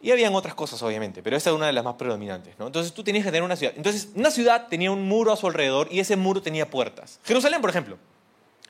Y 0.00 0.12
habían 0.12 0.34
otras 0.34 0.54
cosas, 0.54 0.80
obviamente, 0.82 1.24
pero 1.24 1.36
esa 1.36 1.50
es 1.50 1.56
una 1.56 1.66
de 1.66 1.72
las 1.72 1.82
más 1.82 1.96
predominantes. 1.96 2.54
¿no? 2.58 2.68
Entonces 2.68 2.92
tú 2.92 3.02
tenías 3.02 3.24
que 3.24 3.32
tener 3.32 3.42
una 3.42 3.56
ciudad. 3.56 3.74
Entonces, 3.76 4.10
una 4.14 4.30
ciudad 4.30 4.68
tenía 4.68 4.92
un 4.92 5.08
muro 5.08 5.32
a 5.32 5.36
su 5.36 5.48
alrededor 5.48 5.88
y 5.90 5.98
ese 5.98 6.14
muro 6.14 6.40
tenía 6.40 6.70
puertas. 6.70 7.18
Jerusalén, 7.24 7.60
por 7.60 7.70
ejemplo. 7.70 7.98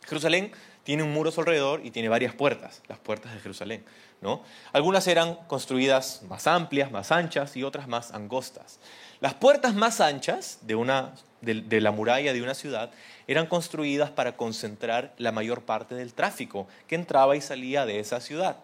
Jerusalén 0.06 0.52
tiene 0.88 1.02
un 1.02 1.12
muro 1.12 1.28
a 1.28 1.32
su 1.32 1.40
alrededor 1.40 1.84
y 1.84 1.90
tiene 1.90 2.08
varias 2.08 2.32
puertas, 2.32 2.80
las 2.88 2.98
puertas 2.98 3.34
de 3.34 3.40
Jerusalén. 3.40 3.84
¿no? 4.22 4.42
Algunas 4.72 5.06
eran 5.06 5.34
construidas 5.46 6.22
más 6.30 6.46
amplias, 6.46 6.90
más 6.90 7.12
anchas 7.12 7.58
y 7.58 7.62
otras 7.62 7.86
más 7.88 8.14
angostas. 8.14 8.78
Las 9.20 9.34
puertas 9.34 9.74
más 9.74 10.00
anchas 10.00 10.60
de, 10.62 10.76
una, 10.76 11.12
de, 11.42 11.80
la 11.82 11.90
muralla 11.90 12.32
de 12.32 12.40
una 12.40 12.54
ciudad 12.54 12.90
eran 13.26 13.44
construidas 13.48 14.08
para 14.08 14.38
concentrar 14.38 15.12
la 15.18 15.30
mayor 15.30 15.60
parte 15.60 15.94
del 15.94 16.14
tráfico 16.14 16.66
que 16.86 16.94
entraba 16.94 17.36
y 17.36 17.42
salía 17.42 17.84
de 17.84 18.00
esa 18.00 18.18
ciudad. 18.22 18.56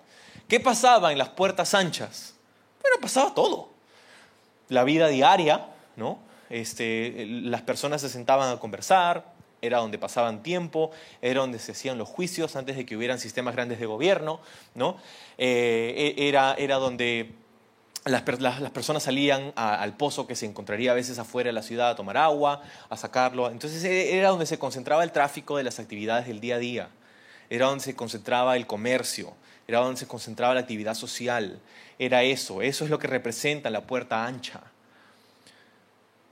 ¿Qué 0.49 0.61
pasaba 0.61 1.13
en 1.13 1.19
las 1.19 1.29
puertas 1.29 1.75
anchas? 1.75 2.37
Bueno, 2.81 2.97
pasaba 3.03 3.35
todo. 3.35 3.69
La 4.71 4.83
vida 4.85 5.09
diaria, 5.09 5.67
¿no? 5.97 6.21
Este, 6.49 7.27
las 7.27 7.61
personas 7.61 8.01
se 8.01 8.09
sentaban 8.09 8.51
a 8.51 8.59
conversar, 8.59 9.34
era 9.65 9.79
donde 9.79 9.99
pasaban 9.99 10.43
tiempo, 10.43 10.91
era 11.23 11.41
donde 11.41 11.59
se 11.59 11.73
hacían 11.73 11.99
los 11.99 12.09
juicios 12.09 12.57
antes 12.57 12.77
de 12.77 12.87
que 12.87 12.97
hubieran 12.97 13.19
sistemas 13.19 13.55
grandes 13.55 13.81
de 13.81 13.87
gobierno, 13.87 14.41
¿no? 14.75 14.97
Eh, 15.39 16.15
e, 16.17 16.29
era, 16.29 16.55
era 16.55 16.77
donde 16.77 17.33
las, 18.05 18.23
personas 18.23 19.03
salían 19.03 19.53
al 19.57 19.97
pozo 19.97 20.27
que 20.27 20.37
se 20.37 20.47
encontraría 20.47 20.91
a 20.91 20.95
veces 20.95 21.19
afuera 21.19 21.49
de 21.49 21.55
la 21.55 21.63
ciudad 21.63 21.91
a 21.91 21.97
tomar 21.97 22.17
agua, 22.17 22.63
a 22.91 22.97
sacarlo. 22.97 23.51
Entonces 23.51 23.83
e, 23.85 24.19
era 24.19 24.29
donde 24.29 24.47
se 24.47 24.59
concentraba 24.59 25.03
el 25.03 25.13
tráfico 25.13 25.57
de 25.57 25.65
las 25.65 25.79
actividades 25.79 26.27
del 26.27 26.41
día 26.41 26.57
a 26.57 26.59
día, 26.59 26.89
era 27.49 27.67
donde 27.67 27.85
se 27.85 27.97
concentraba 27.97 28.57
el 28.57 28.67
comercio, 28.67 29.35
era 29.67 29.81
donde 29.81 29.99
se 29.99 30.07
concentraba 30.07 30.55
la 30.55 30.61
actividad 30.61 30.95
social. 30.95 31.61
Era 31.99 32.23
eso, 32.23 32.61
eso 32.61 32.85
es 32.85 32.91
lo 32.91 32.99
que 32.99 33.07
representa 33.07 33.71
la 33.71 33.87
puerta 33.87 34.27
ancha. 34.27 34.61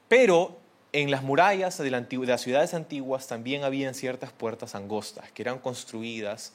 Pero 0.08 0.61
en 0.92 1.10
las 1.10 1.22
murallas 1.22 1.78
de, 1.78 1.90
las 1.90 2.40
ciudades 2.40 2.74
antiguas 2.74 3.26
también 3.26 3.64
habían 3.64 3.94
ciertas 3.94 4.30
puertas 4.30 4.74
angostas 4.74 5.32
que 5.32 5.42
eran 5.42 5.58
construidas 5.58 6.52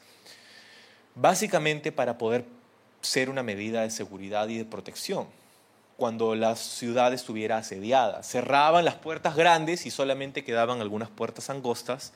básicamente 1.15 1.91
para 1.91 2.19
poder 2.19 2.45
ser 3.01 3.31
una 3.31 3.41
medida 3.41 3.81
de 3.81 3.89
seguridad 3.89 4.47
y 4.49 4.59
de 4.59 4.65
protección 4.65 5.27
cuando 5.97 6.35
la 6.35 6.55
ciudad 6.55 7.11
estuviera 7.11 7.57
asediada. 7.57 8.21
Cerraban 8.21 8.85
las 8.85 8.93
puertas 8.93 9.35
grandes 9.35 9.87
y 9.87 9.91
solamente 9.91 10.43
quedaban 10.43 10.79
algunas 10.81 11.09
puertas 11.09 11.49
angostas 11.49 12.13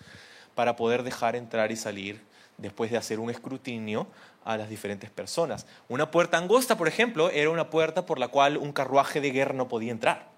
para 0.53 0.75
poder 0.75 1.01
dejar 1.01 1.35
entrar 1.35 1.71
y 1.71 1.75
salir 1.75 2.21
después 2.59 2.91
de 2.91 2.97
hacer 2.97 3.19
un 3.19 3.31
escrutinio 3.31 4.05
a 4.45 4.57
las 4.57 4.69
diferentes 4.69 5.09
personas. 5.09 5.65
Una 5.89 6.11
puerta 6.11 6.37
angosta, 6.37 6.77
por 6.77 6.87
ejemplo, 6.87 7.31
era 7.31 7.49
una 7.49 7.71
puerta 7.71 8.05
por 8.05 8.19
la 8.19 8.27
cual 8.27 8.57
un 8.57 8.71
carruaje 8.71 9.19
de 9.19 9.31
guerra 9.31 9.55
no 9.55 9.67
podía 9.67 9.91
entrar 9.91 10.30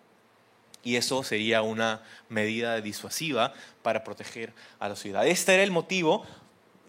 y 0.83 0.97
eso 0.97 1.23
sería 1.23 1.61
una 1.61 2.01
medida 2.29 2.79
disuasiva 2.81 3.53
para 3.81 4.03
proteger 4.03 4.53
a 4.79 4.89
la 4.89 4.95
ciudad. 4.95 5.25
Este 5.25 5.53
era 5.53 5.63
el 5.63 5.71
motivo, 5.71 6.25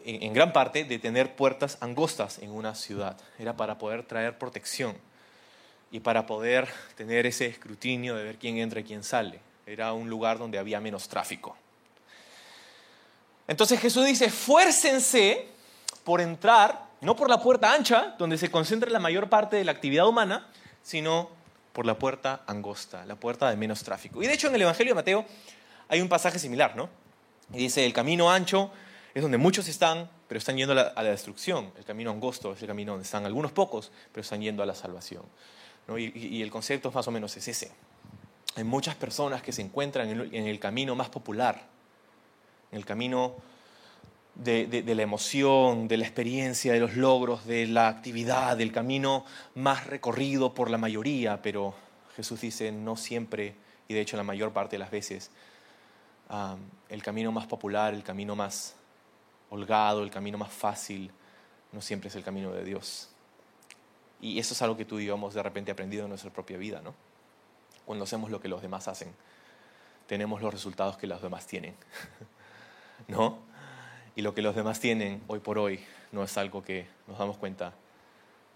en 0.04 0.33
gran 0.35 0.52
parte, 0.52 0.85
de 0.85 0.98
tener 0.98 1.37
puertas 1.37 1.78
angostas 1.80 2.38
en 2.38 2.50
una 2.50 2.74
ciudad. 2.74 3.16
Era 3.38 3.57
para 3.57 3.78
poder 3.78 4.02
traer 4.02 4.37
protección 4.37 4.96
y 5.90 6.00
para 6.00 6.26
poder 6.26 6.68
tener 6.96 7.24
ese 7.24 7.46
escrutinio 7.46 8.16
de 8.16 8.24
ver 8.24 8.37
quién 8.37 8.59
entra 8.59 8.80
y 8.80 8.85
quién 8.85 9.04
sale. 9.04 9.40
Era 9.64 9.92
un 9.92 10.11
lugar 10.11 10.38
donde 10.38 10.59
había 10.59 10.80
menos 10.80 11.09
tráfico. 11.09 11.57
Entonces 13.46 13.78
Jesús 13.78 14.04
dice, 14.04 14.30
fuércense 14.30 15.46
por 16.02 16.20
entrar, 16.20 16.87
no 17.00 17.14
por 17.14 17.30
la 17.30 17.40
puerta 17.40 17.72
ancha, 17.72 18.14
donde 18.18 18.38
se 18.38 18.50
concentra 18.50 18.90
la 18.90 18.98
mayor 18.98 19.28
parte 19.28 19.57
de 19.57 19.64
la 19.64 19.72
actividad 19.72 20.09
humana, 20.09 20.48
sino 20.83 21.30
por 21.74 21.84
la 21.84 21.98
puerta 21.98 22.42
angosta, 22.46 23.04
la 23.04 23.16
puerta 23.16 23.50
de 23.50 23.56
menos 23.56 23.82
tráfico. 23.82 24.22
Y 24.22 24.26
de 24.26 24.32
hecho 24.32 24.46
en 24.46 24.54
el 24.54 24.62
Evangelio 24.62 24.92
de 24.92 24.94
Mateo 24.94 25.26
hay 25.88 26.00
un 26.00 26.08
pasaje 26.08 26.38
similar, 26.38 26.76
¿no? 26.76 26.88
Y 27.52 27.58
dice, 27.58 27.84
el 27.84 27.92
camino 27.92 28.30
ancho 28.30 28.70
es 29.12 29.20
donde 29.20 29.38
muchos 29.38 29.66
están, 29.68 30.08
pero 30.28 30.38
están 30.38 30.56
yendo 30.56 30.72
a 30.72 30.92
la, 31.02 31.10
destrucción. 31.10 31.72
El 31.76 31.84
camino 31.84 32.12
angosto 32.12 32.52
es 32.52 32.62
el 32.62 32.68
camino 32.68 32.92
donde 32.92 33.04
están 33.04 33.26
algunos 33.26 33.50
pocos, 33.50 33.90
pero 34.12 34.22
están 34.22 34.40
yendo 34.40 34.62
a 34.62 34.66
la 34.66 34.74
salvación. 34.74 35.24
Y, 35.98 36.40
el 36.40 36.50
concepto 36.50 36.90
más 36.92 37.06
o 37.08 37.10
menos 37.10 37.37
es 37.37 37.46
ese. 37.48 37.72
Hay 38.54 38.64
muchas 38.64 38.94
personas 38.94 39.42
que 39.42 39.52
se 39.52 39.60
encuentran 39.60 40.08
en 40.08 40.46
el, 40.46 40.58
camino 40.60 40.94
más 40.94 41.08
popular, 41.10 41.66
en 42.70 42.78
el 42.78 42.87
camino 42.87 43.34
de, 44.35 44.94
la 44.94 45.03
emoción, 45.03 45.88
de 45.88 45.97
la 45.97 46.05
experiencia, 46.05 46.73
de 46.73 46.81
los 46.81 46.97
logros, 46.97 47.47
de 47.47 47.66
la 47.66 47.88
actividad, 47.88 48.57
del 48.57 48.73
camino 48.73 49.25
más 49.55 49.87
recorrido 49.87 50.55
por 50.55 50.70
la 50.70 50.79
mayoría, 50.79 51.40
pero 51.42 51.75
Jesús 52.16 52.40
dice, 52.40 52.73
no 52.73 52.97
siempre, 52.97 53.55
y 53.88 53.94
de 53.94 54.01
hecho 54.01 54.16
la 54.16 54.23
mayor 54.23 54.53
parte 54.53 54.77
de 54.77 54.81
las 54.81 54.90
veces, 54.90 55.31
el 56.88 57.03
camino 57.03 57.31
más 57.33 57.47
popular, 57.47 57.94
el 57.94 58.03
camino 58.03 58.35
más 58.35 58.75
holgado, 59.51 60.03
el 60.03 60.11
camino 60.11 60.38
más 60.38 60.53
fácil, 60.53 61.11
no 61.73 61.81
siempre 61.81 62.09
es 62.09 62.16
el 62.16 62.25
camino 62.25 62.53
de 62.53 62.64
Dios. 62.64 63.11
Y 64.20 64.38
eso 64.38 64.55
es 64.55 64.62
algo 64.62 64.77
que 64.77 64.85
tú 64.85 64.99
y 64.99 65.07
yo 65.07 65.14
hemos 65.14 65.35
de 65.35 65.42
repente 65.42 65.70
aprendido 65.70 66.05
en 66.05 66.09
nuestra 66.09 66.33
propia 66.33 66.57
vida, 66.57 66.81
¿no? 66.83 66.94
Cuando 67.85 68.05
hacemos 68.05 68.31
lo 68.31 68.40
que 68.40 68.49
los 68.49 68.62
demás 68.62 68.88
hacen, 68.88 69.14
tenemos 70.07 70.40
los 70.40 70.53
resultados 70.53 70.97
que 70.97 71.07
los 71.07 71.20
demás 71.20 71.47
tienen, 71.47 71.75
¿no? 73.09 73.38
Y 74.16 74.22
lo 74.22 74.35
que 74.35 74.42
los 74.42 74.55
demás 74.55 74.81
tienen 74.81 75.22
hoy 75.27 75.40
por 75.40 75.59
hoy 75.59 75.81
no 76.12 76.22
es 76.22 76.37
algo 76.37 76.62
que 76.62 76.87
nos 77.07 77.18
damos 77.18 77.37
cuenta, 77.37 77.72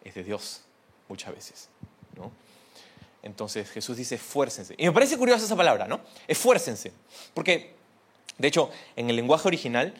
es 0.04 0.14
de 0.14 0.24
Dios 0.24 0.62
muchas 1.08 1.34
veces, 1.34 1.68
¿no? 2.16 2.30
Entonces 3.22 3.70
Jesús 3.70 3.96
dice, 3.96 4.14
esfuércense. 4.14 4.74
Y 4.78 4.86
me 4.86 4.92
parece 4.92 5.18
curiosa 5.18 5.44
esa 5.44 5.56
palabra, 5.56 5.88
¿no? 5.88 6.00
Esfuércense. 6.28 6.92
Porque, 7.34 7.74
de 8.38 8.48
hecho, 8.48 8.70
en 8.94 9.10
el 9.10 9.16
lenguaje 9.16 9.48
original, 9.48 9.94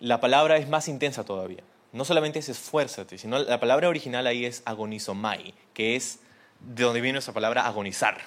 la 0.00 0.20
palabra 0.20 0.56
es 0.56 0.68
más 0.68 0.88
intensa 0.88 1.24
todavía. 1.24 1.62
No 1.92 2.04
solamente 2.04 2.38
es 2.38 2.48
esfuérzate, 2.48 3.18
sino 3.18 3.38
la 3.38 3.60
palabra 3.60 3.88
original 3.88 4.26
ahí 4.26 4.44
es 4.44 4.62
agonizomai, 4.64 5.54
que 5.72 5.96
es 5.96 6.20
de 6.60 6.84
donde 6.84 7.00
viene 7.00 7.18
esa 7.18 7.32
palabra 7.32 7.66
agonizar. 7.66 8.18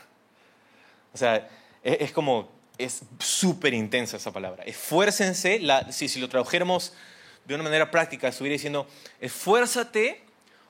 O 1.14 1.18
sea, 1.18 1.50
es, 1.84 2.12
como, 2.12 2.50
es 2.78 3.02
súper 3.20 3.74
intensa 3.74 4.18
esa 4.18 4.32
palabra. 4.32 4.64
Esfuércense, 4.64 5.62
si, 5.92 6.08
si 6.10 6.20
lo 6.20 6.30
tradujéramos 6.30 6.94
de 7.46 7.56
una 7.56 7.64
manera 7.64 7.90
práctica, 7.92 8.28
estuviera 8.28 8.54
diciendo, 8.54 8.88
esfuérzate 9.20 10.22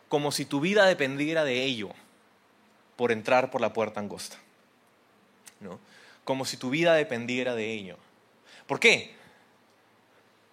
como 0.07 0.31
si 0.31 0.45
tu 0.45 0.59
vida 0.59 0.85
dependiera 0.85 1.43
de 1.43 1.63
ello 1.63 1.89
por 2.95 3.11
entrar 3.11 3.51
por 3.51 3.61
la 3.61 3.73
puerta 3.73 3.99
angosta. 3.99 4.37
¿no? 5.59 5.79
Como 6.23 6.45
si 6.45 6.57
tu 6.57 6.69
vida 6.69 6.93
dependiera 6.93 7.55
de 7.55 7.71
ello. 7.71 7.97
¿Por 8.65 8.79
qué? 8.79 9.15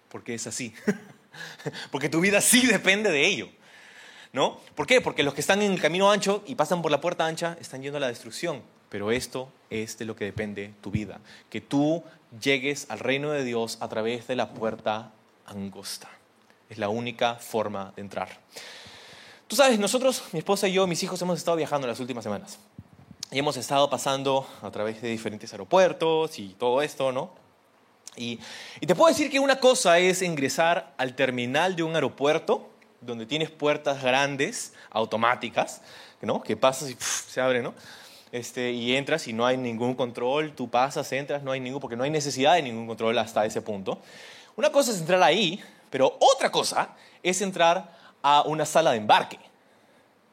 Porque 0.09 0.33
es 0.33 0.47
así. 0.47 0.73
Porque 1.91 2.09
tu 2.09 2.21
vida 2.21 2.41
sí 2.41 2.65
depende 2.65 3.11
de 3.11 3.25
ello. 3.25 3.49
¿No? 4.31 4.59
¿Por 4.75 4.85
qué? 4.85 4.99
Porque 4.99 5.23
los 5.23 5.33
que 5.33 5.41
están 5.41 5.61
en 5.61 5.71
el 5.71 5.81
camino 5.81 6.11
ancho 6.11 6.43
y 6.45 6.55
pasan 6.55 6.81
por 6.81 6.91
la 6.91 6.99
puerta 6.99 7.25
ancha 7.25 7.57
están 7.61 7.81
yendo 7.81 7.97
a 7.97 8.01
la 8.01 8.07
destrucción. 8.07 8.61
Pero 8.95 9.11
esto 9.11 9.49
es 9.69 9.97
de 9.97 10.05
lo 10.05 10.15
que 10.15 10.23
depende 10.23 10.73
tu 10.79 10.89
vida. 10.89 11.19
Que 11.49 11.59
tú 11.59 12.01
llegues 12.41 12.85
al 12.87 12.99
reino 12.99 13.29
de 13.31 13.43
Dios 13.43 13.77
a 13.81 13.89
través 13.89 14.25
de 14.25 14.37
la 14.37 14.53
puerta 14.53 15.11
angosta. 15.45 16.09
Es 16.69 16.77
la 16.77 16.87
única 16.87 17.35
forma 17.35 17.91
de 17.97 18.03
entrar. 18.03 18.29
Tú 19.47 19.57
sabes, 19.57 19.77
nosotros, 19.79 20.23
mi 20.31 20.39
esposa 20.39 20.69
y 20.69 20.71
yo, 20.71 20.87
mis 20.87 21.03
hijos, 21.03 21.21
hemos 21.21 21.37
estado 21.37 21.57
viajando 21.57 21.87
las 21.87 21.99
últimas 21.99 22.23
semanas. 22.23 22.57
Y 23.31 23.39
hemos 23.39 23.57
estado 23.57 23.89
pasando 23.89 24.47
a 24.61 24.71
través 24.71 25.01
de 25.01 25.09
diferentes 25.09 25.51
aeropuertos 25.51 26.39
y 26.39 26.55
todo 26.57 26.81
esto, 26.81 27.11
¿no? 27.11 27.31
Y, 28.15 28.39
te 28.79 28.95
puedo 28.95 29.09
decir 29.09 29.29
que 29.29 29.39
una 29.39 29.59
cosa 29.59 29.99
es 29.99 30.21
ingresar 30.21 30.93
al 30.95 31.15
terminal 31.15 31.75
de 31.75 31.83
un 31.83 31.95
aeropuerto, 31.95 32.69
donde 33.01 33.25
tienes 33.25 33.51
puertas 33.51 34.01
grandes, 34.01 34.71
automáticas, 34.89 35.81
¿no? 36.21 36.41
Que 36.41 36.55
pasas 36.55 36.91
y 36.91 36.95
se 36.97 37.41
abre, 37.41 37.61
¿no? 37.61 37.73
Este, 38.35 38.73
y 38.73 38.97
entras 38.97 39.29
y 39.29 39.33
no 39.33 39.45
hay 39.45 39.55
ningún 39.55 39.95
control, 39.95 40.51
tú 40.51 40.69
pasas, 40.69 41.09
entras, 41.13 41.41
no 41.41 41.53
hay 41.53 41.61
ningún, 41.61 41.79
porque 41.79 41.95
no 41.95 42.03
hay 42.03 42.09
necesidad 42.09 42.55
de 42.55 42.63
ningún 42.63 42.85
control 42.85 43.17
hasta 43.17 43.45
ese 43.45 43.61
punto. 43.61 43.97
Una 44.57 44.73
cosa 44.73 44.91
es 44.91 44.99
entrar 44.99 45.23
ahí, 45.23 45.63
pero 45.89 46.17
otra 46.19 46.51
cosa 46.51 46.89
es 47.23 47.41
entrar 47.41 47.97
a 48.21 48.41
una 48.41 48.65
sala 48.65 48.91
de 48.91 48.97
embarque. 48.97 49.39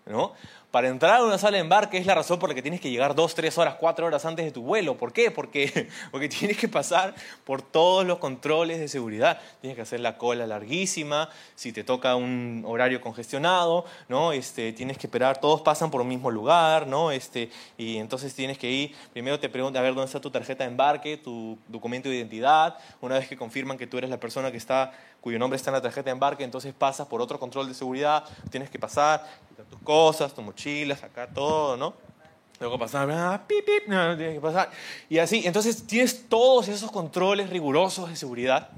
¿no? 0.07 0.33
Para 0.73 0.89
entrar 0.89 1.17
a 1.17 1.25
una 1.25 1.37
sala 1.37 1.59
de 1.59 1.61
embarque 1.61 1.99
es 1.99 2.07
la 2.07 2.15
razón 2.15 2.39
por 2.39 2.49
la 2.49 2.55
que 2.55 2.63
tienes 2.63 2.81
que 2.81 2.91
llegar 2.91 3.15
dos, 3.15 3.35
tres 3.35 3.59
horas, 3.59 3.75
cuatro 3.79 4.07
horas 4.07 4.25
antes 4.25 4.47
de 4.47 4.53
tu 4.53 4.63
vuelo. 4.63 4.97
¿Por 4.97 5.13
qué? 5.13 5.31
Porque, 5.31 5.87
porque 6.11 6.31
tienes 6.31 6.57
que 6.57 6.67
pasar 6.67 7.15
por 7.45 7.61
todos 7.61 8.07
los 8.07 8.17
controles 8.17 8.81
de 8.81 8.89
seguridad. 8.89 9.39
Tienes 9.61 9.77
que 9.77 9.83
hacer 9.83 10.01
la 10.01 10.17
cola 10.17 10.47
larguísima, 10.47 11.29
si 11.57 11.75
te 11.75 11.85
toca 11.85 12.17
un 12.17 12.65
horario 12.67 13.03
congestionado, 13.03 13.85
¿no? 14.09 14.33
Este, 14.33 14.73
tienes 14.73 14.97
que 14.97 15.09
esperar, 15.09 15.39
todos 15.39 15.61
pasan 15.61 15.91
por 15.91 16.01
un 16.01 16.09
mismo 16.09 16.31
lugar, 16.31 16.87
¿no? 16.87 17.11
Este, 17.11 17.51
y 17.77 17.99
entonces 17.99 18.35
tienes 18.35 18.57
que 18.57 18.71
ir, 18.71 18.95
primero 19.13 19.39
te 19.39 19.51
preguntan 19.51 19.81
a 19.81 19.83
ver 19.83 19.93
dónde 19.93 20.07
está 20.07 20.23
tu 20.23 20.31
tarjeta 20.31 20.65
de 20.65 20.71
embarque, 20.71 21.19
tu 21.19 21.59
documento 21.69 22.09
de 22.09 22.17
identidad. 22.17 22.79
Una 23.03 23.19
vez 23.19 23.29
que 23.29 23.37
confirman 23.37 23.77
que 23.77 23.87
tú 23.87 23.99
eres 23.99 24.09
la 24.09 24.19
persona 24.19 24.51
que 24.51 24.57
está 24.57 24.93
cuyo 25.23 25.39
nombre 25.39 25.57
está 25.57 25.71
en 25.71 25.75
la 25.75 25.81
tarjeta 25.81 26.07
de 26.07 26.11
embarque, 26.11 26.45
entonces 26.45 26.75
pasas 26.75 27.07
por 27.07 27.23
otro 27.23 27.39
control 27.39 27.69
de 27.69 27.75
seguridad, 27.75 28.25
tienes 28.51 28.69
que 28.69 28.79
pasar, 28.79 29.25
tus 29.71 29.81
cosas, 29.81 30.35
tu 30.35 30.43
mochila, 30.43 30.97
sacar 30.97 31.33
todo, 31.33 31.77
¿no? 31.77 31.95
Luego 32.59 32.79
pasar, 32.79 33.09
ah, 33.11 33.43
pip, 33.47 33.65
pip, 33.65 33.87
no, 33.87 34.17
tienes 34.17 34.35
que 34.35 34.41
pasar. 34.41 34.71
Y 35.09 35.19
así, 35.19 35.47
entonces 35.47 35.87
tienes 35.87 36.29
todos 36.29 36.69
esos 36.69 36.91
controles 36.91 37.49
rigurosos 37.51 38.09
de 38.09 38.17
seguridad. 38.17 38.69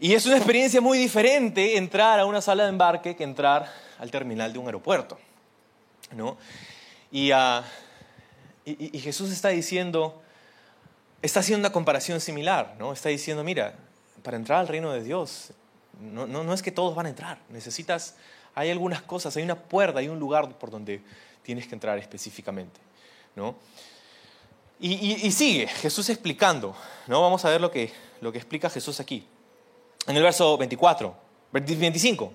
Y 0.00 0.14
es 0.14 0.26
una 0.26 0.36
experiencia 0.36 0.80
muy 0.80 0.98
diferente 0.98 1.76
entrar 1.76 2.18
a 2.18 2.26
una 2.26 2.40
sala 2.40 2.64
de 2.64 2.70
embarque 2.70 3.14
que 3.14 3.24
entrar 3.24 3.70
al 3.98 4.10
terminal 4.10 4.52
de 4.52 4.58
un 4.58 4.66
aeropuerto. 4.66 5.18
¿no? 6.16 6.38
Y, 7.10 7.32
uh, 7.32 7.62
y, 8.64 8.96
y, 8.96 9.00
Jesús 9.00 9.30
está 9.30 9.50
diciendo, 9.50 10.22
está 11.20 11.40
haciendo 11.40 11.66
una 11.66 11.72
comparación 11.72 12.20
similar, 12.20 12.74
¿no? 12.78 12.92
Está 12.92 13.10
diciendo, 13.10 13.44
mira, 13.44 13.74
para 14.22 14.36
entrar 14.36 14.60
al 14.60 14.68
reino 14.68 14.92
de 14.92 15.02
Dios, 15.02 15.52
no, 16.00 16.54
es 16.54 16.62
que 16.62 16.72
todos 16.72 16.94
van 16.94 17.06
a 17.06 17.08
entrar, 17.08 17.38
necesitas, 17.48 18.16
hay 18.54 18.70
algunas 18.70 19.02
cosas, 19.02 19.36
hay 19.36 19.42
una 19.42 19.56
puerta, 19.56 19.98
hay 19.98 20.08
un 20.08 20.18
lugar 20.18 20.48
por 20.58 20.70
donde 20.70 21.02
tienes 21.42 21.66
que 21.66 21.74
entrar 21.74 21.98
específicamente. 21.98 22.80
¿no? 23.36 23.56
Y, 24.80 25.30
sigue 25.30 25.68
Jesús 25.68 26.08
explicando, 26.08 26.74
¿no? 27.06 27.22
vamos 27.22 27.44
a 27.44 27.50
ver 27.50 27.60
lo 27.60 27.70
que, 27.70 27.92
lo 28.20 28.32
que 28.32 28.38
explica 28.38 28.68
Jesús 28.68 28.98
aquí, 29.00 29.26
en 30.06 30.16
el 30.16 30.22
verso 30.22 30.58
24, 30.58 31.14
25. 31.52 32.32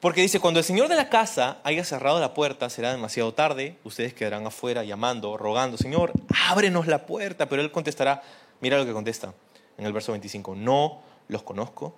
Porque 0.00 0.22
dice, 0.22 0.38
cuando 0.38 0.60
el 0.60 0.64
Señor 0.64 0.88
de 0.88 0.94
la 0.94 1.08
casa 1.08 1.58
haya 1.64 1.84
cerrado 1.84 2.20
la 2.20 2.32
puerta, 2.32 2.70
será 2.70 2.92
demasiado 2.92 3.34
tarde, 3.34 3.76
ustedes 3.82 4.14
quedarán 4.14 4.46
afuera 4.46 4.84
llamando, 4.84 5.36
rogando, 5.36 5.76
Señor, 5.76 6.12
ábrenos 6.46 6.86
la 6.86 7.04
puerta, 7.04 7.48
pero 7.48 7.62
Él 7.62 7.72
contestará, 7.72 8.22
mira 8.60 8.78
lo 8.78 8.86
que 8.86 8.92
contesta, 8.92 9.34
en 9.78 9.86
el 9.86 9.92
verso 9.92 10.12
25, 10.12 10.54
no 10.56 11.00
los 11.28 11.42
conozco 11.42 11.94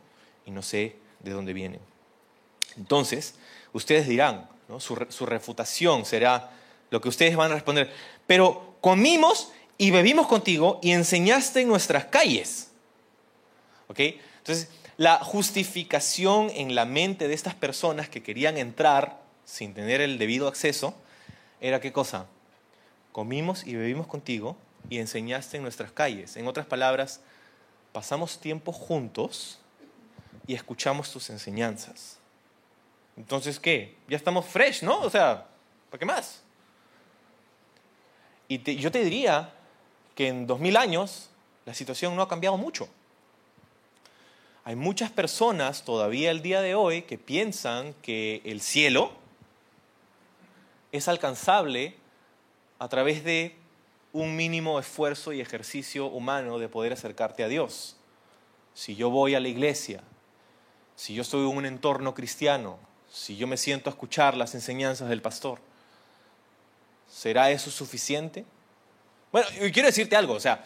y 0.46 0.50
no 0.50 0.62
sé 0.62 0.96
de 1.20 1.32
dónde 1.32 1.52
vienen. 1.52 1.80
Entonces, 2.76 3.34
ustedes 3.72 4.06
dirán, 4.06 4.48
su, 4.78 5.26
refutación 5.26 6.04
será 6.04 6.50
lo 6.90 7.00
que 7.00 7.08
ustedes 7.08 7.36
van 7.36 7.50
a 7.50 7.54
responder, 7.54 7.92
pero 8.26 8.76
comimos 8.80 9.50
y 9.78 9.90
bebimos 9.90 10.26
contigo 10.26 10.78
y 10.82 10.92
enseñaste 10.92 11.62
en 11.62 11.68
nuestras 11.68 12.04
calles. 12.06 12.70
¿Ok? 13.88 14.00
Entonces, 14.38 14.68
la 14.96 15.18
justificación 15.18 16.50
en 16.50 16.74
la 16.74 16.84
mente 16.84 17.26
de 17.26 17.34
estas 17.34 17.54
personas 17.54 18.08
que 18.08 18.22
querían 18.22 18.58
entrar 18.58 19.20
sin 19.44 19.74
tener 19.74 20.00
el 20.00 20.18
debido 20.18 20.46
acceso 20.46 20.94
era 21.60 21.80
qué 21.80 21.92
cosa? 21.92 22.26
Comimos 23.12 23.66
y 23.66 23.74
bebimos 23.74 24.06
contigo 24.06 24.56
y 24.88 24.98
enseñaste 24.98 25.56
en 25.56 25.62
nuestras 25.62 25.90
calles. 25.90 26.36
En 26.36 26.46
otras 26.46 26.66
palabras, 26.66 27.20
pasamos 27.92 28.38
tiempo 28.38 28.72
juntos 28.72 29.58
y 30.46 30.54
escuchamos 30.54 31.10
tus 31.12 31.30
enseñanzas. 31.30 32.18
Entonces, 33.16 33.60
¿qué? 33.60 33.96
Ya 34.08 34.16
estamos 34.16 34.46
fresh, 34.46 34.82
¿no? 34.82 35.00
O 35.00 35.10
sea, 35.10 35.46
¿para 35.90 35.98
qué 35.98 36.06
más? 36.06 36.42
Y 38.48 38.76
yo 38.76 38.90
te 38.90 39.04
diría 39.04 39.54
que 40.14 40.28
en 40.28 40.46
dos 40.46 40.58
mil 40.58 40.76
años 40.76 41.30
la 41.66 41.74
situación 41.74 42.16
no 42.16 42.22
ha 42.22 42.28
cambiado 42.28 42.56
mucho. 42.56 42.88
Hay 44.64 44.76
muchas 44.76 45.10
personas 45.10 45.84
todavía 45.84 46.30
el 46.30 46.42
día 46.42 46.60
de 46.60 46.74
hoy 46.74 47.02
que 47.02 47.16
piensan 47.18 47.94
que 48.02 48.42
el 48.44 48.60
cielo 48.60 49.12
es 50.92 51.08
alcanzable 51.08 51.94
a 52.78 52.88
través 52.88 53.24
de 53.24 53.56
un 54.12 54.36
mínimo 54.36 54.78
esfuerzo 54.78 55.32
y 55.32 55.40
ejercicio 55.40 56.06
humano 56.06 56.58
de 56.58 56.68
poder 56.68 56.92
acercarte 56.92 57.44
a 57.44 57.48
Dios. 57.48 57.96
Si 58.74 58.96
yo 58.96 59.10
voy 59.10 59.34
a 59.34 59.40
la 59.40 59.48
iglesia, 59.48 60.02
si 60.96 61.14
yo 61.14 61.22
estoy 61.22 61.48
en 61.48 61.56
un 61.56 61.66
entorno 61.66 62.14
cristiano, 62.14 62.78
si 63.10 63.36
yo 63.36 63.46
me 63.46 63.56
siento 63.56 63.90
a 63.90 63.92
escuchar 63.92 64.36
las 64.36 64.54
enseñanzas 64.54 65.08
del 65.08 65.22
pastor, 65.22 65.60
¿Será 67.10 67.50
eso 67.50 67.70
suficiente? 67.70 68.44
Bueno, 69.32 69.48
y 69.60 69.72
quiero 69.72 69.86
decirte 69.86 70.14
algo, 70.16 70.34
o 70.34 70.40
sea, 70.40 70.64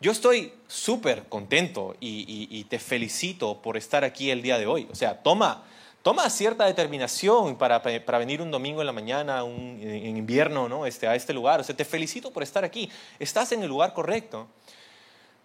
yo 0.00 0.10
estoy 0.10 0.52
súper 0.66 1.28
contento 1.28 1.96
y, 2.00 2.64
te 2.64 2.78
felicito 2.78 3.60
por 3.60 3.76
estar 3.76 4.02
aquí 4.02 4.30
el 4.30 4.42
día 4.42 4.58
de 4.58 4.66
hoy. 4.66 4.88
O 4.90 4.94
sea, 4.94 5.22
toma, 5.22 5.64
toma 6.02 6.28
cierta 6.30 6.66
determinación 6.66 7.56
para, 7.56 7.82
para 7.82 8.18
venir 8.18 8.42
un 8.42 8.50
domingo 8.50 8.80
en 8.80 8.86
la 8.86 8.92
mañana, 8.92 9.40
en 9.40 10.16
invierno, 10.16 10.68
¿no? 10.68 10.86
Este, 10.86 11.06
a 11.06 11.14
este 11.14 11.32
lugar. 11.32 11.60
O 11.60 11.64
sea, 11.64 11.76
te 11.76 11.84
felicito 11.84 12.32
por 12.32 12.42
estar 12.42 12.64
aquí. 12.64 12.90
Estás 13.18 13.52
en 13.52 13.62
el 13.62 13.68
lugar 13.68 13.94
correcto. 13.94 14.48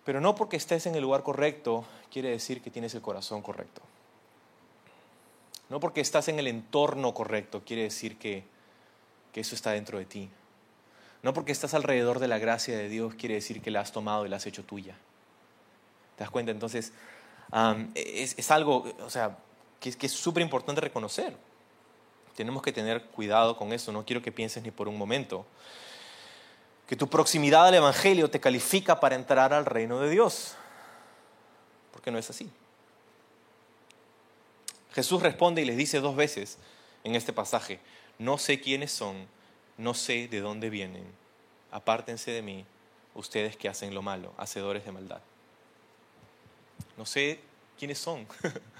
Pero 0.03 0.21
no 0.21 0.35
porque 0.35 0.57
estés 0.57 0.85
en 0.85 0.95
el 0.95 1.01
lugar 1.01 1.23
correcto 1.23 1.85
quiere 2.11 2.29
decir 2.29 2.61
que 2.61 2.71
tienes 2.71 2.95
el 2.95 3.01
corazón 3.01 3.41
correcto. 3.41 3.81
No 5.69 5.79
porque 5.79 5.99
estás 5.99 6.29
en 6.29 6.39
el 6.39 6.47
entorno 6.47 7.13
correcto 7.13 7.61
quiere 7.65 7.83
decir 7.83 8.17
que, 8.17 8.43
que 9.33 9.41
eso 9.41 9.53
está 9.53 9.71
dentro 9.71 9.97
de 9.97 10.05
ti. 10.05 10.29
No 11.23 11.33
porque 11.33 11.51
estás 11.51 11.73
alrededor 11.73 12.19
de 12.19 12.29
la 12.29 12.37
gracia 12.37 12.77
de 12.77 12.87
Dios 12.87 13.15
quiere 13.15 13.35
decir 13.35 13.61
que 13.61 13.69
la 13.69 13.81
has 13.81 13.91
tomado 13.91 14.25
y 14.25 14.29
la 14.29 14.37
has 14.37 14.45
hecho 14.45 14.63
tuya. 14.63 14.95
¿Te 16.15 16.23
das 16.23 16.31
cuenta? 16.31 16.51
Entonces, 16.51 16.93
es, 17.93 18.51
algo, 18.51 18.85
o 19.03 19.09
sea, 19.09 19.37
que, 19.79 19.95
es 20.05 20.11
súper 20.11 20.43
importante 20.43 20.81
reconocer. 20.81 21.35
Tenemos 22.35 22.61
que 22.61 22.71
tener 22.71 23.03
cuidado 23.05 23.57
con 23.57 23.73
eso. 23.73 23.91
No 23.91 24.05
quiero 24.05 24.21
que 24.21 24.31
pienses 24.31 24.63
ni 24.63 24.71
por 24.71 24.87
un 24.87 24.97
momento 24.97 25.45
que 26.87 26.95
tu 26.95 27.09
proximidad 27.09 27.67
al 27.67 27.75
Evangelio 27.75 28.29
te 28.29 28.39
califica 28.39 28.99
para 28.99 29.15
entrar 29.15 29.53
al 29.53 29.65
reino 29.65 29.99
de 29.99 30.09
Dios. 30.09 30.55
Porque 31.91 32.11
no 32.11 32.17
es 32.17 32.29
así. 32.29 32.49
Jesús 34.93 35.21
responde 35.21 35.61
y 35.61 35.65
les 35.65 35.77
dice 35.77 35.99
dos 35.99 36.15
veces 36.15 36.57
en 37.03 37.15
este 37.15 37.33
pasaje, 37.33 37.79
no 38.17 38.37
sé 38.37 38.59
quiénes 38.59 38.91
son 38.91 39.27
no 39.77 39.93
sé 39.93 40.27
de 40.27 40.41
dónde 40.41 40.69
vienen, 40.69 41.05
apártense 41.71 42.31
de 42.31 42.41
mí, 42.41 42.65
ustedes 43.13 43.55
que 43.55 43.69
hacen 43.69 43.93
lo 43.93 44.01
malo, 44.01 44.33
hacedores 44.37 44.83
de 44.85 44.91
maldad. 44.91 45.21
No 46.97 47.05
sé 47.05 47.39
quiénes 47.77 47.99
son. 47.99 48.27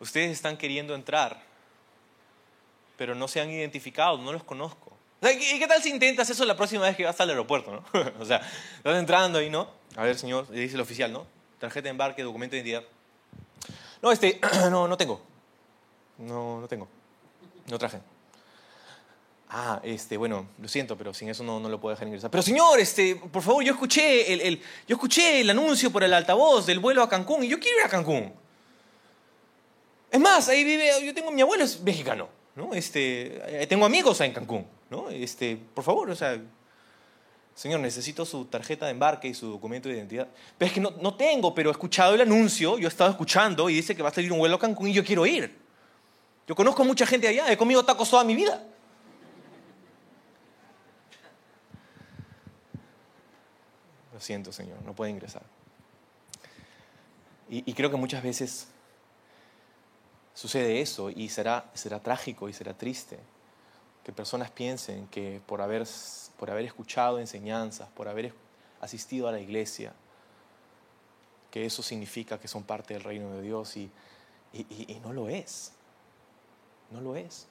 ustedes 0.00 0.32
están 0.32 0.56
queriendo 0.56 0.94
entrar, 0.94 1.40
pero 2.96 3.14
no 3.14 3.28
se 3.28 3.40
han 3.40 3.50
identificado, 3.50 4.18
no 4.18 4.32
los 4.32 4.42
conozco. 4.42 4.92
¿Y 5.22 5.58
qué 5.58 5.66
tal 5.68 5.82
si 5.82 5.90
intentas 5.90 6.28
eso 6.30 6.44
la 6.46 6.56
próxima 6.56 6.84
vez 6.84 6.96
que 6.96 7.04
vas 7.04 7.20
al 7.20 7.28
aeropuerto, 7.28 7.70
no? 7.70 7.84
o 8.20 8.24
sea, 8.24 8.40
estás 8.78 8.96
entrando 8.96 9.38
ahí, 9.38 9.50
¿no? 9.50 9.68
A 9.96 10.04
ver, 10.04 10.18
señor, 10.18 10.48
le 10.50 10.60
dice 10.60 10.74
el 10.74 10.80
oficial, 10.80 11.12
¿no? 11.12 11.26
Tarjeta 11.58 11.84
de 11.84 11.90
embarque, 11.90 12.22
documento 12.22 12.52
de 12.52 12.62
identidad. 12.62 12.84
No, 14.00 14.10
este, 14.10 14.40
no, 14.70 14.88
no 14.88 14.96
tengo. 14.96 15.20
No, 16.16 16.60
no 16.60 16.68
tengo. 16.68 16.88
No 17.66 17.78
traje. 17.78 18.00
Ah, 19.50 19.80
este, 19.82 20.16
bueno, 20.16 20.46
lo 20.58 20.68
siento, 20.68 20.96
pero 20.96 21.12
sin 21.12 21.28
eso 21.28 21.42
no, 21.42 21.60
no 21.60 21.68
lo 21.68 21.80
puedo 21.80 21.94
dejar 21.94 22.06
ingresar. 22.06 22.30
Pero 22.30 22.42
señor, 22.42 22.78
este, 22.78 23.16
por 23.16 23.42
favor, 23.42 23.64
yo 23.64 23.72
escuché 23.72 24.32
el, 24.32 24.40
el, 24.40 24.62
yo 24.86 24.94
escuché 24.94 25.40
el 25.40 25.50
anuncio 25.50 25.90
por 25.90 26.04
el 26.04 26.14
altavoz 26.14 26.66
del 26.66 26.78
vuelo 26.78 27.02
a 27.02 27.08
Cancún 27.08 27.44
y 27.44 27.48
yo 27.48 27.58
quiero 27.58 27.80
ir 27.80 27.84
a 27.84 27.88
Cancún. 27.88 28.32
Es 30.10 30.20
más, 30.20 30.48
ahí 30.48 30.64
vive, 30.64 30.90
yo 31.04 31.14
tengo, 31.14 31.30
mi 31.30 31.40
abuelo 31.40 31.64
es 31.64 31.80
mexicano, 31.80 32.28
¿no? 32.56 32.74
Este, 32.74 33.66
tengo 33.68 33.86
amigos 33.86 34.20
en 34.20 34.32
Cancún, 34.32 34.66
¿no? 34.90 35.08
Este, 35.10 35.56
por 35.56 35.84
favor, 35.84 36.10
o 36.10 36.16
sea, 36.16 36.40
señor, 37.54 37.80
necesito 37.80 38.24
su 38.26 38.46
tarjeta 38.46 38.86
de 38.86 38.92
embarque 38.92 39.28
y 39.28 39.34
su 39.34 39.48
documento 39.48 39.88
de 39.88 39.96
identidad. 39.96 40.28
Pero 40.58 40.66
es 40.66 40.72
que 40.72 40.80
no, 40.80 40.92
no 41.00 41.14
tengo, 41.14 41.54
pero 41.54 41.70
he 41.70 41.72
escuchado 41.72 42.14
el 42.14 42.20
anuncio, 42.22 42.78
yo 42.78 42.86
he 42.86 42.88
estado 42.88 43.10
escuchando 43.10 43.70
y 43.70 43.74
dice 43.74 43.94
que 43.94 44.02
va 44.02 44.08
a 44.08 44.14
salir 44.14 44.32
un 44.32 44.38
vuelo 44.38 44.56
a 44.56 44.58
Cancún 44.58 44.88
y 44.88 44.92
yo 44.92 45.04
quiero 45.04 45.24
ir. 45.26 45.56
Yo 46.48 46.56
conozco 46.56 46.84
mucha 46.84 47.06
gente 47.06 47.28
allá, 47.28 47.50
he 47.52 47.56
comido 47.56 47.84
tacos 47.84 48.10
toda 48.10 48.24
mi 48.24 48.34
vida. 48.34 48.60
siento, 54.20 54.52
Señor, 54.52 54.80
no 54.84 54.94
puede 54.94 55.10
ingresar. 55.10 55.42
Y, 57.52 57.72
creo 57.72 57.90
que 57.90 57.96
muchas 57.96 58.22
veces 58.22 58.68
sucede 60.34 60.80
eso 60.80 61.10
y 61.10 61.28
será, 61.28 61.70
será 61.74 62.00
trágico 62.00 62.48
y 62.48 62.52
será 62.52 62.74
triste 62.74 63.18
que 64.04 64.12
personas 64.12 64.50
piensen 64.50 65.06
que 65.08 65.40
por 65.46 65.60
haber, 65.60 65.86
por 66.38 66.50
haber 66.50 66.64
escuchado 66.64 67.18
enseñanzas, 67.18 67.88
por 67.90 68.08
haber 68.08 68.32
asistido 68.80 69.28
a 69.28 69.32
la 69.32 69.40
iglesia, 69.40 69.92
que 71.50 71.66
eso 71.66 71.82
significa 71.82 72.38
que 72.38 72.48
son 72.48 72.62
parte 72.62 72.94
del 72.94 73.02
reino 73.02 73.30
de 73.32 73.42
Dios 73.42 73.76
y, 73.76 73.90
y 74.52 75.00
no 75.02 75.12
lo 75.12 75.28
es. 75.28 75.72
No 76.90 77.00
lo 77.00 77.16
es. 77.16 77.46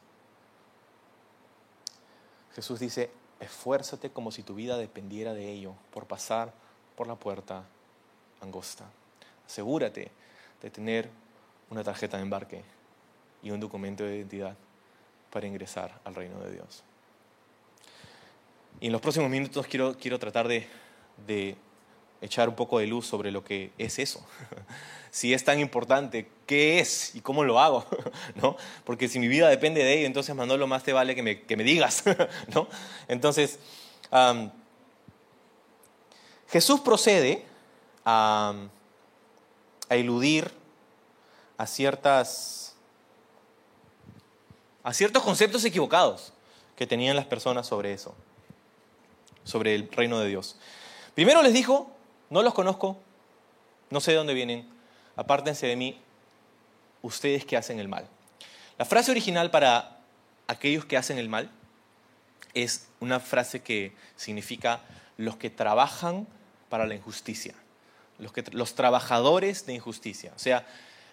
Jesús 2.55 2.79
dice, 2.79 3.11
esfuérzate 3.39 4.09
como 4.09 4.31
si 4.31 4.43
tu 4.43 4.55
vida 4.55 4.77
dependiera 4.77 5.33
de 5.33 5.49
ello, 5.51 5.75
por 5.91 6.07
pasar 6.07 6.53
por 6.95 7.07
la 7.07 7.15
puerta 7.15 7.63
angosta. 8.41 8.85
Asegúrate 9.45 10.11
de 10.61 10.69
tener 10.69 11.09
una 11.69 11.83
tarjeta 11.83 12.17
de 12.17 12.23
embarque 12.23 12.63
y 13.41 13.51
un 13.51 13.59
documento 13.59 14.03
de 14.03 14.17
identidad 14.17 14.55
para 15.31 15.47
ingresar 15.47 15.99
al 16.03 16.15
reino 16.15 16.39
de 16.39 16.51
Dios. 16.51 16.83
Y 18.79 18.87
en 18.87 18.91
los 18.91 19.01
próximos 19.01 19.29
minutos 19.29 19.67
quiero, 19.67 19.95
quiero 19.97 20.19
tratar 20.19 20.47
de, 20.47 20.67
de 21.27 21.55
echar 22.21 22.49
un 22.49 22.55
poco 22.55 22.79
de 22.79 22.87
luz 22.87 23.05
sobre 23.05 23.31
lo 23.31 23.43
que 23.43 23.71
es 23.77 23.99
eso. 23.99 24.25
si 25.11 25.33
es 25.33 25.43
tan 25.43 25.59
importante, 25.59 26.29
¿qué 26.45 26.79
es 26.79 27.15
y 27.15 27.21
cómo 27.21 27.43
lo 27.43 27.59
hago? 27.59 27.85
¿No? 28.35 28.57
Porque 28.83 29.07
si 29.07 29.19
mi 29.19 29.27
vida 29.27 29.49
depende 29.49 29.83
de 29.83 29.99
ello, 29.99 30.07
entonces 30.07 30.35
Manolo 30.35 30.67
más 30.67 30.83
te 30.83 30.93
vale 30.93 31.15
que 31.15 31.23
me, 31.23 31.41
que 31.41 31.57
me 31.57 31.63
digas. 31.63 32.03
¿no? 32.53 32.67
Entonces, 33.07 33.59
Jesús 36.49 36.79
procede 36.79 37.45
a, 38.05 38.53
eludir 39.89 40.51
a, 41.59 41.67
ciertas, 41.67 42.73
a 44.81 44.93
ciertos 44.93 45.21
conceptos 45.21 45.65
equivocados 45.65 46.31
que 46.77 46.87
tenían 46.87 47.17
las 47.17 47.25
personas 47.25 47.67
sobre 47.67 47.91
eso, 47.91 48.15
sobre 49.43 49.75
el 49.75 49.91
reino 49.91 50.21
de 50.21 50.29
Dios. 50.29 50.55
Primero 51.15 51.43
les 51.43 51.53
dijo, 51.53 51.91
no 52.29 52.43
los 52.43 52.53
conozco, 52.53 52.97
no 53.89 53.99
sé 53.99 54.11
de 54.11 54.17
dónde 54.17 54.33
vienen, 54.33 54.69
apártense 55.17 55.67
de 55.67 55.75
mí, 55.75 55.99
ustedes 57.01 57.43
que 57.43 57.57
hacen 57.57 57.77
el 57.77 57.89
mal. 57.89 58.07
La 58.77 58.85
frase 58.85 59.11
original 59.11 59.51
para 59.51 59.99
aquellos 60.47 60.85
que 60.85 60.95
hacen 60.95 61.17
el 61.17 61.27
mal 61.27 61.51
es 62.53 62.87
una 63.01 63.19
frase 63.19 63.61
que 63.61 63.93
significa 64.15 64.79
los 65.17 65.35
que 65.35 65.49
trabajan 65.49 66.25
para 66.69 66.87
la 66.87 66.95
injusticia, 66.95 67.53
los, 68.17 68.31
que, 68.31 68.45
los 68.53 68.75
trabajadores 68.75 69.65
de 69.65 69.73
injusticia. 69.73 70.31
O 70.37 70.39
sea, 70.39 70.65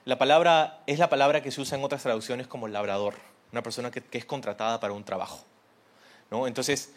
la 0.07 0.19
palabra 0.19 0.83
es 0.87 0.99
la 1.01 1.11
palabra 1.11 1.43
que 1.43 1.51
se 1.51 1.61
usa 1.61 1.77
en 1.77 1.85
otras 1.85 2.03
traducciones 2.03 2.47
como 2.47 2.69
labrador, 2.69 3.15
una 3.51 3.63
persona 3.63 3.91
que, 3.91 4.03
es 4.13 4.25
contratada 4.25 4.79
para 4.81 4.93
un 4.93 5.05
trabajo. 5.05 5.45
¿no? 6.31 6.47
Entonces, 6.47 6.93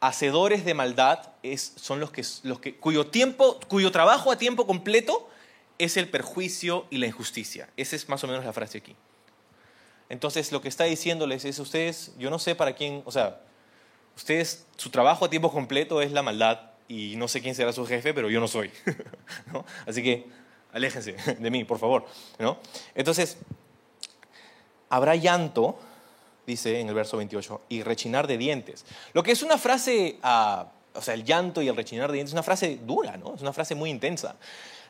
hacedores 0.00 0.64
de 0.64 0.72
maldad 0.72 1.32
son 1.76 1.98
los 1.98 2.12
que, 2.12 2.24
los 2.44 2.60
que, 2.60 2.76
cuyo, 2.76 3.08
tiempo, 3.08 3.58
cuyo 3.68 3.90
trabajo 3.90 4.30
a 4.30 4.38
tiempo 4.38 4.68
completo 4.68 5.28
es 5.78 5.96
el 5.96 6.08
perjuicio 6.08 6.86
y 6.90 6.98
la 6.98 7.06
injusticia. 7.06 7.68
Esa 7.76 7.96
es 7.96 8.08
más 8.08 8.22
o 8.22 8.28
menos 8.28 8.44
la 8.44 8.52
frase 8.52 8.78
aquí. 8.78 8.94
Entonces, 10.08 10.52
lo 10.52 10.62
que 10.62 10.68
está 10.68 10.84
diciéndoles 10.84 11.44
es, 11.44 11.58
ustedes, 11.58 12.12
yo 12.18 12.30
no 12.30 12.38
sé 12.38 12.54
para 12.54 12.74
quién, 12.76 13.02
o 13.04 13.10
sea, 13.10 13.40
ustedes, 14.16 14.64
su 14.76 14.90
trabajo 14.90 15.24
a 15.24 15.30
tiempo 15.30 15.50
completo 15.50 16.00
es 16.00 16.12
la 16.12 16.22
maldad, 16.22 16.70
y 16.86 17.16
no 17.16 17.28
sé 17.28 17.40
quién 17.40 17.54
será 17.54 17.72
su 17.72 17.84
jefe, 17.86 18.14
pero 18.14 18.30
yo 18.30 18.38
no 18.38 18.46
soy. 18.46 18.70
Así 19.86 20.02
que 20.02 20.26
aléjense 20.74 21.12
de 21.38 21.50
mí, 21.50 21.64
por 21.64 21.78
favor. 21.78 22.04
¿no? 22.38 22.58
Entonces, 22.94 23.38
habrá 24.90 25.16
llanto, 25.16 25.78
dice 26.46 26.80
en 26.80 26.88
el 26.88 26.94
verso 26.94 27.16
28, 27.16 27.62
y 27.70 27.82
rechinar 27.82 28.26
de 28.26 28.36
dientes. 28.36 28.84
Lo 29.14 29.22
que 29.22 29.32
es 29.32 29.42
una 29.42 29.56
frase, 29.56 30.18
ah, 30.22 30.70
o 30.92 31.00
sea, 31.00 31.14
el 31.14 31.24
llanto 31.24 31.62
y 31.62 31.68
el 31.68 31.76
rechinar 31.76 32.10
de 32.10 32.16
dientes 32.16 32.30
es 32.30 32.34
una 32.34 32.42
frase 32.42 32.78
dura, 32.84 33.16
¿no? 33.16 33.34
Es 33.34 33.40
una 33.40 33.52
frase 33.52 33.74
muy 33.74 33.88
intensa. 33.88 34.36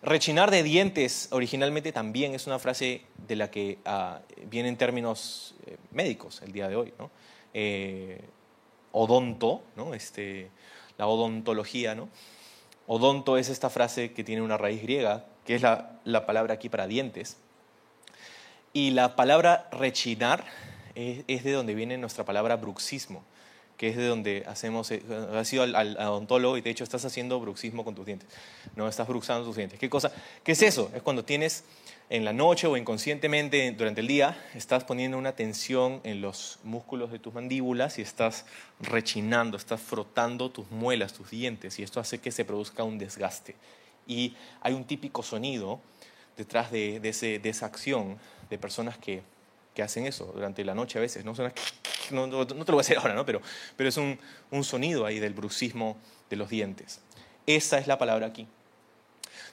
Rechinar 0.02 0.50
de 0.50 0.62
dientes 0.62 1.28
originalmente 1.30 1.92
también 1.92 2.34
es 2.34 2.46
una 2.46 2.58
frase 2.58 3.02
de 3.16 3.36
la 3.36 3.50
que 3.50 3.78
uh, 3.86 4.20
viene 4.50 4.68
en 4.68 4.76
términos 4.76 5.54
eh, 5.66 5.78
médicos 5.92 6.42
el 6.42 6.52
día 6.52 6.68
de 6.68 6.76
hoy, 6.76 6.92
¿no? 6.98 7.10
Eh, 7.54 8.20
odonto. 8.92 9.62
Este, 9.94 10.50
la 10.98 11.06
odontología, 11.06 11.94
¿no? 11.94 12.08
Odonto 12.86 13.38
es 13.38 13.48
esta 13.48 13.70
frase 13.70 14.12
que 14.12 14.24
tiene 14.24 14.42
una 14.42 14.58
raíz 14.58 14.82
griega, 14.82 15.24
que 15.44 15.54
es 15.54 15.62
la, 15.62 16.26
palabra 16.26 16.54
aquí 16.54 16.68
para 16.68 16.86
dientes. 16.86 17.36
Y 18.72 18.90
la 18.90 19.16
palabra 19.16 19.68
rechinar 19.72 20.44
es, 20.94 21.44
de 21.44 21.52
donde 21.52 21.74
viene 21.74 21.98
nuestra 21.98 22.24
palabra 22.24 22.56
bruxismo, 22.56 23.24
que 23.76 23.88
es 23.88 23.96
de 23.96 24.06
donde 24.06 24.44
hacemos, 24.46 24.90
eh, 24.90 25.02
has 25.34 25.52
ido 25.52 25.62
al, 25.62 25.96
odontólogo 25.96 26.56
y 26.56 26.60
de 26.60 26.70
hecho 26.70 26.84
estás 26.84 27.04
haciendo 27.04 27.40
bruxismo 27.40 27.84
con 27.84 27.94
tus 27.94 28.06
dientes, 28.06 28.28
no 28.76 28.88
estás 28.88 29.06
bruxando 29.06 29.44
tus 29.44 29.56
dientes. 29.56 29.78
¿Qué 29.78 29.90
cosa? 29.90 30.12
¿Qué 30.42 30.52
es 30.52 30.62
eso? 30.62 30.90
Es 30.94 31.02
cuando 31.02 31.24
tienes 31.24 31.64
en 32.10 32.24
la 32.24 32.32
noche 32.32 32.66
o 32.66 32.76
inconscientemente 32.76 33.72
durante 33.72 34.00
el 34.00 34.06
día, 34.06 34.36
estás 34.54 34.84
poniendo 34.84 35.16
una 35.18 35.32
tensión 35.32 36.00
en 36.04 36.20
los 36.20 36.58
músculos 36.62 37.10
de 37.10 37.18
tus 37.18 37.32
mandíbulas 37.32 37.98
y 37.98 38.02
estás 38.02 38.44
rechinando, 38.80 39.56
estás 39.56 39.80
frotando 39.80 40.50
tus 40.50 40.70
muelas, 40.70 41.12
tus 41.12 41.30
dientes, 41.30 41.78
y 41.78 41.82
esto 41.82 42.00
hace 42.00 42.18
que 42.20 42.30
se 42.30 42.44
produzca 42.44 42.84
un 42.84 42.98
desgaste. 42.98 43.56
Y 44.06 44.34
hay 44.60 44.74
un 44.74 44.84
típico 44.84 45.22
sonido 45.22 45.80
detrás 46.36 46.70
de, 46.70 47.00
esa 47.44 47.66
acción 47.66 48.18
de 48.50 48.58
personas 48.58 48.98
que, 48.98 49.22
hacen 49.82 50.06
eso 50.06 50.26
durante 50.32 50.64
la 50.64 50.74
noche 50.74 50.98
a 50.98 51.00
veces. 51.00 51.24
No, 51.24 51.32
no, 52.12 52.26
no, 52.26 52.46
te 52.46 52.54
lo 52.54 52.64
voy 52.64 52.78
a 52.78 52.80
hacer 52.80 52.98
ahora, 52.98 53.14
¿no? 53.14 53.26
pero, 53.26 53.40
pero 53.76 53.88
es 53.88 53.96
un, 53.96 54.18
un 54.50 54.62
sonido 54.62 55.04
ahí 55.04 55.18
del 55.18 55.34
brucismo 55.34 55.96
de 56.30 56.36
los 56.36 56.48
dientes. 56.48 57.00
Esa 57.46 57.78
es 57.78 57.86
la 57.86 57.98
palabra 57.98 58.26
aquí. 58.26 58.46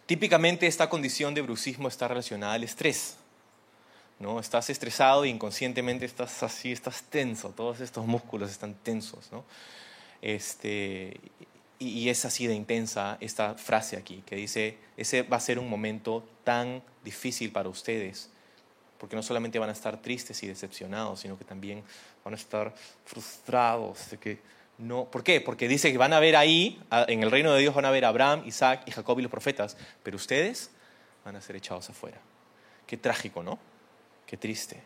Típicamente 0.06 0.68
esta 0.68 0.90
condición 0.90 1.34
de 1.34 1.42
brucismo 1.42 1.88
está 1.88 2.08
relacionada 2.08 2.54
al 2.54 2.64
estrés. 2.64 3.18
¿no? 4.20 4.40
Estás 4.40 4.70
estresado 4.70 5.24
e 5.24 5.30
inconscientemente 5.30 6.06
estás 6.06 6.44
así, 6.44 6.72
estás 6.72 7.04
tenso, 7.04 7.50
todos 7.50 7.82
estos 7.82 8.06
músculos 8.06 8.52
están 8.52 8.76
tensos. 8.76 9.32
¿no? 9.32 9.44
Este, 10.22 11.20
y, 11.82 12.10
es 12.10 12.26
así 12.26 12.46
de 12.46 12.54
intensa 12.54 13.18
esta 13.20 13.56
frase 13.56 13.98
aquí, 13.98 14.24
que 14.26 14.36
dice, 14.36 14.78
ese 14.98 15.24
va 15.24 15.38
a 15.38 15.40
ser 15.40 15.58
un 15.58 15.70
momento 15.70 16.24
tan 16.44 16.84
difícil 17.04 17.52
para 17.52 17.70
ustedes, 17.70 18.30
porque 19.00 19.16
no 19.16 19.24
solamente 19.24 19.58
van 19.58 19.70
a 19.70 19.74
estar 19.74 20.00
tristes 20.02 20.44
y 20.44 20.48
decepcionados, 20.48 21.22
sino 21.22 21.38
que 21.38 21.44
también 21.44 21.84
van 22.24 22.36
a 22.36 22.38
estar 22.38 22.74
frustrados 23.06 24.12
de 24.12 24.18
que 24.18 24.62
no, 24.78 25.06
¿Por 25.06 25.24
qué? 25.24 25.42
Porque 25.42 25.68
dice 25.68 25.92
que 25.92 25.98
van 25.98 26.14
a 26.14 26.20
ver 26.20 26.36
ahí, 26.36 26.82
en 27.08 27.22
el 27.22 27.30
reino 27.30 27.54
de 27.54 27.62
Dios 27.62 27.76
van 27.76 27.86
a 27.86 27.92
ver 27.92 28.04
a 28.04 28.08
Abraham, 28.08 28.44
Isaac 28.48 28.82
y 28.88 28.92
Jacob 28.92 29.20
y 29.20 29.22
los 29.22 29.30
profetas, 29.30 29.78
pero 30.02 30.18
ustedes 30.18 30.72
van 31.24 31.36
a 31.36 31.42
ser 31.42 31.56
echados 31.56 31.88
afuera. 31.90 32.20
Qué 32.88 32.98
trágico, 32.98 33.44
¿no? 33.44 33.60
Qué 34.26 34.38
triste. 34.38 34.82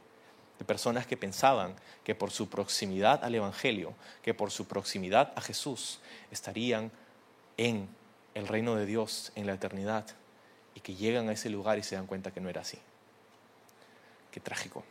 De 0.60 0.66
personas 0.66 1.06
que 1.06 1.18
pensaban 1.18 1.76
que 2.04 2.16
por 2.16 2.32
su 2.32 2.50
proximidad 2.50 3.24
al 3.24 3.36
Evangelio, 3.36 3.94
que 4.22 4.34
por 4.34 4.52
su 4.52 4.68
proximidad 4.68 5.34
a 5.36 5.42
Jesús, 5.42 6.00
estarían 6.32 6.92
en 7.58 7.90
el 8.34 8.48
reino 8.48 8.76
de 8.76 8.86
Dios 8.86 9.32
en 9.36 9.48
la 9.48 9.54
eternidad 9.54 10.06
y 10.76 10.82
que 10.82 10.96
llegan 10.96 11.30
a 11.30 11.34
ese 11.34 11.50
lugar 11.50 11.78
y 11.78 11.84
se 11.84 11.96
dan 11.96 12.06
cuenta 12.06 12.32
que 12.32 12.42
no 12.42 12.50
era 12.50 12.62
así. 12.62 12.78
Qué 14.32 14.40
trágico. 14.40 14.84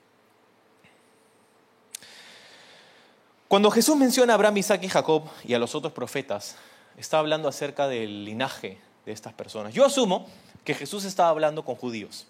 Cuando 3.48 3.70
Jesús 3.70 3.96
menciona 3.96 4.32
a 4.32 4.36
Abraham, 4.36 4.56
Isaac 4.56 4.82
y 4.82 4.88
Jacob 4.88 5.28
y 5.44 5.54
a 5.54 5.58
los 5.58 5.74
otros 5.74 5.92
profetas, 5.92 6.56
está 6.96 7.18
hablando 7.18 7.48
acerca 7.48 7.86
del 7.86 8.24
linaje 8.24 8.78
de 9.04 9.12
estas 9.12 9.34
personas. 9.34 9.74
Yo 9.74 9.84
asumo 9.84 10.26
que 10.64 10.74
Jesús 10.74 11.04
estaba 11.04 11.28
hablando 11.28 11.64
con 11.64 11.76
judíos. 11.76 12.26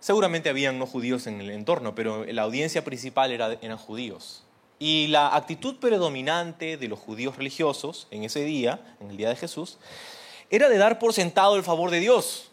Seguramente 0.00 0.48
habían 0.48 0.78
no 0.78 0.86
judíos 0.86 1.26
en 1.26 1.40
el 1.40 1.50
entorno, 1.50 1.94
pero 1.94 2.24
la 2.24 2.42
audiencia 2.42 2.84
principal 2.84 3.32
era, 3.32 3.52
eran 3.60 3.78
judíos. 3.78 4.42
Y 4.78 5.06
la 5.08 5.34
actitud 5.34 5.76
predominante 5.76 6.76
de 6.76 6.88
los 6.88 6.98
judíos 6.98 7.36
religiosos 7.36 8.08
en 8.10 8.24
ese 8.24 8.44
día, 8.44 8.96
en 9.00 9.10
el 9.10 9.16
día 9.16 9.30
de 9.30 9.36
Jesús, 9.36 9.78
era 10.50 10.68
de 10.68 10.78
dar 10.78 10.98
por 10.98 11.12
sentado 11.12 11.56
el 11.56 11.62
favor 11.62 11.90
de 11.90 12.00
Dios, 12.00 12.50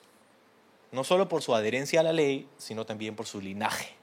no 0.92 1.04
solo 1.04 1.28
por 1.28 1.42
su 1.42 1.54
adherencia 1.54 2.00
a 2.00 2.04
la 2.04 2.14
ley, 2.14 2.48
sino 2.58 2.86
también 2.86 3.16
por 3.16 3.26
su 3.26 3.42
linaje 3.42 3.96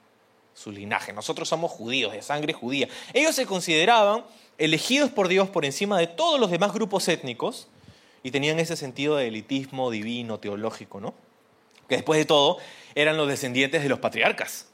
su 0.53 0.71
linaje. 0.71 1.13
Nosotros 1.13 1.49
somos 1.49 1.71
judíos, 1.71 2.13
de 2.13 2.21
sangre 2.21 2.53
judía. 2.53 2.87
Ellos 3.13 3.35
se 3.35 3.45
consideraban 3.45 4.23
elegidos 4.57 5.09
por 5.09 5.27
Dios 5.27 5.49
por 5.49 5.65
encima 5.65 5.97
de 5.97 6.07
todos 6.07 6.39
los 6.39 6.51
demás 6.51 6.73
grupos 6.73 7.07
étnicos 7.07 7.67
y 8.23 8.31
tenían 8.31 8.59
ese 8.59 8.75
sentido 8.75 9.15
de 9.15 9.27
elitismo 9.27 9.89
divino, 9.89 10.39
teológico, 10.39 10.99
¿no? 10.99 11.13
Que 11.91 11.97
después 11.97 12.17
de 12.17 12.23
todo 12.23 12.57
eran 12.95 13.17
los 13.17 13.27
descendientes 13.27 13.83
de 13.83 13.89
los 13.89 13.99
patriarcas. 13.99 14.69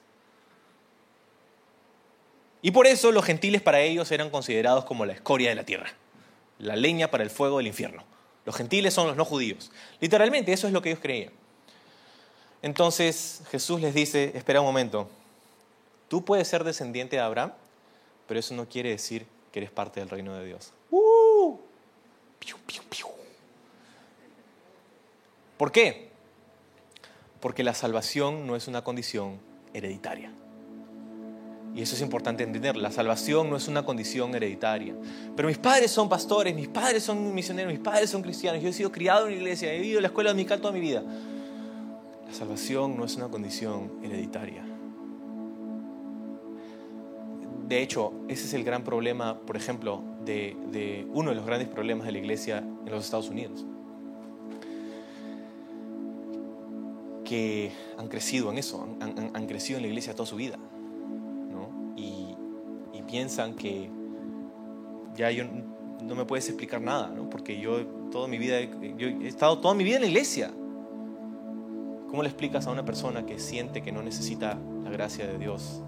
Y 2.61 2.69
por 2.69 2.85
eso 2.85 3.11
los 3.11 3.25
gentiles 3.25 3.63
para 3.63 3.79
ellos 3.79 4.11
eran 4.11 4.29
considerados 4.29 4.85
como 4.85 5.03
la 5.03 5.13
escoria 5.13 5.49
de 5.49 5.55
la 5.55 5.63
tierra, 5.63 5.95
la 6.59 6.75
leña 6.75 7.09
para 7.09 7.23
el 7.23 7.31
fuego 7.31 7.57
del 7.57 7.65
infierno. 7.65 8.03
Los 8.45 8.55
gentiles 8.55 8.93
son 8.93 9.07
los 9.07 9.15
no 9.17 9.25
judíos. 9.25 9.71
Literalmente 9.99 10.53
eso 10.53 10.67
es 10.67 10.73
lo 10.73 10.83
que 10.83 10.89
ellos 10.89 11.01
creían. 11.01 11.33
Entonces 12.61 13.41
Jesús 13.49 13.81
les 13.81 13.95
dice, 13.95 14.33
espera 14.35 14.61
un 14.61 14.67
momento, 14.67 15.09
Tú 16.07 16.23
puedes 16.23 16.47
ser 16.47 16.63
descendiente 16.63 17.15
de 17.15 17.23
Abraham, 17.23 17.51
pero 18.27 18.39
eso 18.39 18.53
no 18.53 18.69
quiere 18.69 18.91
decir 18.91 19.25
que 19.51 19.57
eres 19.57 19.71
parte 19.71 19.99
del 20.01 20.09
reino 20.09 20.35
de 20.35 20.45
Dios. 20.45 20.71
¡Uh! 20.91 21.57
¿Por 25.57 25.71
qué? 25.71 26.06
Porque 27.39 27.63
la 27.63 27.73
salvación 27.73 28.47
no 28.47 28.55
es 28.55 28.67
una 28.67 28.83
condición 28.83 29.39
hereditaria. 29.73 30.31
Y 31.75 31.81
eso 31.81 31.95
es 31.95 32.01
importante 32.01 32.43
entender. 32.43 32.75
La 32.75 32.91
salvación 32.91 33.49
no 33.49 33.55
es 33.55 33.67
una 33.67 33.85
condición 33.85 34.33
hereditaria. 34.33 34.95
Pero 35.35 35.47
mis 35.47 35.59
padres 35.59 35.91
son 35.91 36.09
pastores, 36.09 36.55
mis 36.55 36.67
padres 36.67 37.03
son 37.03 37.33
misioneros, 37.35 37.71
mis 37.71 37.81
padres 37.81 38.09
son 38.09 38.23
cristianos. 38.23 38.63
Yo 38.63 38.69
he 38.69 38.73
sido 38.73 38.91
criado 38.91 39.27
en 39.27 39.33
una 39.33 39.41
iglesia, 39.41 39.71
he 39.71 39.79
vivido 39.79 39.99
en 39.99 40.03
la 40.03 40.07
escuela 40.07 40.31
dominical 40.31 40.59
toda 40.59 40.73
mi 40.73 40.79
vida. 40.79 41.03
La 42.25 42.33
salvación 42.33 42.97
no 42.97 43.05
es 43.05 43.15
una 43.15 43.27
condición 43.27 43.91
hereditaria. 44.03 44.63
De 47.67 47.81
hecho, 47.81 48.13
ese 48.27 48.45
es 48.45 48.53
el 48.53 48.63
gran 48.63 48.83
problema, 48.83 49.39
por 49.41 49.57
ejemplo, 49.57 50.01
de, 50.23 51.05
uno 51.13 51.29
de 51.31 51.35
los 51.35 51.45
grandes 51.45 51.67
problemas 51.67 52.05
de 52.05 52.13
la 52.13 52.17
iglesia 52.17 52.57
en 52.59 52.89
los 52.89 53.05
Estados 53.05 53.29
Unidos. 53.29 53.65
Que 57.27 57.71
han 57.97 58.07
crecido 58.07 58.51
en 58.51 58.57
eso, 58.57 58.87
han, 59.01 59.47
crecido 59.47 59.77
en 59.77 59.83
la 59.83 59.89
iglesia 59.89 60.13
toda 60.13 60.25
su 60.25 60.35
vida. 60.35 60.57
Y, 61.95 62.35
piensan 63.07 63.55
que 63.55 63.89
ya 65.15 65.31
yo 65.31 65.45
no 66.03 66.13
me 66.13 66.25
puedes 66.25 66.49
explicar 66.49 66.81
nada, 66.81 67.07
¿no? 67.07 67.29
porque 67.29 67.57
yo 67.57 67.87
toda 68.11 68.27
mi 68.27 68.37
vida 68.37 68.59
yo 68.59 69.07
he 69.07 69.27
estado 69.27 69.59
toda 69.59 69.73
mi 69.73 69.85
vida 69.85 69.95
en 69.95 70.01
la 70.01 70.07
iglesia. 70.09 70.51
¿Cómo 72.09 72.21
le 72.21 72.27
explicas 72.27 72.67
a 72.67 72.71
una 72.71 72.83
persona 72.83 73.25
que 73.25 73.39
siente 73.39 73.81
que 73.81 73.93
no 73.93 74.03
necesita 74.03 74.59
la 74.83 74.89
gracia 74.89 75.25
de 75.25 75.37
Dios 75.37 75.81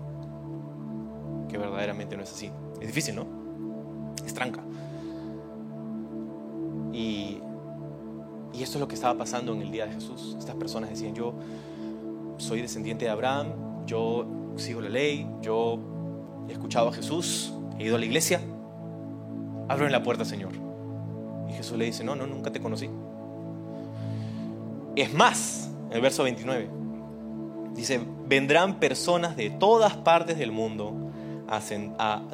que 1.50 1.58
verdaderamente 1.58 2.16
no 2.16 2.24
es 2.24 2.32
así. 2.32 2.50
Es 2.80 2.88
difícil, 2.88 3.16
¿no? 3.16 3.28
Es 4.26 4.34
tranca. 4.34 4.64
Y 8.60 8.64
esto 8.64 8.78
es 8.78 8.82
lo 8.82 8.88
que 8.90 8.96
estaba 8.96 9.18
pasando 9.18 9.54
en 9.54 9.62
el 9.62 9.72
día 9.72 9.86
de 9.86 9.94
Jesús. 9.94 10.36
Estas 10.38 10.56
personas 10.56 10.90
decían, 10.90 11.16
yo 11.16 11.34
soy 12.38 12.62
descendiente 12.62 13.06
de 13.06 13.12
Abraham, 13.12 13.86
yo 13.86 14.26
sigo 14.58 14.82
la 14.82 14.90
ley, 14.90 15.26
yo 15.42 15.80
he 16.50 16.52
escuchado 16.52 16.90
a 16.90 16.92
Jesús, 16.92 17.54
he 17.78 17.86
ido 17.86 17.96
a 17.96 18.00
la 18.00 18.06
iglesia, 18.06 18.42
abro 19.70 19.88
la 19.88 20.04
puerta, 20.04 20.26
Señor. 20.26 20.52
Y 21.50 21.54
Jesús 21.54 21.78
le 21.78 21.86
dice, 21.86 22.04
no, 22.04 22.18
no, 22.18 22.28
nunca 22.28 22.52
te 22.52 22.60
conocí. 22.60 22.90
Es 24.98 25.14
más, 25.14 25.72
en 25.88 25.94
el 25.94 26.02
verso 26.02 26.24
29, 26.24 26.70
dice, 27.76 28.02
vendrán 28.28 28.82
personas 28.82 29.38
de 29.38 29.52
todas 29.52 29.96
partes 29.96 30.38
del 30.38 30.52
mundo 30.52 31.10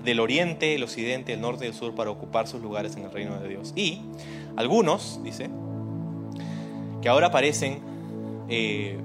del 0.04 0.20
oriente, 0.20 0.74
el 0.74 0.84
occidente, 0.84 1.34
el 1.34 1.42
norte 1.42 1.66
y 1.66 1.68
el 1.68 1.74
sur 1.74 1.94
para 1.94 2.10
ocupar 2.10 2.48
sus 2.48 2.62
lugares 2.62 2.98
en 2.98 3.04
el 3.04 3.12
reino 3.12 3.40
de 3.40 3.48
Dios. 3.48 3.74
Y 3.76 4.02
algunos, 4.58 5.22
dice, 5.24 5.50
que 7.06 7.10
ahora 7.10 7.30
parecen 7.30 7.82
eh, 8.50 8.98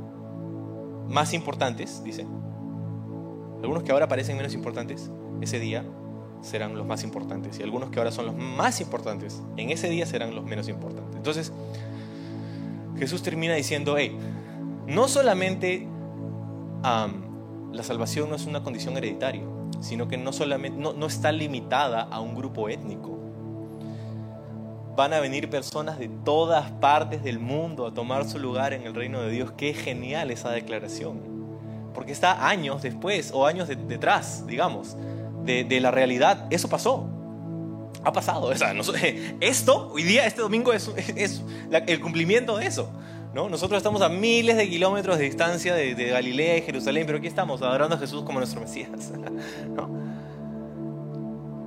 más 1.11 1.35
importantes, 1.35 2.03
dice, 2.03 2.27
algunos 3.63 3.83
que 3.83 3.93
ahora 3.93 4.09
parecen 4.09 4.39
menos 4.39 4.55
importantes, 4.55 5.11
ese 5.43 5.61
día 5.61 5.85
serán 6.41 6.79
los 6.79 6.87
más 6.87 7.05
importantes. 7.05 7.59
Y 7.59 7.63
algunos 7.63 7.91
que 7.91 7.99
ahora 7.99 8.11
son 8.11 8.25
los 8.25 8.35
más 8.35 8.81
importantes, 8.81 9.43
en 9.59 9.69
ese 9.69 9.91
día 9.91 10.07
serán 10.07 10.35
los 10.35 10.47
menos 10.47 10.67
importantes. 10.71 11.15
Entonces, 11.15 11.53
Jesús 12.97 13.23
termina 13.23 13.53
diciendo, 13.53 13.99
hey, 13.99 14.17
no 14.87 15.07
solamente 15.07 15.87
la 16.83 17.83
salvación 17.83 18.31
no 18.31 18.37
es 18.37 18.47
una 18.47 18.63
condición 18.63 18.97
hereditaria, 18.97 19.43
sino 19.81 20.09
que 20.09 20.17
no, 20.17 20.33
solamente, 20.33 20.81
no, 20.81 21.07
está 21.07 21.33
limitada 21.33 22.01
a 22.01 22.21
un 22.21 22.35
grupo 22.35 22.71
étnico. 22.71 23.20
Van 24.97 25.13
a 25.13 25.21
venir 25.21 25.49
personas 25.49 25.99
de 25.99 26.09
todas 26.25 26.71
partes 26.73 27.23
del 27.23 27.39
mundo 27.39 27.87
a 27.87 27.95
tomar 27.95 28.29
su 28.29 28.39
lugar 28.39 28.73
en 28.73 28.83
el 28.83 28.95
reino 28.95 29.23
de 29.23 29.31
Dios. 29.31 29.53
Qué 29.57 29.73
genial 29.73 30.31
esa 30.31 30.51
declaración. 30.51 31.21
Porque 31.95 32.13
está 32.13 32.49
años 32.49 32.83
después 32.83 33.31
o 33.33 33.47
años 33.47 33.69
detrás, 33.69 34.47
digamos, 34.47 34.97
de, 35.45 35.81
la 35.81 35.91
realidad. 35.91 36.47
Eso 36.51 36.69
pasó. 36.69 37.09
Ha 38.05 38.13
pasado. 38.13 38.53
esto, 39.41 39.91
hoy 39.93 40.03
día, 40.03 40.27
este 40.27 40.41
domingo, 40.41 40.73
es, 40.73 40.91
el 41.87 42.01
cumplimiento 42.01 42.57
de 42.57 42.67
eso. 42.67 42.91
¿no? 43.35 43.49
Nosotros 43.49 43.79
estamos 43.79 44.03
a 44.03 44.09
miles 44.09 44.57
de 44.57 44.69
kilómetros 44.69 45.19
de 45.19 45.25
distancia 45.25 45.75
de, 45.75 45.95
Galilea 45.95 46.59
y 46.59 46.63
Jerusalén, 46.63 47.05
pero 47.07 47.19
aquí 47.19 47.27
estamos 47.27 47.63
adorando 47.63 47.97
a 47.97 47.99
Jesús 47.99 48.23
como 48.25 48.39
nuestro 48.39 48.61
Mesías. 48.61 49.13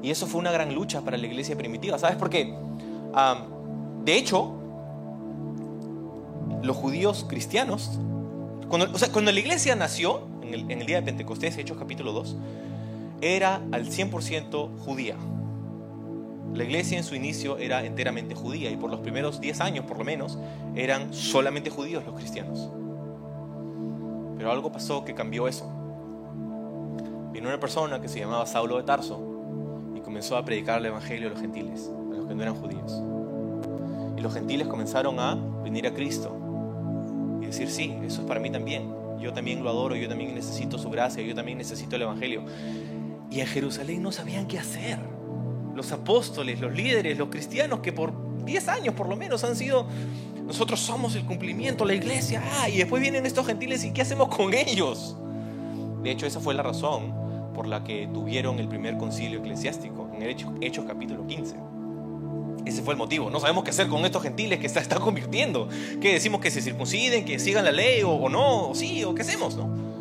Y 0.03 0.11
eso 0.11 0.27
fue 0.27 0.41
una 0.41 0.51
gran 0.51 0.75
lucha 0.75 0.99
para 0.99 1.15
la 1.15 1.25
iglesia 1.25 1.57
primitiva. 1.57 1.97
¿Sabes 1.97 2.17
por 2.17 2.29
qué? 2.29 2.53
De 4.03 4.17
hecho, 4.17 4.53
los 6.61 6.75
judíos 6.75 7.25
cristianos, 7.27 7.99
Cuando, 8.69 9.31
la 9.31 9.39
iglesia 9.39 9.75
nació, 9.75 10.21
en 10.41 10.53
el, 10.53 10.71
en 10.71 10.81
el 10.81 10.87
día 10.87 10.97
de 10.97 11.03
Pentecostés, 11.03 11.57
Hechos 11.57 11.77
capítulo 11.77 12.11
2, 12.11 12.37
era 13.21 13.61
al 13.71 13.85
100% 13.85 14.79
judía. 14.79 15.15
La 16.53 16.63
iglesia 16.63 16.97
en 16.97 17.03
su 17.03 17.15
inicio 17.15 17.57
era 17.57 17.83
enteramente 17.83 18.35
judía 18.35 18.69
y 18.69 18.77
por 18.77 18.91
los 18.91 18.99
primeros 18.99 19.41
10 19.41 19.61
años 19.61 19.85
por 19.85 19.97
lo 19.97 20.03
menos 20.03 20.37
eran 20.75 21.11
solamente 21.13 21.71
judíos 21.71 22.05
los 22.05 22.15
cristianos. 22.15 22.69
Pero 24.37 24.51
algo 24.51 24.71
pasó 24.71 25.03
que 25.03 25.15
cambió 25.15 25.47
eso. 25.47 25.65
Vino 27.31 27.47
una 27.47 27.59
persona 27.59 27.99
que 27.99 28.07
se 28.07 28.19
llamaba 28.19 28.45
Saulo 28.45 28.77
de 28.77 28.83
Tarso 28.83 29.19
y 29.95 30.01
comenzó 30.01 30.37
a 30.37 30.45
predicar 30.45 30.79
el 30.79 30.85
evangelio 30.87 31.27
a 31.27 31.31
los 31.31 31.41
gentiles, 31.41 31.89
no 32.35 32.41
eran 32.41 32.55
judíos. 32.55 33.01
Y 34.17 34.21
los 34.21 34.33
gentiles 34.33 34.67
comenzaron 34.67 35.19
a 35.19 35.35
venir 35.63 35.87
a 35.87 35.93
Cristo 35.93 36.37
y 37.41 37.45
decir, 37.45 37.69
sí, 37.69 37.95
eso 38.03 38.21
es 38.21 38.27
para 38.27 38.39
mí 38.39 38.49
también. 38.49 38.93
Yo 39.19 39.33
también 39.33 39.63
lo 39.63 39.69
adoro, 39.69 39.95
yo 39.95 40.09
también 40.09 40.35
necesito 40.35 40.77
su 40.77 40.89
gracia, 40.89 41.23
yo 41.23 41.33
también 41.33 41.57
necesito 41.57 41.95
el 41.95 42.03
evangelio. 42.03 42.43
Y 43.29 43.39
en 43.39 43.47
Jerusalén 43.47 44.01
no 44.01 44.11
sabían 44.11 44.47
qué 44.47 44.59
hacer 44.59 44.99
los 45.75 45.91
apóstoles, 45.91 46.59
los 46.59 46.73
líderes, 46.73 47.17
los 47.17 47.29
cristianos 47.29 47.79
que 47.79 47.91
por 47.91 48.13
10 48.45 48.67
años 48.67 48.93
por 48.93 49.07
lo 49.07 49.15
menos 49.15 49.43
han 49.43 49.55
sido, 49.55 49.87
nosotros 50.45 50.79
somos 50.79 51.15
el 51.15 51.25
cumplimiento, 51.25 51.85
la 51.85 51.93
iglesia, 51.93 52.43
ah, 52.59 52.69
y 52.69 52.77
después 52.77 53.01
vienen 53.01 53.25
estos 53.25 53.47
gentiles 53.47 53.83
y 53.83 53.91
¿qué 53.91 54.01
hacemos 54.01 54.27
con 54.27 54.53
ellos? 54.53 55.15
De 56.03 56.11
hecho, 56.11 56.25
esa 56.25 56.39
fue 56.39 56.53
la 56.53 56.63
razón 56.63 57.13
por 57.53 57.67
la 57.67 57.83
que 57.83 58.07
tuvieron 58.13 58.59
el 58.59 58.67
primer 58.67 58.97
concilio 58.97 59.39
eclesiástico 59.39 60.09
en 60.13 60.23
Hechos, 60.23 60.51
Hechos 60.61 60.85
capítulo 60.85 61.25
15. 61.25 61.72
Ese 62.65 62.81
fue 62.81 62.93
el 62.93 62.97
motivo. 62.97 63.29
No 63.29 63.39
sabemos 63.39 63.63
qué 63.63 63.71
hacer 63.71 63.87
con 63.87 64.05
estos 64.05 64.23
gentiles 64.23 64.59
que 64.59 64.69
se 64.69 64.79
están 64.79 64.99
convirtiendo. 65.01 65.67
¿Qué 66.01 66.13
decimos 66.13 66.41
que 66.41 66.51
se 66.51 66.61
circunciden, 66.61 67.25
que 67.25 67.39
sigan 67.39 67.65
la 67.65 67.71
ley 67.71 68.03
o, 68.03 68.11
o 68.11 68.29
no? 68.29 68.69
O 68.69 68.75
sí, 68.75 69.03
o 69.03 69.13
qué 69.13 69.21
hacemos, 69.21 69.55
¿no? 69.55 69.93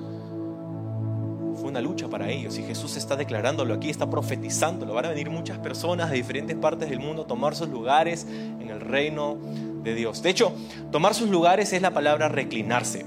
una 1.72 1.80
lucha 1.80 2.08
para 2.08 2.28
ellos 2.28 2.58
y 2.58 2.62
Jesús 2.62 2.96
está 2.96 3.16
declarándolo 3.16 3.74
aquí, 3.74 3.88
está 3.88 4.08
profetizándolo. 4.08 4.94
Van 4.94 5.06
a 5.06 5.08
venir 5.08 5.30
muchas 5.30 5.58
personas 5.58 6.10
de 6.10 6.16
diferentes 6.16 6.56
partes 6.56 6.90
del 6.90 7.00
mundo 7.00 7.22
a 7.22 7.26
tomar 7.26 7.54
sus 7.54 7.68
lugares 7.68 8.26
en 8.28 8.68
el 8.68 8.80
reino 8.80 9.38
de 9.82 9.94
Dios. 9.94 10.22
De 10.22 10.30
hecho, 10.30 10.52
tomar 10.90 11.14
sus 11.14 11.30
lugares 11.30 11.72
es 11.72 11.80
la 11.80 11.92
palabra 11.92 12.28
reclinarse 12.28 13.06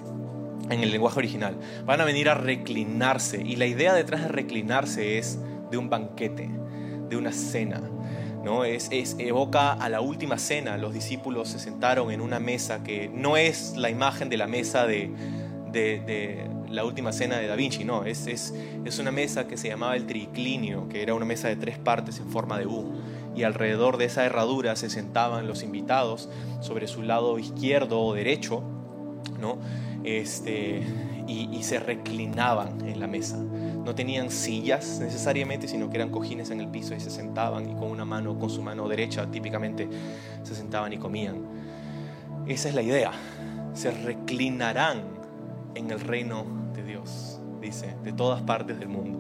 en 0.70 0.82
el 0.82 0.92
lenguaje 0.92 1.20
original. 1.20 1.56
Van 1.86 2.02
a 2.02 2.06
venir 2.06 2.28
a 2.28 2.34
reclinarse 2.34 3.42
y 3.46 3.56
la 3.56 3.68
idea 3.68 3.94
detrás 3.94 4.24
de 4.24 4.30
reclinarse 4.30 5.20
es 5.20 5.38
de 5.70 5.78
un 5.78 5.90
banquete, 5.90 6.50
de 7.10 7.18
una 7.18 7.32
cena. 7.32 7.82
¿No? 8.46 8.64
Es, 8.64 8.90
evoca 9.18 9.74
a 9.74 9.90
la 9.90 10.02
última 10.02 10.38
cena. 10.38 10.78
Los 10.78 10.94
discípulos 10.94 11.50
se 11.50 11.60
sentaron 11.60 12.12
en 12.12 12.22
una 12.22 12.40
mesa 12.40 12.84
que 12.84 13.10
no 13.10 13.38
es 13.38 13.76
la 13.76 13.90
imagen 13.90 14.30
de 14.30 14.38
la 14.38 14.46
mesa 14.46 14.86
de, 14.86 15.12
la 16.70 16.86
última 16.86 17.12
cena 17.12 17.38
de 17.38 17.48
Da 17.48 17.56
Vinci, 17.56 17.84
no, 17.84 18.06
es, 18.06 18.54
una 19.00 19.12
mesa 19.12 19.48
que 19.48 19.58
se 19.58 19.68
llamaba 19.68 19.96
el 19.96 20.06
triclinio, 20.06 20.88
que 20.88 21.02
era 21.02 21.16
una 21.16 21.26
mesa 21.26 21.48
de 21.48 21.56
tres 21.56 21.80
partes 21.80 22.20
en 22.20 22.30
forma 22.30 22.60
de 22.60 22.68
U. 22.68 22.94
Y 23.36 23.44
alrededor 23.44 23.98
de 23.98 24.06
esa 24.06 24.24
herradura 24.24 24.76
se 24.76 24.90
sentaban 24.90 25.48
los 25.48 25.64
invitados 25.64 26.30
sobre 26.62 26.88
su 26.88 27.02
lado 27.02 27.40
izquierdo 27.40 28.00
o 28.00 28.14
derecho, 28.14 28.64
¿no? 29.40 29.58
Este, 30.04 30.84
y 31.28 31.64
se 31.64 31.80
reclinaban 31.80 32.88
en 32.88 33.00
la 33.00 33.08
mesa. 33.08 33.40
No 33.86 33.94
tenían 33.94 34.32
sillas 34.32 35.00
necesariamente, 35.00 35.68
sino 35.68 35.90
que 35.90 35.98
eran 35.98 36.10
cojines 36.10 36.50
en 36.50 36.60
el 36.60 36.68
piso 36.68 36.96
y 36.96 37.00
se 37.00 37.12
sentaban 37.12 37.70
y 37.70 37.76
con 37.76 37.92
una 37.92 38.04
mano, 38.04 38.38
con 38.40 38.50
su 38.50 38.64
mano 38.64 38.88
derecha 38.88 39.30
típicamente, 39.30 39.88
se 40.42 40.56
sentaban 40.56 40.92
y 40.92 40.98
comían. 40.98 41.44
Esa 42.48 42.70
es 42.70 42.76
la 42.76 42.82
idea. 42.82 43.12
Se 43.74 43.92
reclinarán 43.92 45.04
en 45.76 45.92
el 45.92 46.00
reino 46.00 46.46
de 46.74 46.84
Dios, 46.84 47.40
dice, 47.62 47.96
de 48.04 48.12
todas 48.12 48.42
partes 48.42 48.80
del 48.80 48.90
mundo. 48.90 49.20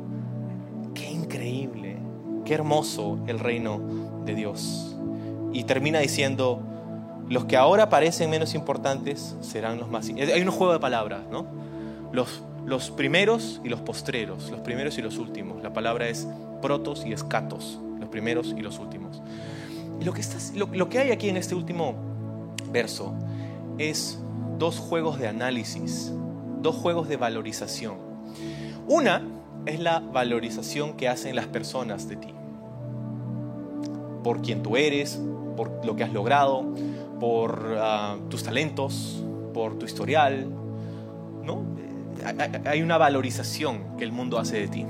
Qué 0.95 1.11
increíble, 1.11 1.97
qué 2.43 2.55
hermoso 2.55 3.19
el 3.27 3.37
reino 3.39 3.79
de 4.25 4.33
Dios. 4.33 4.97
Y 5.53 5.65
termina 5.65 5.99
diciendo, 5.99 6.61
los 7.29 7.45
que 7.45 7.57
ahora 7.57 7.89
parecen 7.89 8.29
menos 8.29 8.55
importantes 8.55 9.35
serán 9.41 9.77
los 9.77 9.89
más... 9.89 10.09
Hay 10.09 10.41
un 10.41 10.51
juego 10.51 10.73
de 10.73 10.79
palabras, 10.79 11.21
¿no? 11.29 11.45
Los, 12.11 12.43
los 12.65 12.91
primeros 12.91 13.61
y 13.63 13.69
los 13.69 13.81
postreros, 13.81 14.49
los 14.49 14.61
primeros 14.61 14.97
y 14.97 15.01
los 15.01 15.17
últimos. 15.17 15.61
La 15.63 15.73
palabra 15.73 16.07
es 16.07 16.27
protos 16.61 17.05
y 17.05 17.13
escatos, 17.13 17.79
los 17.99 18.09
primeros 18.09 18.53
y 18.57 18.61
los 18.61 18.79
últimos. 18.79 19.21
Lo 20.03 20.13
que, 20.13 20.21
está, 20.21 20.37
lo, 20.55 20.89
que 20.89 20.99
hay 20.99 21.11
aquí 21.11 21.29
en 21.29 21.37
este 21.37 21.55
último 21.55 21.95
verso 22.71 23.13
es 23.77 24.19
dos 24.57 24.77
juegos 24.77 25.19
de 25.19 25.27
análisis 25.27 26.11
dos 26.65 26.75
juegos 26.75 27.07
de 27.07 27.15
valorización. 27.15 27.93
Una 28.87 29.21
es 29.67 29.79
la 29.79 29.99
valorización 29.99 30.93
que 30.93 31.07
hacen 31.07 31.35
las 31.35 31.45
personas 31.45 32.09
de 32.09 32.15
ti. 32.15 32.33
Por 34.23 34.41
quien 34.41 34.63
tú 34.63 34.75
eres, 34.75 35.21
por 35.55 35.85
lo 35.85 35.95
que 35.95 36.03
has 36.03 36.11
logrado, 36.11 36.65
por 37.19 37.77
uh, 37.77 38.27
tus 38.29 38.43
talentos, 38.43 39.23
por 39.53 39.77
tu 39.77 39.85
historial. 39.85 40.47
¿no? 41.43 41.63
Hay 42.65 42.81
una 42.81 42.97
valorización 42.97 43.97
que 43.97 44.03
el 44.03 44.11
mundo 44.11 44.39
hace 44.39 44.57
de 44.57 44.67
ti. 44.67 44.85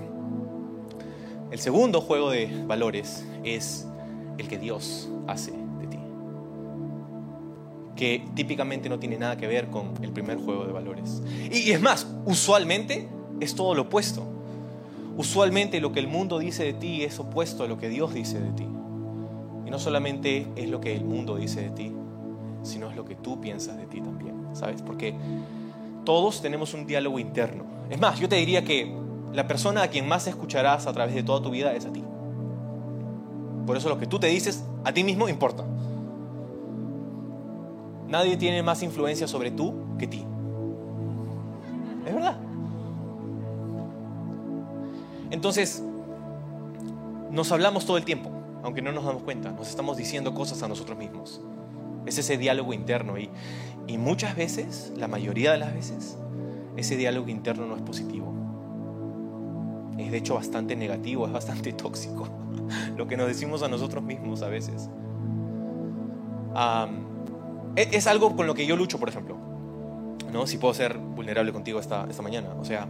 El 1.51 1.59
segundo 1.59 2.01
juego 2.01 2.31
de 2.31 2.63
valores 2.65 3.25
es 3.43 3.87
el 4.37 4.47
que 4.47 4.57
Dios 4.57 5.09
hace 5.27 5.65
que 7.95 8.25
típicamente 8.35 8.89
no 8.89 8.99
tiene 8.99 9.17
nada 9.17 9.37
que 9.37 9.47
ver 9.47 9.69
con 9.69 9.93
el 10.01 10.11
primer 10.11 10.37
juego 10.37 10.65
de 10.65 10.73
valores. 10.73 11.23
Y, 11.51 11.71
es 11.71 11.81
más, 11.81 12.07
usualmente 12.25 13.07
es 13.39 13.55
todo 13.55 13.73
lo 13.73 13.83
opuesto. 13.83 14.23
Usualmente 15.17 15.79
lo 15.79 15.93
que 15.93 16.01
el 16.01 16.07
mundo 16.07 16.39
dice 16.39 16.65
de 16.65 16.73
ti 16.73 17.03
es 17.03 17.19
opuesto 17.19 17.63
a 17.63 17.67
lo 17.67 17.77
que 17.77 17.87
Dios 17.87 18.13
dice 18.13 18.39
de 18.39 18.51
ti. 18.51 18.67
Y 19.65 19.71
no 19.71 19.79
solamente 19.79 20.47
es 20.55 20.69
lo 20.69 20.81
que 20.81 20.93
el 20.95 21.05
mundo 21.05 21.37
dice 21.37 21.61
de 21.61 21.69
ti, 21.69 21.93
sino 22.63 22.89
es 22.89 22.95
lo 22.95 23.05
que 23.05 23.15
tú 23.15 23.39
piensas 23.39 23.77
de 23.77 23.85
ti 23.85 24.01
también, 24.01 24.35
¿sabes? 24.53 24.81
Porque 24.81 25.15
todos 26.05 26.41
tenemos 26.41 26.73
un 26.73 26.87
diálogo 26.87 27.19
interno. 27.19 27.65
Es 27.89 27.99
más, 27.99 28.19
yo 28.19 28.29
te 28.29 28.37
diría 28.37 28.63
que 28.63 28.95
la 29.33 29.47
persona 29.47 29.83
a 29.83 29.87
quien 29.89 30.07
más 30.07 30.27
escucharás 30.27 30.87
a 30.87 30.93
través 30.93 31.13
de 31.13 31.23
toda 31.23 31.41
tu 31.41 31.49
vida 31.49 31.73
es 31.73 31.85
a 31.85 31.91
ti. 31.91 32.03
Por 33.65 33.75
eso 33.75 33.89
lo 33.89 33.97
que 33.97 34.05
tú 34.05 34.19
te 34.19 34.27
dices 34.27 34.63
a 34.83 34.93
ti 34.93 35.03
mismo 35.03 35.27
importa. 35.27 35.65
Nadie 38.07 38.37
tiene 38.37 38.61
más 38.63 38.83
influencia 38.83 39.27
sobre 39.27 39.51
tú 39.51 39.73
que 39.97 40.07
ti. 40.07 40.23
Es 42.05 42.13
verdad. 42.13 42.37
Entonces, 45.31 45.83
nos 47.31 47.51
hablamos 47.51 47.85
todo 47.85 47.97
el 47.97 48.05
tiempo, 48.05 48.29
aunque 48.63 48.81
no 48.81 48.91
nos 48.91 49.03
damos 49.03 49.23
cuenta. 49.23 49.51
Nos 49.51 49.69
estamos 49.69 49.97
diciendo 49.97 50.33
cosas 50.33 50.61
a 50.61 50.67
nosotros 50.67 50.97
mismos. 50.97 51.41
Es 52.05 52.19
ese 52.19 52.37
diálogo 52.37 52.73
interno. 52.73 53.17
Y, 53.17 53.29
y 53.87 53.97
muchas 53.97 54.35
veces, 54.35 54.93
la 54.97 55.07
mayoría 55.07 55.51
de 55.51 55.57
las 55.57 55.73
veces, 55.73 56.17
ese 56.75 56.97
diálogo 56.97 57.29
interno 57.29 57.65
no 57.65 57.75
es 57.75 57.81
positivo. 57.81 58.33
Es 59.97 60.11
de 60.11 60.17
hecho 60.17 60.35
bastante 60.35 60.75
negativo, 60.75 61.25
es 61.25 61.33
bastante 61.33 61.73
tóxico. 61.73 62.27
Lo 62.97 63.07
que 63.07 63.17
nos 63.17 63.27
decimos 63.27 63.63
a 63.63 63.67
nosotros 63.67 64.03
mismos 64.03 64.41
a 64.41 64.49
veces. 64.49 64.89
Es 67.75 68.07
algo 68.07 68.35
con 68.35 68.47
lo 68.47 68.55
que 68.55 68.65
yo 68.65 68.75
lucho, 68.75 68.99
por 68.99 69.09
ejemplo. 69.09 69.37
¿no? 70.31 70.47
Si 70.47 70.57
puedo 70.57 70.73
ser 70.73 70.97
vulnerable 70.97 71.53
contigo 71.53 71.79
esta, 71.79 72.05
esta 72.09 72.21
mañana. 72.21 72.49
O 72.59 72.65
sea, 72.65 72.87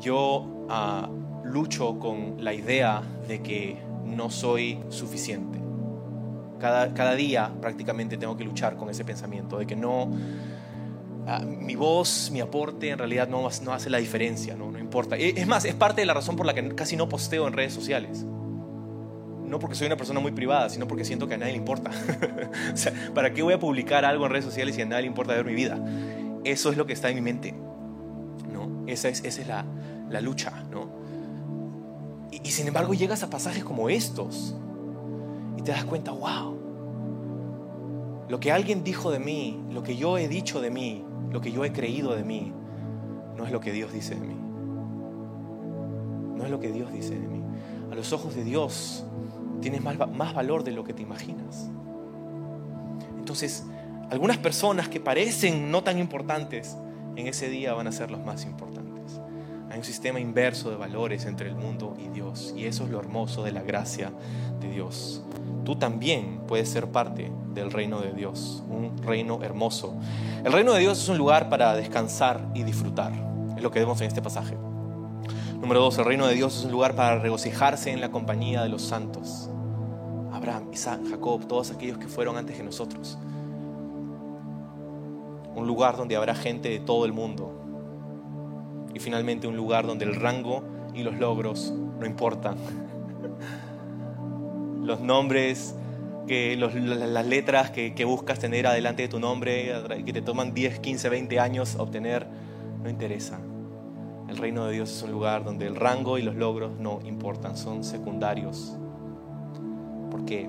yo 0.00 0.66
ah, 0.68 1.08
lucho 1.44 1.98
con 1.98 2.36
la 2.42 2.54
idea 2.54 3.02
de 3.26 3.42
que 3.42 3.78
no 4.04 4.30
soy 4.30 4.80
suficiente. 4.88 5.63
Cada, 6.64 6.94
cada, 6.94 7.14
día 7.14 7.52
prácticamente 7.60 8.16
tengo 8.16 8.38
que 8.38 8.44
luchar 8.44 8.76
con 8.76 8.88
ese 8.88 9.04
pensamiento 9.04 9.58
de 9.58 9.66
que 9.66 9.76
no, 9.76 10.10
ah, 11.26 11.40
mi 11.44 11.74
voz, 11.74 12.30
mi 12.32 12.40
aporte 12.40 12.88
en 12.88 12.96
realidad 12.96 13.28
no, 13.28 13.46
no 13.62 13.72
hace 13.74 13.90
la 13.90 13.98
diferencia, 13.98 14.56
¿no? 14.56 14.70
no 14.70 14.78
importa. 14.78 15.14
Es 15.16 15.46
más, 15.46 15.66
es 15.66 15.74
parte 15.74 16.00
de 16.00 16.06
la 16.06 16.14
razón 16.14 16.36
por 16.36 16.46
la 16.46 16.54
que 16.54 16.66
casi 16.74 16.96
no 16.96 17.06
posteo 17.06 17.46
en 17.46 17.52
redes 17.52 17.74
sociales 17.74 18.24
no 19.44 19.58
porque 19.58 19.76
soy 19.76 19.88
una 19.88 19.98
persona 19.98 20.20
muy 20.20 20.32
privada, 20.32 20.70
sino 20.70 20.88
porque 20.88 21.04
siento 21.04 21.28
que 21.28 21.34
a 21.34 21.36
nadie 21.36 21.52
le 21.52 21.58
importa. 21.58 21.90
o 22.72 22.76
sea, 22.76 22.92
¿para 23.14 23.34
qué 23.34 23.42
voy 23.42 23.52
a 23.52 23.58
publicar 23.58 24.06
algo 24.06 24.24
en 24.24 24.32
redes 24.32 24.46
sociales 24.46 24.74
si 24.74 24.80
a 24.80 24.86
nadie 24.86 25.02
le 25.02 25.08
importa 25.08 25.34
ver 25.34 25.44
mi 25.44 25.54
vida? 25.54 25.78
Eso 26.44 26.70
es 26.70 26.78
lo 26.78 26.86
que 26.86 26.94
está 26.94 27.10
en 27.10 27.16
mi 27.16 27.20
mente. 27.20 27.54
¿no? 28.50 28.84
Esa 28.86 29.10
es, 29.10 29.22
esa 29.22 29.42
es 29.42 29.46
la, 29.46 29.66
la 30.08 30.20
lucha. 30.22 30.64
¿no? 30.70 30.88
Y, 32.32 32.48
y 32.48 32.50
sin 32.52 32.66
embargo 32.66 32.94
llegas 32.94 33.22
a 33.22 33.28
pasajes 33.28 33.62
como 33.62 33.90
estos 33.90 34.56
y 35.56 35.62
te 35.62 35.72
das 35.72 35.84
cuenta, 35.84 36.10
wow, 36.10 36.53
lo 38.28 38.40
que 38.40 38.52
alguien 38.52 38.84
dijo 38.84 39.10
de 39.10 39.18
mí, 39.18 39.60
lo 39.70 39.82
que 39.82 39.96
yo 39.96 40.16
he 40.16 40.28
dicho 40.28 40.60
de 40.60 40.70
mí, 40.70 41.04
lo 41.30 41.40
que 41.40 41.52
yo 41.52 41.64
he 41.64 41.72
creído 41.72 42.14
de 42.14 42.24
mí, 42.24 42.52
no 43.36 43.44
es 43.44 43.52
lo 43.52 43.60
que 43.60 43.72
Dios 43.72 43.92
dice 43.92 44.14
de 44.14 44.20
mí. 44.20 44.36
No 46.36 46.44
es 46.44 46.50
lo 46.50 46.60
que 46.60 46.72
Dios 46.72 46.92
dice 46.92 47.18
de 47.18 47.26
mí. 47.26 47.42
A 47.90 47.94
los 47.94 48.12
ojos 48.12 48.34
de 48.34 48.44
Dios, 48.44 49.04
tienes 49.60 49.82
más, 49.82 50.34
valor 50.34 50.64
de 50.64 50.72
lo 50.72 50.84
que 50.84 50.94
te 50.94 51.02
imaginas. 51.02 51.68
Entonces, 53.18 53.66
algunas 54.10 54.38
personas 54.38 54.88
que 54.88 55.00
parecen 55.00 55.70
no 55.70 55.82
tan 55.82 55.98
importantes 55.98 56.76
en 57.16 57.26
ese 57.26 57.48
día 57.48 57.74
van 57.74 57.86
a 57.86 57.92
ser 57.92 58.10
los 58.10 58.24
más 58.24 58.44
importantes. 58.44 59.20
Hay 59.70 59.78
un 59.78 59.84
sistema 59.84 60.20
inverso 60.20 60.70
de 60.70 60.76
valores 60.76 61.24
entre 61.26 61.48
el 61.48 61.56
mundo 61.56 61.96
y 61.98 62.08
Dios. 62.08 62.54
Y 62.56 62.66
eso 62.66 62.84
es 62.84 62.90
lo 62.90 63.00
hermoso 63.00 63.42
de 63.42 63.52
la 63.52 63.62
gracia 63.62 64.12
de 64.60 64.70
Dios. 64.70 65.22
Tú 65.64 65.76
también 65.76 66.42
puedes 66.46 66.68
ser 66.68 66.90
parte 66.90 67.30
del 67.54 67.70
reino 67.70 68.00
de 68.00 68.12
Dios, 68.12 68.62
un 68.68 68.98
reino 69.02 69.42
hermoso. 69.42 69.94
El 70.44 70.52
reino 70.52 70.72
de 70.72 70.80
Dios 70.80 70.98
es 70.98 71.08
un 71.08 71.18
lugar 71.18 71.48
para 71.48 71.74
descansar 71.74 72.48
y 72.54 72.62
disfrutar. 72.62 73.12
Es 73.56 73.62
lo 73.62 73.70
que 73.70 73.78
vemos 73.78 74.00
en 74.00 74.08
este 74.08 74.20
pasaje. 74.20 74.56
Número 75.60 75.80
dos, 75.80 75.96
el 75.98 76.04
reino 76.04 76.26
de 76.26 76.34
Dios 76.34 76.58
es 76.58 76.64
un 76.64 76.72
lugar 76.72 76.94
para 76.94 77.18
regocijarse 77.18 77.90
en 77.90 78.00
la 78.00 78.10
compañía 78.10 78.62
de 78.62 78.68
los 78.68 78.82
santos. 78.82 79.48
Abraham, 80.32 80.68
Isaac, 80.72 81.00
Jacob, 81.08 81.46
todos 81.46 81.70
aquellos 81.70 81.98
que 81.98 82.08
fueron 82.08 82.36
antes 82.36 82.56
que 82.56 82.62
nosotros. 82.62 83.16
Un 85.54 85.66
lugar 85.66 85.96
donde 85.96 86.16
habrá 86.16 86.34
gente 86.34 86.68
de 86.68 86.80
todo 86.80 87.06
el 87.06 87.12
mundo, 87.12 87.64
y 88.94 89.00
finalmente 89.00 89.46
un 89.46 89.56
lugar 89.56 89.86
donde 89.86 90.04
el 90.04 90.14
rango 90.14 90.62
y 90.94 91.02
los 91.02 91.16
logros 91.16 91.74
no 91.98 92.06
importan. 92.06 92.56
Los 94.82 95.00
nombres, 95.00 95.74
que 96.26 96.56
las 96.56 97.26
letras 97.26 97.70
que, 97.70 98.04
buscas 98.04 98.38
tener 98.38 98.66
adelante 98.66 99.02
de 99.02 99.08
tu 99.08 99.20
nombre, 99.20 99.72
que 100.04 100.12
te 100.12 100.22
toman 100.22 100.54
10, 100.54 100.80
15, 100.80 101.08
20 101.08 101.40
años 101.40 101.76
obtener, 101.78 102.26
no 102.82 102.88
interesa. 102.88 103.38
El 104.28 104.36
reino 104.36 104.66
de 104.66 104.72
Dios 104.72 104.90
es 104.90 105.02
un 105.02 105.12
lugar 105.12 105.44
donde 105.44 105.66
el 105.66 105.76
rango 105.76 106.18
y 106.18 106.22
los 106.22 106.34
logros 106.34 106.72
no 106.78 107.00
importan, 107.04 107.56
son 107.56 107.84
secundarios. 107.84 108.76
¿Por 110.10 110.24
qué? 110.24 110.48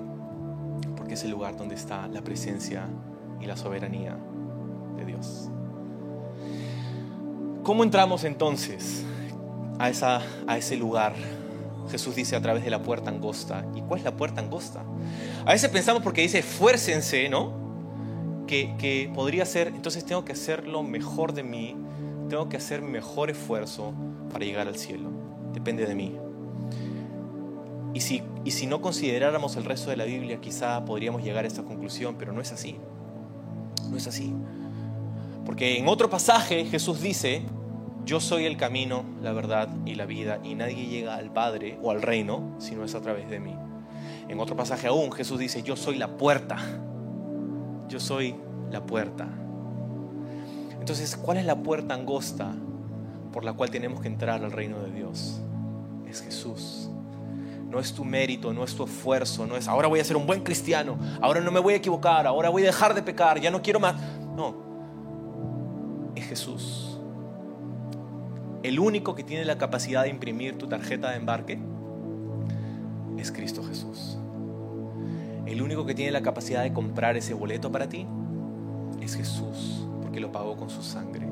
Porque 0.96 1.14
es 1.14 1.24
el 1.24 1.30
lugar 1.30 1.56
donde 1.56 1.74
está 1.74 2.08
la 2.08 2.22
presencia 2.22 2.86
y 3.40 3.46
la 3.46 3.56
soberanía 3.56 4.16
de 4.96 5.04
Dios. 5.04 5.50
¿Cómo 7.62 7.84
entramos 7.84 8.24
entonces 8.24 9.04
a, 9.78 9.90
esa, 9.90 10.22
a 10.46 10.56
ese 10.56 10.76
lugar? 10.76 11.14
Jesús 11.90 12.14
dice 12.14 12.36
a 12.36 12.42
través 12.42 12.64
de 12.64 12.70
la 12.70 12.82
puerta 12.82 13.10
angosta. 13.10 13.64
¿Y 13.74 13.82
cuál 13.82 13.98
es 13.98 14.04
la 14.04 14.16
puerta 14.16 14.40
angosta? 14.40 14.84
A 15.44 15.52
veces 15.52 15.70
pensamos 15.70 16.02
porque 16.02 16.22
dice 16.22 16.42
fuércense, 16.42 17.28
¿no? 17.28 17.66
Que, 18.46 18.74
que 18.78 19.10
podría 19.14 19.44
ser, 19.44 19.68
entonces 19.68 20.04
tengo 20.04 20.24
que 20.24 20.32
hacer 20.32 20.68
lo 20.68 20.82
mejor 20.82 21.32
de 21.32 21.42
mí, 21.42 21.76
tengo 22.28 22.48
que 22.48 22.56
hacer 22.56 22.82
mejor 22.82 23.30
esfuerzo 23.30 23.92
para 24.32 24.44
llegar 24.44 24.68
al 24.68 24.76
cielo. 24.76 25.10
Depende 25.52 25.86
de 25.86 25.94
mí. 25.94 26.16
Y 27.94 28.00
si, 28.00 28.22
y 28.44 28.50
si 28.50 28.66
no 28.66 28.82
consideráramos 28.82 29.56
el 29.56 29.64
resto 29.64 29.90
de 29.90 29.96
la 29.96 30.04
Biblia, 30.04 30.38
quizá 30.40 30.84
podríamos 30.84 31.22
llegar 31.22 31.44
a 31.44 31.48
esta 31.48 31.62
conclusión, 31.62 32.16
pero 32.18 32.32
no 32.32 32.42
es 32.42 32.52
así. 32.52 32.76
No 33.90 33.96
es 33.96 34.06
así. 34.06 34.34
Porque 35.46 35.78
en 35.78 35.88
otro 35.88 36.10
pasaje 36.10 36.66
Jesús 36.66 37.00
dice, 37.00 37.42
yo 38.06 38.20
soy 38.20 38.46
el 38.46 38.56
camino, 38.56 39.04
la 39.20 39.32
verdad 39.32 39.68
y 39.84 39.96
la 39.96 40.06
vida, 40.06 40.38
y 40.44 40.54
nadie 40.54 40.86
llega 40.86 41.16
al 41.16 41.32
Padre 41.32 41.76
o 41.82 41.90
al 41.90 42.02
reino 42.02 42.54
si 42.58 42.76
no 42.76 42.84
es 42.84 42.94
a 42.94 43.00
través 43.00 43.28
de 43.28 43.40
mí. 43.40 43.54
En 44.28 44.38
otro 44.38 44.56
pasaje 44.56 44.86
aún 44.86 45.10
Jesús 45.10 45.40
dice, 45.40 45.64
yo 45.64 45.74
soy 45.74 45.96
la 45.96 46.16
puerta, 46.16 46.56
yo 47.88 47.98
soy 47.98 48.36
la 48.70 48.86
puerta. 48.86 49.26
Entonces, 50.78 51.16
¿cuál 51.16 51.38
es 51.38 51.44
la 51.44 51.56
puerta 51.56 51.94
angosta 51.94 52.54
por 53.32 53.44
la 53.44 53.54
cual 53.54 53.70
tenemos 53.70 54.00
que 54.00 54.06
entrar 54.06 54.44
al 54.44 54.52
reino 54.52 54.78
de 54.78 54.92
Dios? 54.92 55.40
Es 56.08 56.22
Jesús. 56.22 56.88
No 57.68 57.80
es 57.80 57.92
tu 57.92 58.04
mérito, 58.04 58.52
no 58.52 58.62
es 58.62 58.76
tu 58.76 58.84
esfuerzo, 58.84 59.46
no 59.46 59.56
es 59.56 59.66
ahora 59.66 59.88
voy 59.88 59.98
a 59.98 60.04
ser 60.04 60.16
un 60.16 60.28
buen 60.28 60.44
cristiano, 60.44 60.96
ahora 61.20 61.40
no 61.40 61.50
me 61.50 61.58
voy 61.58 61.74
a 61.74 61.78
equivocar, 61.78 62.24
ahora 62.28 62.50
voy 62.50 62.62
a 62.62 62.66
dejar 62.66 62.94
de 62.94 63.02
pecar, 63.02 63.40
ya 63.40 63.50
no 63.50 63.60
quiero 63.60 63.80
más. 63.80 63.96
No, 64.36 64.54
es 66.14 66.24
Jesús. 66.24 66.85
El 68.66 68.80
único 68.80 69.14
que 69.14 69.22
tiene 69.22 69.44
la 69.44 69.58
capacidad 69.58 70.02
de 70.02 70.08
imprimir 70.08 70.58
tu 70.58 70.66
tarjeta 70.66 71.10
de 71.10 71.18
embarque 71.18 71.56
es 73.16 73.30
Cristo 73.30 73.62
Jesús. 73.62 74.18
El 75.46 75.62
único 75.62 75.86
que 75.86 75.94
tiene 75.94 76.10
la 76.10 76.20
capacidad 76.20 76.64
de 76.64 76.72
comprar 76.72 77.16
ese 77.16 77.32
boleto 77.32 77.70
para 77.70 77.88
ti 77.88 78.08
es 79.00 79.14
Jesús, 79.14 79.86
porque 80.02 80.18
lo 80.18 80.32
pagó 80.32 80.56
con 80.56 80.68
su 80.68 80.82
sangre. 80.82 81.28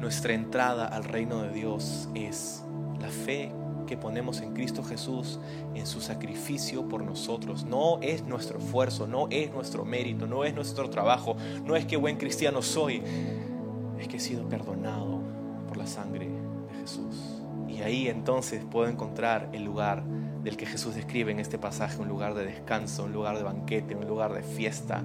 Nuestra 0.00 0.32
entrada 0.32 0.88
al 0.88 1.04
reino 1.04 1.42
de 1.42 1.52
Dios 1.52 2.08
es 2.12 2.64
la 3.00 3.10
fe 3.10 3.52
que 3.86 3.96
ponemos 3.96 4.40
en 4.40 4.52
Cristo 4.52 4.82
Jesús, 4.82 5.38
en 5.76 5.86
su 5.86 6.00
sacrificio 6.00 6.88
por 6.88 7.04
nosotros. 7.04 7.64
No 7.66 8.00
es 8.00 8.24
nuestro 8.24 8.58
esfuerzo, 8.58 9.06
no 9.06 9.28
es 9.30 9.52
nuestro 9.52 9.84
mérito, 9.84 10.26
no 10.26 10.42
es 10.42 10.52
nuestro 10.52 10.90
trabajo, 10.90 11.36
no 11.64 11.76
es 11.76 11.86
que 11.86 11.96
buen 11.96 12.16
cristiano 12.16 12.62
soy 12.62 13.00
es 14.00 14.08
que 14.08 14.16
he 14.16 14.20
sido 14.20 14.48
perdonado 14.48 15.20
por 15.68 15.76
la 15.76 15.86
sangre. 15.86 16.31
Ahí 17.84 18.08
entonces 18.08 18.64
puedo 18.64 18.88
encontrar 18.88 19.48
el 19.52 19.64
lugar 19.64 20.04
del 20.42 20.56
que 20.56 20.66
Jesús 20.66 20.94
describe 20.94 21.32
en 21.32 21.38
este 21.38 21.58
pasaje, 21.58 22.00
un 22.00 22.08
lugar 22.08 22.34
de 22.34 22.44
descanso, 22.44 23.04
un 23.04 23.12
lugar 23.12 23.36
de 23.36 23.44
banquete, 23.44 23.94
un 23.94 24.06
lugar 24.06 24.32
de 24.32 24.42
fiesta, 24.42 25.02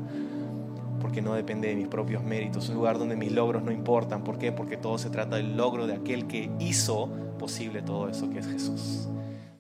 porque 1.00 1.22
no 1.22 1.34
depende 1.34 1.68
de 1.68 1.76
mis 1.76 1.88
propios 1.88 2.24
méritos, 2.24 2.70
un 2.70 2.76
lugar 2.76 2.98
donde 2.98 3.16
mis 3.16 3.32
logros 3.32 3.64
no 3.64 3.72
importan. 3.72 4.24
¿Por 4.24 4.38
qué? 4.38 4.52
Porque 4.52 4.78
todo 4.78 4.98
se 4.98 5.10
trata 5.10 5.36
del 5.36 5.56
logro 5.56 5.86
de 5.88 5.94
aquel 5.94 6.28
que 6.28 6.50
hizo 6.60 7.10
posible 7.38 7.82
todo 7.82 8.10
eso, 8.10 8.30
que 8.30 8.40
es 8.40 8.48
Jesús. 8.48 9.08